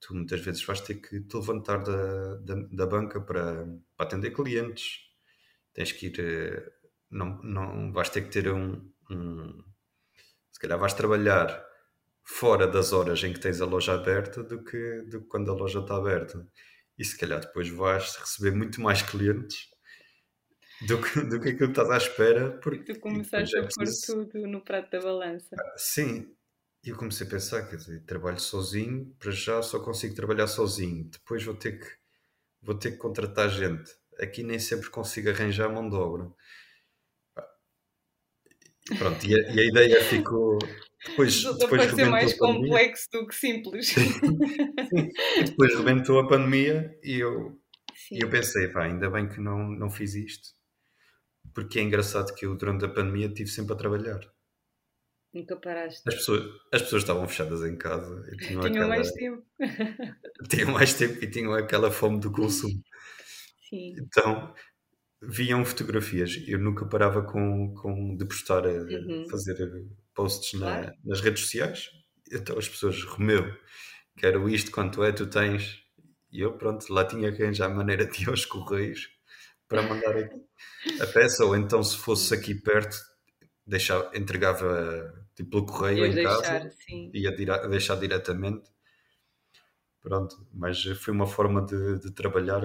tu 0.00 0.14
muitas 0.14 0.40
vezes 0.40 0.64
vais 0.64 0.80
ter 0.80 0.96
que 0.96 1.20
te 1.20 1.36
levantar 1.36 1.78
da, 1.82 2.36
da, 2.36 2.54
da 2.72 2.86
banca 2.86 3.20
para, 3.20 3.66
para 3.96 4.06
atender 4.06 4.32
clientes, 4.32 5.00
tens 5.74 5.92
que 5.92 6.06
ir, 6.06 6.20
eh, 6.20 6.72
não, 7.10 7.42
não 7.42 7.92
vais 7.92 8.10
ter 8.10 8.22
que 8.22 8.30
ter 8.30 8.52
um, 8.52 8.90
um 9.10 9.64
se 10.52 10.60
calhar 10.60 10.78
vais 10.78 10.94
trabalhar 10.94 11.64
fora 12.24 12.66
das 12.66 12.92
horas 12.92 13.22
em 13.24 13.32
que 13.32 13.40
tens 13.40 13.60
a 13.60 13.66
loja 13.66 13.94
aberta 13.94 14.42
do 14.42 14.62
que, 14.62 15.02
do 15.02 15.22
que 15.22 15.26
quando 15.26 15.50
a 15.50 15.54
loja 15.54 15.80
está 15.80 15.96
aberta. 15.96 16.46
E 16.98 17.04
se 17.04 17.16
calhar 17.16 17.40
depois 17.40 17.68
vais 17.68 18.16
receber 18.16 18.52
muito 18.52 18.80
mais 18.80 19.02
clientes 19.02 19.68
do 20.86 21.00
que, 21.00 21.20
do 21.22 21.40
que 21.40 21.50
aquilo 21.50 21.72
que 21.72 21.80
estás 21.80 21.90
à 21.90 21.96
espera. 21.96 22.58
Porque 22.58 22.94
tu 22.94 23.00
começaste 23.00 23.56
é 23.56 23.60
a 23.60 23.68
pôr 23.68 23.86
tudo 24.06 24.46
no 24.46 24.62
prato 24.62 24.90
da 24.90 25.00
balança. 25.00 25.56
Ah, 25.58 25.74
sim, 25.76 26.34
e 26.84 26.90
eu 26.90 26.96
comecei 26.96 27.26
a 27.26 27.30
pensar, 27.30 27.68
quer 27.68 27.76
dizer, 27.76 28.04
trabalho 28.04 28.40
sozinho, 28.40 29.14
para 29.18 29.30
já 29.30 29.62
só 29.62 29.78
consigo 29.78 30.14
trabalhar 30.14 30.48
sozinho, 30.48 31.04
depois 31.04 31.44
vou 31.44 31.54
ter 31.54 31.78
que, 31.78 31.86
vou 32.60 32.74
ter 32.74 32.92
que 32.92 32.96
contratar 32.96 33.48
gente. 33.50 33.90
Aqui 34.18 34.42
nem 34.42 34.58
sempre 34.58 34.90
consigo 34.90 35.30
arranjar 35.30 35.68
mão 35.68 35.88
de 35.88 35.96
obra. 35.96 36.30
Pronto, 38.98 39.24
e 39.24 39.34
a, 39.34 39.52
e 39.52 39.60
a 39.60 39.64
ideia 39.64 40.04
ficou. 40.04 40.58
Depois, 41.06 41.42
depois 41.42 41.82
pode 41.82 41.94
ser 41.96 42.08
mais 42.08 42.34
complexo 42.38 43.08
do 43.12 43.26
que 43.26 43.34
simples. 43.34 43.88
Sim. 43.88 45.10
Depois 45.44 45.74
rebentou 45.74 46.20
a 46.20 46.28
pandemia 46.28 46.96
e 47.02 47.18
eu, 47.18 47.60
e 48.10 48.22
eu 48.22 48.30
pensei, 48.30 48.68
pá, 48.68 48.84
ainda 48.84 49.10
bem 49.10 49.28
que 49.28 49.40
não, 49.40 49.68
não 49.68 49.90
fiz 49.90 50.14
isto. 50.14 50.50
Porque 51.52 51.80
é 51.80 51.82
engraçado 51.82 52.32
que 52.34 52.46
eu, 52.46 52.56
durante 52.56 52.84
a 52.84 52.88
pandemia, 52.88 53.26
estive 53.26 53.50
sempre 53.50 53.74
a 53.74 53.76
trabalhar. 53.76 54.20
Nunca 55.34 55.56
paraste. 55.56 56.02
As 56.06 56.14
pessoas, 56.14 56.42
as 56.72 56.82
pessoas 56.82 57.02
estavam 57.02 57.26
fechadas 57.26 57.64
em 57.64 57.76
casa. 57.76 58.22
E 58.32 58.36
tinham, 58.36 58.60
tinham 58.62 58.84
aquela... 58.84 58.88
mais 58.88 59.12
tempo. 59.12 59.42
tinham 60.48 60.70
mais 60.70 60.94
tempo 60.94 61.24
e 61.24 61.30
tinham 61.30 61.54
aquela 61.54 61.90
fome 61.90 62.20
do 62.20 62.30
consumo. 62.30 62.80
Sim. 63.68 63.94
Então, 63.98 64.54
viam 65.22 65.64
fotografias. 65.64 66.36
Eu 66.46 66.58
nunca 66.58 66.86
parava 66.86 67.22
com, 67.22 67.74
com 67.74 68.16
de 68.16 68.24
postar, 68.26 68.66
a, 68.66 68.70
uhum. 68.70 69.26
fazer 69.30 69.56
posts 70.14 70.58
claro. 70.58 70.86
na, 70.86 70.94
nas 71.04 71.20
redes 71.20 71.42
sociais. 71.42 71.90
Então 72.30 72.58
as 72.58 72.68
pessoas, 72.68 73.02
Romeu, 73.04 73.54
quero 74.16 74.48
isto, 74.48 74.70
quanto 74.70 75.02
é, 75.02 75.12
tu 75.12 75.26
tens. 75.26 75.82
E 76.30 76.40
eu, 76.40 76.56
pronto, 76.56 76.92
lá 76.92 77.04
tinha 77.04 77.32
que 77.32 77.42
arranjar 77.42 77.70
a 77.70 77.74
maneira 77.74 78.04
de 78.06 78.22
ir 78.22 78.28
aos 78.28 78.44
correios 78.44 79.08
para 79.68 79.82
mandar 79.82 80.16
a 81.00 81.06
peça. 81.06 81.44
Ou 81.44 81.56
então, 81.56 81.82
se 81.82 81.96
fosse 81.96 82.34
aqui 82.34 82.54
perto, 82.54 82.96
deixava, 83.66 84.10
entregava 84.16 85.12
tipo, 85.34 85.50
pelo 85.50 85.66
correio 85.66 86.06
em 86.06 86.14
deixar, 86.14 86.42
casa. 86.42 86.70
Sim. 86.86 87.10
Ia 87.14 87.34
dira, 87.34 87.68
deixar 87.68 87.96
diretamente. 87.96 88.70
Pronto, 90.00 90.46
mas 90.52 90.82
foi 90.82 91.14
uma 91.14 91.26
forma 91.26 91.64
de, 91.64 92.00
de 92.00 92.10
trabalhar 92.10 92.62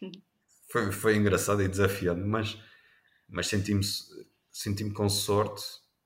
foi, 0.74 0.90
foi 0.90 1.16
engraçado 1.16 1.62
e 1.62 1.68
desafiante, 1.68 2.20
mas, 2.20 2.60
mas 3.28 3.46
senti-me 3.46 3.82
senti 4.50 4.88
com 4.90 5.08
sorte 5.08 5.62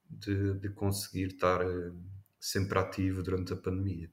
de, 0.09 0.55
de 0.55 0.69
conseguir 0.71 1.29
estar 1.29 1.61
eh, 1.63 1.93
sempre 2.39 2.79
ativo 2.79 3.23
durante 3.23 3.53
a 3.53 3.57
pandemia. 3.57 4.11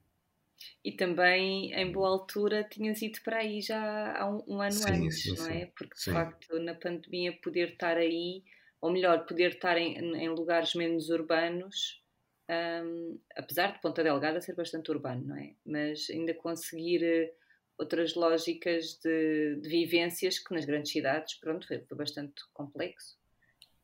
E 0.84 0.92
também, 0.92 1.72
em 1.74 1.90
boa 1.92 2.08
altura, 2.08 2.64
tinhas 2.64 3.02
ido 3.02 3.20
para 3.22 3.38
aí 3.38 3.60
já 3.60 4.16
há 4.16 4.30
um, 4.30 4.42
um 4.46 4.60
ano 4.60 4.72
sim, 4.72 4.90
antes, 4.90 5.22
sim, 5.22 5.36
não 5.36 5.46
é? 5.48 5.66
Porque, 5.76 5.94
de 5.94 6.00
sim. 6.00 6.12
facto, 6.12 6.58
na 6.60 6.74
pandemia, 6.74 7.32
poder 7.42 7.72
estar 7.72 7.96
aí, 7.96 8.42
ou 8.80 8.90
melhor, 8.90 9.26
poder 9.26 9.54
estar 9.54 9.76
em, 9.76 9.96
em 10.16 10.28
lugares 10.28 10.74
menos 10.74 11.08
urbanos, 11.10 12.02
um, 12.48 13.18
apesar 13.36 13.72
de 13.72 13.80
Ponta 13.80 14.02
Delgada 14.02 14.40
ser 14.40 14.54
bastante 14.54 14.90
urbano, 14.90 15.26
não 15.26 15.36
é? 15.36 15.54
Mas 15.64 16.08
ainda 16.10 16.32
conseguir 16.32 17.02
eh, 17.02 17.32
outras 17.76 18.14
lógicas 18.14 18.98
de, 19.02 19.56
de, 19.56 19.68
vivências 19.68 20.38
que 20.38 20.54
nas 20.54 20.64
grandes 20.64 20.92
cidades, 20.92 21.34
pronto, 21.34 21.66
foi, 21.66 21.80
foi 21.80 21.96
bastante 21.96 22.42
complexo. 22.52 23.18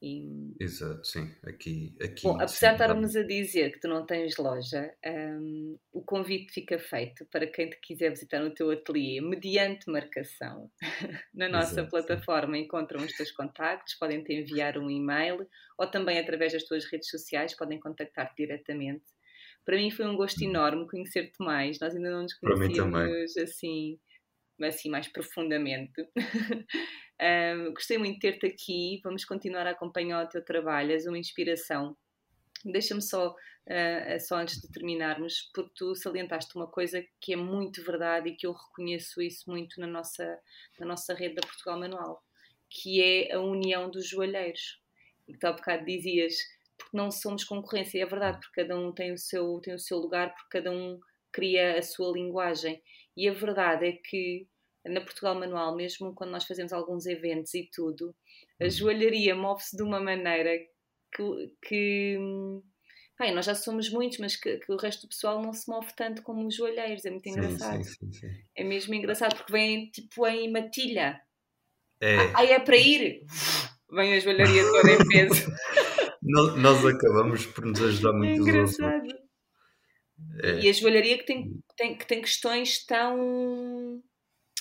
E... 0.03 0.57
Exato, 0.59 1.05
sim. 1.05 1.33
Aqui, 1.45 1.97
aqui, 2.03 2.25
Bom, 2.25 2.35
apesar 2.35 2.71
de 2.71 2.83
estarmos 2.83 3.15
a 3.15 3.23
dizer 3.23 3.71
que 3.71 3.79
tu 3.79 3.87
não 3.87 4.05
tens 4.05 4.37
loja, 4.37 4.93
um, 5.07 5.79
o 5.93 6.03
convite 6.03 6.53
fica 6.53 6.77
feito 6.77 7.25
para 7.27 7.47
quem 7.47 7.71
te 7.71 7.79
quiser 7.81 8.11
visitar 8.11 8.41
no 8.41 8.53
teu 8.53 8.73
ateliê, 8.73 9.21
mediante 9.21 9.89
marcação. 9.89 10.69
Na 11.33 11.49
nossa 11.49 11.83
Exato, 11.83 11.91
plataforma 11.91 12.57
sim. 12.57 12.65
encontram 12.65 13.05
os 13.05 13.13
teus 13.13 13.31
contactos, 13.31 13.95
podem 13.95 14.25
te 14.25 14.33
enviar 14.35 14.77
um 14.77 14.91
e-mail 14.91 15.47
ou 15.79 15.87
também 15.87 16.19
através 16.19 16.53
das 16.53 16.65
tuas 16.65 16.85
redes 16.87 17.09
sociais, 17.09 17.57
podem 17.57 17.79
contactar-te 17.79 18.35
diretamente 18.37 19.05
para 19.65 19.77
mim 19.77 19.91
foi 19.91 20.07
um 20.07 20.17
gosto 20.17 20.43
enorme 20.43 20.89
conhecer-te 20.89 21.39
mais. 21.39 21.79
Nós 21.79 21.95
ainda 21.95 22.11
não 22.11 22.23
nos 22.23 22.35
conhecíamos 22.35 23.37
assim, 23.37 23.99
assim 24.69 24.91
mais 24.91 25.09
profundamente. 25.09 26.07
um, 27.21 27.73
gostei 27.73 27.99
muito 27.99 28.15
de 28.15 28.21
ter-te 28.21 28.47
aqui. 28.47 29.01
Vamos 29.03 29.25
continuar 29.25 29.67
a 29.67 29.71
acompanhar 29.71 30.25
o 30.25 30.29
teu 30.29 30.45
trabalho. 30.45 30.93
És 30.93 31.07
uma 31.07 31.19
inspiração. 31.19 31.97
Deixa-me 32.65 33.03
só, 33.03 33.31
uh, 33.31 34.21
só 34.21 34.37
antes 34.37 34.61
de 34.61 34.71
terminarmos, 34.71 35.51
porque 35.53 35.73
tu 35.75 35.95
salientaste 35.95 36.55
uma 36.55 36.69
coisa 36.69 37.05
que 37.21 37.33
é 37.33 37.37
muito 37.37 37.83
verdade 37.83 38.31
e 38.31 38.37
que 38.37 38.47
eu 38.47 38.53
reconheço 38.53 39.21
isso 39.21 39.51
muito 39.51 39.81
na 39.81 39.87
nossa, 39.87 40.39
na 40.79 40.87
nossa 40.87 41.13
rede 41.13 41.35
da 41.35 41.43
Portugal 41.43 41.79
Manual, 41.79 42.23
que 42.71 43.03
é 43.03 43.35
a 43.35 43.41
união 43.41 43.91
dos 43.91 44.09
joalheiros. 44.09 44.81
E 45.27 45.33
que 45.33 45.39
tu 45.39 45.47
há 45.47 45.53
bocado 45.53 45.85
dizias, 45.85 46.35
porque 46.77 46.97
não 46.97 47.11
somos 47.11 47.45
concorrência, 47.45 48.03
é 48.03 48.07
verdade, 48.07 48.39
porque 48.41 48.63
cada 48.63 48.79
um 48.79 48.93
tem 48.93 49.13
o 49.13 49.19
seu, 49.19 49.61
tem 49.61 49.75
o 49.75 49.79
seu 49.79 49.99
lugar, 49.99 50.35
porque 50.35 50.59
cada 50.59 50.71
um 50.71 51.01
cria 51.33 51.79
a 51.79 51.83
sua 51.83 52.13
linguagem. 52.13 52.83
E 53.17 53.29
a 53.29 53.33
verdade 53.33 53.87
é 53.87 53.93
que 53.93 54.47
na 54.85 55.01
Portugal 55.01 55.35
Manual, 55.35 55.77
mesmo 55.77 56.15
quando 56.15 56.31
nós 56.31 56.45
fazemos 56.45 56.73
alguns 56.73 57.07
eventos 57.07 57.55
e 57.55 57.69
tudo, 57.73 58.15
a 58.61 58.65
uhum. 58.65 58.71
joalharia 58.71 59.35
move-se 59.35 59.77
de 59.77 59.83
uma 59.83 60.01
maneira 60.01 60.59
que, 61.15 61.53
que 61.63 62.19
bem, 63.19 63.35
nós 63.35 63.47
já 63.47 63.55
somos 63.55 63.89
muitos, 63.91 64.19
mas 64.19 64.37
que, 64.37 64.59
que, 64.59 64.73
o 64.73 64.77
resto 64.77 65.03
do 65.03 65.09
pessoal 65.09 65.41
não 65.41 65.53
se 65.53 65.69
move 65.69 65.93
tanto 65.97 66.23
como 66.23 66.47
os 66.47 66.57
joalheiros. 66.57 67.05
É 67.05 67.11
muito 67.11 67.29
engraçado. 67.29 67.85
Sim, 67.85 68.11
sim, 68.11 68.13
sim, 68.13 68.43
é 68.57 68.65
mesmo 68.65 68.95
engraçado 68.95 69.37
porque 69.37 69.53
vem 69.53 69.91
tipo 69.91 70.27
em 70.27 70.51
matilha. 70.51 71.21
É. 72.01 72.17
Ah, 72.35 72.45
é 72.45 72.59
para 72.59 72.77
ir. 72.77 73.25
Vem 73.91 74.15
a 74.15 74.21
joalharia 74.21 74.63
toda 74.65 74.91
em 74.91 75.09
peso. 75.09 75.53
nós, 76.23 76.57
nós, 76.57 76.87
acabamos 76.87 77.47
por 77.47 77.65
nos 77.65 77.81
ajudar 77.81 78.13
muito. 78.13 78.41
É 78.41 78.51
engraçado. 78.51 79.07
É. 80.43 80.61
E 80.61 80.69
a 80.69 80.73
joalharia 80.73 81.19
que 81.19 81.27
tem, 81.27 81.63
tem, 81.77 81.97
que 81.97 82.07
tem 82.07 82.21
questões 82.21 82.85
tão 82.85 84.03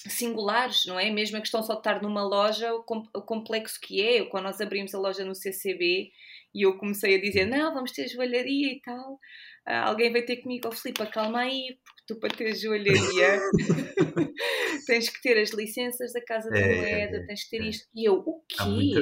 singulares, 0.09 0.85
não 0.85 0.99
é? 0.99 1.09
Mesmo 1.09 1.37
a 1.37 1.41
questão 1.41 1.61
só 1.61 1.73
de 1.73 1.79
estar 1.79 2.01
numa 2.01 2.23
loja, 2.23 2.73
o, 2.73 2.83
complexo 2.83 3.79
que 3.81 4.01
é. 4.01 4.25
Quando 4.25 4.45
nós 4.45 4.61
abrimos 4.61 4.93
a 4.93 4.99
loja 4.99 5.23
no 5.23 5.35
CCB 5.35 6.11
e 6.53 6.65
eu 6.65 6.77
comecei 6.77 7.15
a 7.15 7.21
dizer, 7.21 7.45
não, 7.45 7.73
vamos 7.73 7.91
ter 7.91 8.07
joalharia 8.07 8.73
e 8.73 8.81
tal, 8.81 9.19
ah, 9.65 9.87
alguém 9.87 10.11
vai 10.11 10.23
ter 10.23 10.37
comigo, 10.37 10.67
oh 10.67 10.71
Filipe, 10.71 11.01
acalma 11.01 11.41
aí, 11.41 11.77
porque 11.85 12.03
tu 12.07 12.19
para 12.19 12.35
ter 12.35 12.53
joalharia 12.55 13.39
tens 14.85 15.09
que 15.09 15.21
ter 15.21 15.39
as 15.39 15.51
licenças 15.51 16.13
da 16.13 16.21
Casa 16.23 16.49
da 16.49 16.57
é, 16.57 16.75
Moeda, 16.75 17.17
é, 17.17 17.25
tens 17.25 17.43
que 17.43 17.49
ter 17.51 17.63
é. 17.63 17.67
isto. 17.67 17.87
E 17.95 18.07
eu, 18.07 18.15
o 18.15 18.41
quê? 18.47 18.93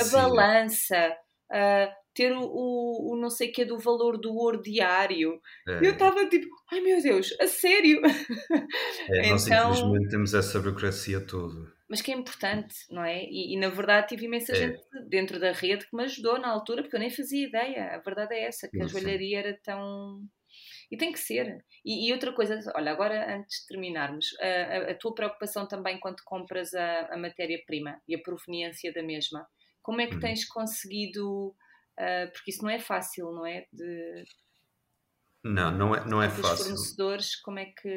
A 0.00 0.04
balança 0.10 1.16
uh, 1.52 1.92
ter 2.18 2.32
o, 2.32 2.42
o, 2.42 3.12
o, 3.12 3.16
não 3.16 3.30
sei 3.30 3.46
que 3.52 3.64
do 3.64 3.78
valor 3.78 4.18
do 4.18 4.34
ouro 4.34 4.60
diário. 4.60 5.40
É. 5.68 5.86
Eu 5.86 5.92
estava 5.92 6.28
tipo, 6.28 6.48
ai 6.72 6.80
meu 6.80 7.00
Deus, 7.00 7.32
a 7.40 7.46
sério? 7.46 8.02
É, 9.10 9.28
então, 9.28 9.68
nós 9.68 9.78
infelizmente 9.78 10.10
temos 10.10 10.34
essa 10.34 10.58
burocracia 10.58 11.20
toda. 11.20 11.72
Mas 11.88 12.02
que 12.02 12.10
é 12.10 12.14
importante, 12.14 12.74
não 12.90 13.02
é? 13.02 13.24
E, 13.24 13.54
e 13.54 13.56
na 13.56 13.68
verdade 13.68 14.08
tive 14.08 14.26
imensa 14.26 14.52
é. 14.52 14.56
gente 14.56 14.80
dentro 15.08 15.38
da 15.38 15.52
rede 15.52 15.86
que 15.86 15.96
me 15.96 16.02
ajudou 16.02 16.38
na 16.38 16.48
altura, 16.48 16.82
porque 16.82 16.96
eu 16.96 17.00
nem 17.00 17.08
fazia 17.08 17.46
ideia. 17.46 17.94
A 17.94 17.98
verdade 17.98 18.34
é 18.34 18.44
essa, 18.44 18.68
que 18.68 18.82
a 18.82 18.86
joalharia 18.86 19.38
era 19.38 19.58
tão. 19.62 20.20
E 20.90 20.96
tem 20.96 21.12
que 21.12 21.20
ser. 21.20 21.64
E, 21.84 22.08
e, 22.08 22.12
outra 22.12 22.32
coisa, 22.32 22.60
olha, 22.74 22.90
agora 22.90 23.36
antes 23.36 23.60
de 23.60 23.68
terminarmos, 23.68 24.26
a, 24.40 24.46
a, 24.46 24.90
a 24.90 24.94
tua 24.94 25.14
preocupação 25.14 25.68
também 25.68 26.00
quando 26.00 26.22
compras 26.24 26.74
a, 26.74 27.14
a 27.14 27.16
matéria-prima 27.16 28.00
e 28.08 28.16
a 28.16 28.18
proveniência 28.18 28.92
da 28.92 29.02
mesma 29.02 29.46
como 29.88 30.02
é 30.02 30.06
que 30.06 30.16
uhum. 30.16 30.20
tens 30.20 30.44
conseguido? 30.44 31.54
Uh, 31.98 32.30
porque 32.32 32.52
isso 32.52 32.62
não 32.62 32.70
é 32.70 32.78
fácil, 32.78 33.32
não 33.32 33.44
é? 33.44 33.66
De... 33.72 34.24
Não, 35.42 35.76
não 35.76 35.94
é, 35.94 36.06
não 36.06 36.22
é 36.22 36.28
fácil. 36.28 36.64
fornecedores, 36.64 37.36
como 37.40 37.58
é 37.58 37.66
que. 37.66 37.88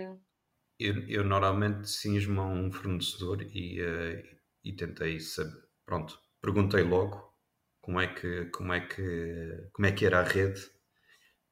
Eu, 0.80 1.08
eu 1.08 1.24
normalmente 1.24 1.88
cinjo-me 1.88 2.40
a 2.40 2.44
um 2.44 2.72
fornecedor 2.72 3.44
e, 3.44 3.80
uh, 3.80 4.24
e 4.64 4.74
tentei 4.76 5.20
saber. 5.20 5.70
Pronto, 5.86 6.20
perguntei 6.42 6.82
logo 6.82 7.32
como 7.80 8.00
é 8.00 8.08
que, 8.08 8.46
como 8.46 8.74
é 8.74 8.80
que, 8.80 9.70
como 9.74 9.86
é 9.86 9.92
que 9.92 10.06
era 10.06 10.22
a 10.22 10.24
rede 10.24 10.62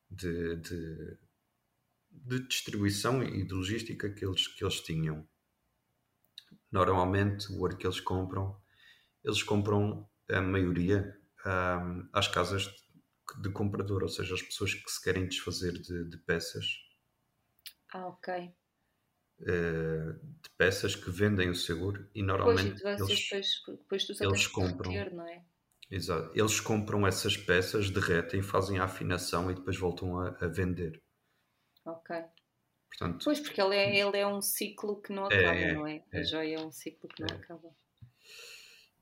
de, 0.09 0.55
de, 0.55 1.17
de 2.09 2.47
distribuição 2.47 3.21
e 3.23 3.45
de 3.45 3.53
logística 3.53 4.09
que 4.09 4.25
eles, 4.25 4.47
que 4.47 4.63
eles 4.63 4.81
tinham. 4.81 5.27
normalmente 6.71 7.51
o 7.51 7.59
ouro 7.59 7.77
que 7.77 7.85
eles 7.85 7.99
compram, 7.99 8.59
eles 9.23 9.43
compram 9.43 10.09
a 10.29 10.41
maioria 10.41 11.18
um, 11.45 12.09
às 12.13 12.27
casas 12.27 12.63
de, 12.63 13.41
de, 13.41 13.51
comprador, 13.51 14.03
ou 14.03 14.09
seja, 14.09 14.33
as 14.33 14.41
pessoas 14.41 14.73
que 14.73 14.89
se 14.91 15.01
querem 15.01 15.27
desfazer 15.27 15.73
de, 15.73 16.09
de 16.09 16.17
peças. 16.17 16.65
Ah, 17.93 18.07
ok. 18.07 18.53
Uh, 19.41 20.13
de 20.13 20.49
peças 20.57 20.95
que 20.95 21.09
vendem 21.09 21.49
o 21.49 21.55
seguro 21.55 22.09
e 22.13 22.21
normalmente 22.21 22.81
pois, 22.81 22.99
eles, 22.99 23.29
tu 24.05 24.23
eles 24.23 24.47
compram, 24.47 24.91
reter, 24.91 25.15
não 25.15 25.25
é? 25.25 25.45
Exato. 25.89 26.37
Eles 26.37 26.59
compram 26.59 27.07
essas 27.07 27.35
peças, 27.35 27.89
derretem, 27.89 28.41
fazem 28.41 28.79
a 28.79 28.83
afinação 28.83 29.49
e 29.49 29.55
depois 29.55 29.77
voltam 29.77 30.19
a, 30.19 30.29
a 30.41 30.47
vender. 30.47 31.01
Ok. 31.85 32.15
Portanto, 32.89 33.23
pois, 33.23 33.39
porque 33.39 33.61
ele 33.61 33.75
é, 33.75 33.97
ele 33.97 34.17
é 34.17 34.27
um 34.27 34.41
ciclo 34.41 35.01
que 35.01 35.13
não 35.13 35.25
acaba, 35.25 35.55
é, 35.55 35.73
não 35.73 35.87
é? 35.87 36.03
A 36.13 36.19
é. 36.19 36.23
joia 36.23 36.55
é 36.57 36.59
um 36.59 36.71
ciclo 36.71 37.07
que 37.07 37.21
não 37.21 37.29
é. 37.29 37.39
acaba. 37.39 37.69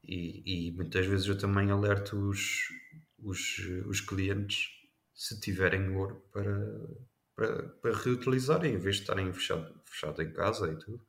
E, 0.07 0.69
e, 0.69 0.71
muitas 0.71 1.05
vezes 1.05 1.27
eu 1.27 1.37
também 1.37 1.69
alerto 1.69 2.15
os, 2.15 2.69
os, 3.19 3.59
os 3.85 3.99
clientes 3.99 4.69
se 5.13 5.37
tiverem 5.39 5.89
ouro 5.95 6.23
para, 6.31 6.55
para, 7.35 7.63
para 7.81 7.97
reutilizarem, 7.97 8.73
em 8.73 8.77
vez 8.77 8.95
de 8.95 9.01
estarem 9.01 9.33
fechado, 9.33 9.81
fechado 9.85 10.21
em 10.21 10.31
casa 10.31 10.71
e 10.71 10.77
tudo. 10.77 11.05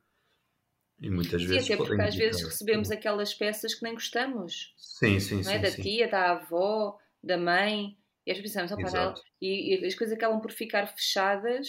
E 1.01 1.09
muitas 1.09 1.41
sim, 1.41 1.47
vezes. 1.47 1.71
Até 1.71 1.77
porque 1.77 2.01
às 2.01 2.15
vezes 2.15 2.43
recebemos 2.43 2.91
aquelas 2.91 3.33
peças 3.33 3.73
que 3.73 3.83
nem 3.83 3.93
gostamos. 3.93 4.73
Sim, 4.77 5.17
sim, 5.19 5.43
não 5.43 5.51
é? 5.51 5.55
sim. 5.55 5.61
Da 5.61 5.71
sim. 5.71 5.81
tia, 5.81 6.09
da 6.09 6.31
avó, 6.31 6.99
da 7.23 7.37
mãe. 7.37 7.97
E 8.25 8.31
às 8.31 8.37
vezes 8.37 8.53
pensamos, 8.53 8.93
oh, 8.93 9.21
e, 9.41 9.75
e, 9.75 9.85
as 9.85 9.95
coisas 9.95 10.15
acabam 10.15 10.41
por 10.41 10.51
ficar 10.51 10.87
fechadas, 10.87 11.67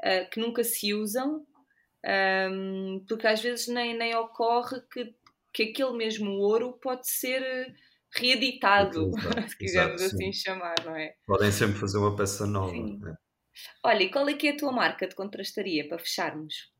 uh, 0.00 0.28
que 0.30 0.40
nunca 0.40 0.64
se 0.64 0.94
usam, 0.94 1.46
um, 2.50 3.04
porque 3.06 3.26
às 3.26 3.40
vezes 3.40 3.68
nem, 3.68 3.96
nem 3.96 4.14
ocorre 4.16 4.80
que, 4.92 5.14
que 5.52 5.64
aquele 5.64 5.92
mesmo 5.92 6.30
ouro 6.32 6.78
pode 6.80 7.08
ser 7.08 7.74
reeditado, 8.14 9.10
se 9.48 9.56
quisermos 9.56 10.02
Exato, 10.02 10.16
assim 10.16 10.32
sim. 10.32 10.44
chamar, 10.44 10.74
não 10.84 10.96
é? 10.96 11.14
Podem 11.26 11.50
sempre 11.50 11.78
fazer 11.78 11.98
uma 11.98 12.14
peça 12.14 12.46
nova. 12.46 12.72
Né? 12.72 13.14
Olha, 13.84 14.02
e 14.02 14.10
qual 14.10 14.28
é 14.28 14.34
que 14.34 14.48
é 14.48 14.52
a 14.52 14.56
tua 14.56 14.72
marca 14.72 15.06
de 15.06 15.14
contrastaria 15.14 15.86
para 15.86 15.98
fecharmos? 15.98 16.72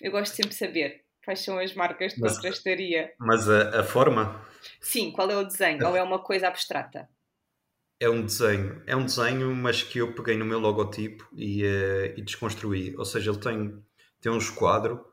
Eu 0.00 0.10
gosto 0.10 0.34
sempre 0.34 0.50
de 0.50 0.56
saber. 0.56 1.04
Quais 1.24 1.40
são 1.40 1.58
as 1.58 1.72
marcas 1.74 2.14
de 2.14 2.20
mas, 2.20 2.34
contrastaria? 2.34 3.12
Mas 3.18 3.48
a, 3.48 3.80
a, 3.80 3.84
forma? 3.84 4.44
Sim, 4.80 5.12
qual 5.12 5.30
é 5.30 5.36
o 5.36 5.44
desenho? 5.44 5.86
Ou 5.86 5.96
é 5.96 6.02
uma 6.02 6.18
coisa 6.18 6.48
abstrata? 6.48 7.08
É 8.00 8.10
um 8.10 8.24
desenho. 8.24 8.82
É 8.86 8.96
um 8.96 9.04
desenho, 9.04 9.54
mas 9.54 9.84
que 9.84 9.98
eu 9.98 10.12
peguei 10.14 10.36
no 10.36 10.44
meu 10.44 10.58
logotipo 10.58 11.28
e, 11.32 11.64
uh, 11.64 12.18
e 12.18 12.22
desconstruí. 12.22 12.96
Ou 12.96 13.04
seja, 13.04 13.30
ele 13.30 13.38
tem, 13.38 13.84
tem 14.20 14.32
um 14.32 14.38
esquadro 14.38 15.06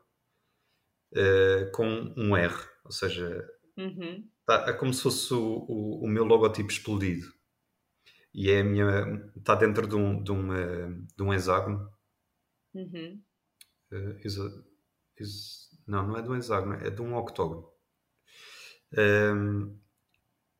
uh, 1.12 1.70
com 1.72 2.12
um 2.16 2.36
R. 2.36 2.69
Ou 2.90 2.92
seja, 2.92 3.48
uhum. 3.78 4.28
tá, 4.44 4.64
é 4.68 4.72
como 4.72 4.92
se 4.92 5.00
fosse 5.00 5.32
o, 5.32 5.64
o, 5.68 6.04
o, 6.04 6.08
meu 6.08 6.24
logotipo 6.24 6.72
explodido. 6.72 7.24
E 8.34 8.50
é 8.50 8.62
a 8.62 8.64
minha. 8.64 9.30
Está 9.36 9.54
dentro 9.54 9.86
de 9.86 9.94
um, 9.94 10.20
de 10.20 10.32
um, 10.32 10.50
uh, 10.50 11.06
de 11.16 11.22
um 11.22 11.32
hexágono. 11.32 11.88
Uhum. 12.74 13.22
Uh, 13.92 14.16
não, 15.86 16.08
não 16.08 16.16
é 16.16 16.22
de 16.22 16.28
um 16.28 16.34
hexágono, 16.34 16.74
é 16.74 16.90
de 16.90 17.00
um 17.00 17.14
octógono. 17.14 17.70
Um, 18.98 19.78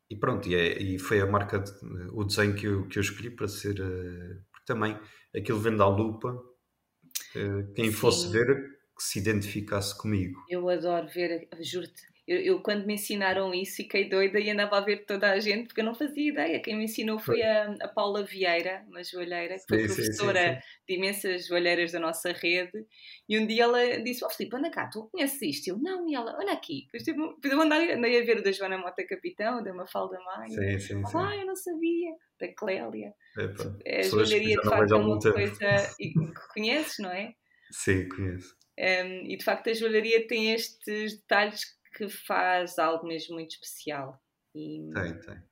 e 0.09 0.15
pronto, 0.15 0.47
e, 0.47 0.55
é, 0.55 0.81
e, 0.81 0.97
foi 0.97 1.19
a 1.19 1.25
marca, 1.25 1.59
de, 1.59 1.71
o 2.13 2.23
desenho 2.23 2.55
que 2.55 2.65
eu, 2.65 2.87
que 2.87 2.97
eu 2.97 3.01
escolhi 3.01 3.29
para 3.29 3.49
ser. 3.49 3.77
Uh, 3.81 4.41
porque 4.53 4.65
também 4.65 4.97
aquilo 5.35 5.59
vendo 5.59 5.83
à 5.83 5.87
lupa, 5.89 6.29
uh, 6.31 7.73
quem 7.73 7.87
Sim. 7.87 7.91
fosse 7.91 8.31
ver 8.31 8.79
que 8.95 9.03
se 9.03 9.19
identificasse 9.19 9.97
comigo. 9.97 10.39
Eu 10.47 10.69
adoro 10.69 11.07
ver, 11.07 11.49
juro-te, 11.59 12.10
eu, 12.31 12.39
eu, 12.39 12.59
quando 12.61 12.85
me 12.85 12.93
ensinaram 12.93 13.53
isso, 13.53 13.75
fiquei 13.75 14.07
doida 14.07 14.39
e 14.39 14.49
andava 14.49 14.77
a 14.77 14.81
ver 14.81 15.05
toda 15.05 15.29
a 15.29 15.39
gente, 15.39 15.67
porque 15.67 15.81
eu 15.81 15.85
não 15.85 15.93
fazia 15.93 16.29
ideia. 16.29 16.61
Quem 16.61 16.77
me 16.77 16.85
ensinou 16.85 17.19
foi 17.19 17.41
a, 17.41 17.75
a 17.81 17.89
Paula 17.89 18.23
Vieira, 18.23 18.85
uma 18.87 19.03
joalheira, 19.03 19.55
que 19.55 19.65
foi 19.67 19.79
sim, 19.81 19.87
professora 19.87 20.39
sim, 20.39 20.53
sim, 20.53 20.61
de 20.87 20.95
imensas 20.95 21.47
joalheiras 21.47 21.91
da 21.91 21.99
nossa 21.99 22.31
rede. 22.31 22.85
E 23.27 23.37
um 23.37 23.45
dia 23.45 23.63
ela 23.63 24.01
disse: 24.01 24.23
Ó 24.23 24.27
oh, 24.27 24.29
Filipe, 24.29 24.55
anda 24.55 24.71
cá, 24.71 24.87
tu 24.87 25.09
conheces 25.11 25.41
isto? 25.41 25.67
Eu, 25.67 25.77
não, 25.77 26.07
e 26.07 26.15
ela, 26.15 26.37
olha 26.37 26.53
aqui. 26.53 26.87
Depois, 26.93 27.43
eu 27.43 27.61
andei, 27.61 27.91
andei 27.91 28.21
a 28.21 28.23
ver 28.23 28.37
o 28.37 28.43
da 28.43 28.51
Joana 28.53 28.77
Mota 28.77 29.05
Capitão, 29.05 29.61
da 29.61 29.73
Mafalda 29.73 30.17
Maia. 30.19 30.47
Sim, 30.47 30.79
sim, 30.79 31.05
sim. 31.05 31.17
Ah, 31.17 31.35
eu 31.35 31.45
não 31.45 31.55
sabia. 31.55 32.11
Da 32.39 32.47
Clélia. 32.55 33.13
Epa, 33.37 33.77
é, 33.85 33.99
a 33.99 34.03
joalharia 34.03 34.55
de 34.55 34.69
facto 34.69 34.93
é 34.93 34.95
uma 34.95 35.19
coisa 35.19 35.95
que 35.97 36.13
conheces, 36.53 36.97
não 36.99 37.11
é? 37.11 37.35
Sim, 37.71 38.07
conheço. 38.07 38.55
Um, 38.79 39.29
e 39.29 39.37
de 39.37 39.43
facto 39.43 39.69
a 39.69 39.73
joalharia 39.73 40.25
tem 40.27 40.53
estes 40.53 41.19
detalhes 41.19 41.65
que 41.93 42.09
faz 42.09 42.79
algo 42.79 43.07
mesmo 43.07 43.35
muito 43.35 43.51
especial. 43.51 44.21
E, 44.55 44.89
tem, 44.93 45.19
tem. 45.19 45.43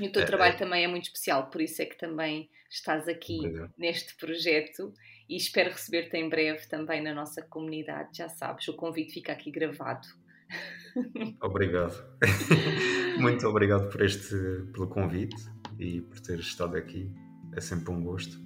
E 0.00 0.08
o 0.08 0.12
teu 0.12 0.22
é, 0.22 0.24
trabalho 0.24 0.54
é... 0.54 0.56
também 0.56 0.84
é 0.84 0.88
muito 0.88 1.04
especial, 1.04 1.48
por 1.48 1.60
isso 1.60 1.80
é 1.82 1.86
que 1.86 1.96
também 1.96 2.50
estás 2.70 3.08
aqui 3.08 3.38
Obrigado. 3.38 3.74
neste 3.78 4.16
projeto 4.16 4.92
e 5.28 5.36
espero 5.36 5.70
receber-te 5.70 6.16
em 6.16 6.28
breve 6.28 6.66
também 6.66 7.02
na 7.02 7.14
nossa 7.14 7.42
comunidade. 7.42 8.16
Já 8.16 8.28
sabes, 8.28 8.66
o 8.68 8.74
convite 8.74 9.12
fica 9.14 9.32
aqui 9.32 9.50
gravado. 9.50 10.06
Obrigado. 11.42 11.94
muito 13.18 13.46
obrigado 13.46 13.90
por 13.90 14.02
este, 14.02 14.34
pelo 14.72 14.88
convite 14.88 15.36
e 15.78 16.00
por 16.00 16.20
ter 16.20 16.38
estado 16.38 16.76
aqui. 16.76 17.10
É 17.54 17.60
sempre 17.60 17.92
um 17.92 18.02
gosto. 18.02 18.38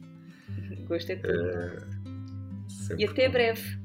Gosto 0.86 1.11
é 1.11 1.16
tudo. 1.16 1.32
É, 1.32 2.96
e 2.98 3.05
até 3.05 3.28
breve. 3.28 3.80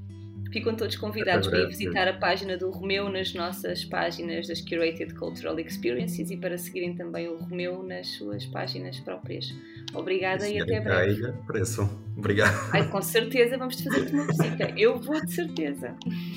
Ficam 0.51 0.75
todos 0.75 0.95
convidados 0.95 1.47
para 1.47 1.59
ir 1.59 1.67
visitar 1.67 2.07
a 2.07 2.13
página 2.13 2.57
do 2.57 2.69
Romeu 2.69 3.09
nas 3.09 3.33
nossas 3.33 3.83
páginas 3.83 4.47
das 4.47 4.61
Curated 4.61 5.13
Cultural 5.13 5.59
Experiences 5.59 6.31
e 6.31 6.37
para 6.37 6.57
seguirem 6.57 6.95
também 6.95 7.27
o 7.27 7.37
Romeu 7.37 7.83
nas 7.83 8.07
suas 8.07 8.45
páginas 8.45 8.97
próprias. 8.99 9.53
Obrigada 9.93 10.47
e, 10.47 10.55
e 10.55 10.61
até 10.61 10.79
breve. 10.79 11.33
Preçam. 11.45 11.89
Obrigado. 12.15 12.55
Ai, 12.71 12.87
com 12.89 13.01
certeza 13.01 13.57
vamos-te 13.57 13.83
fazer 13.83 14.13
uma 14.13 14.27
visita. 14.27 14.73
Eu 14.77 14.99
vou 14.99 15.19
de 15.25 15.33
certeza. 15.33 15.93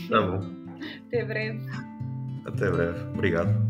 Tá 0.09 0.21
bom. 0.21 0.69
Até 1.07 1.25
breve. 1.25 1.61
Até 2.45 2.71
breve. 2.71 3.01
Obrigado. 3.15 3.69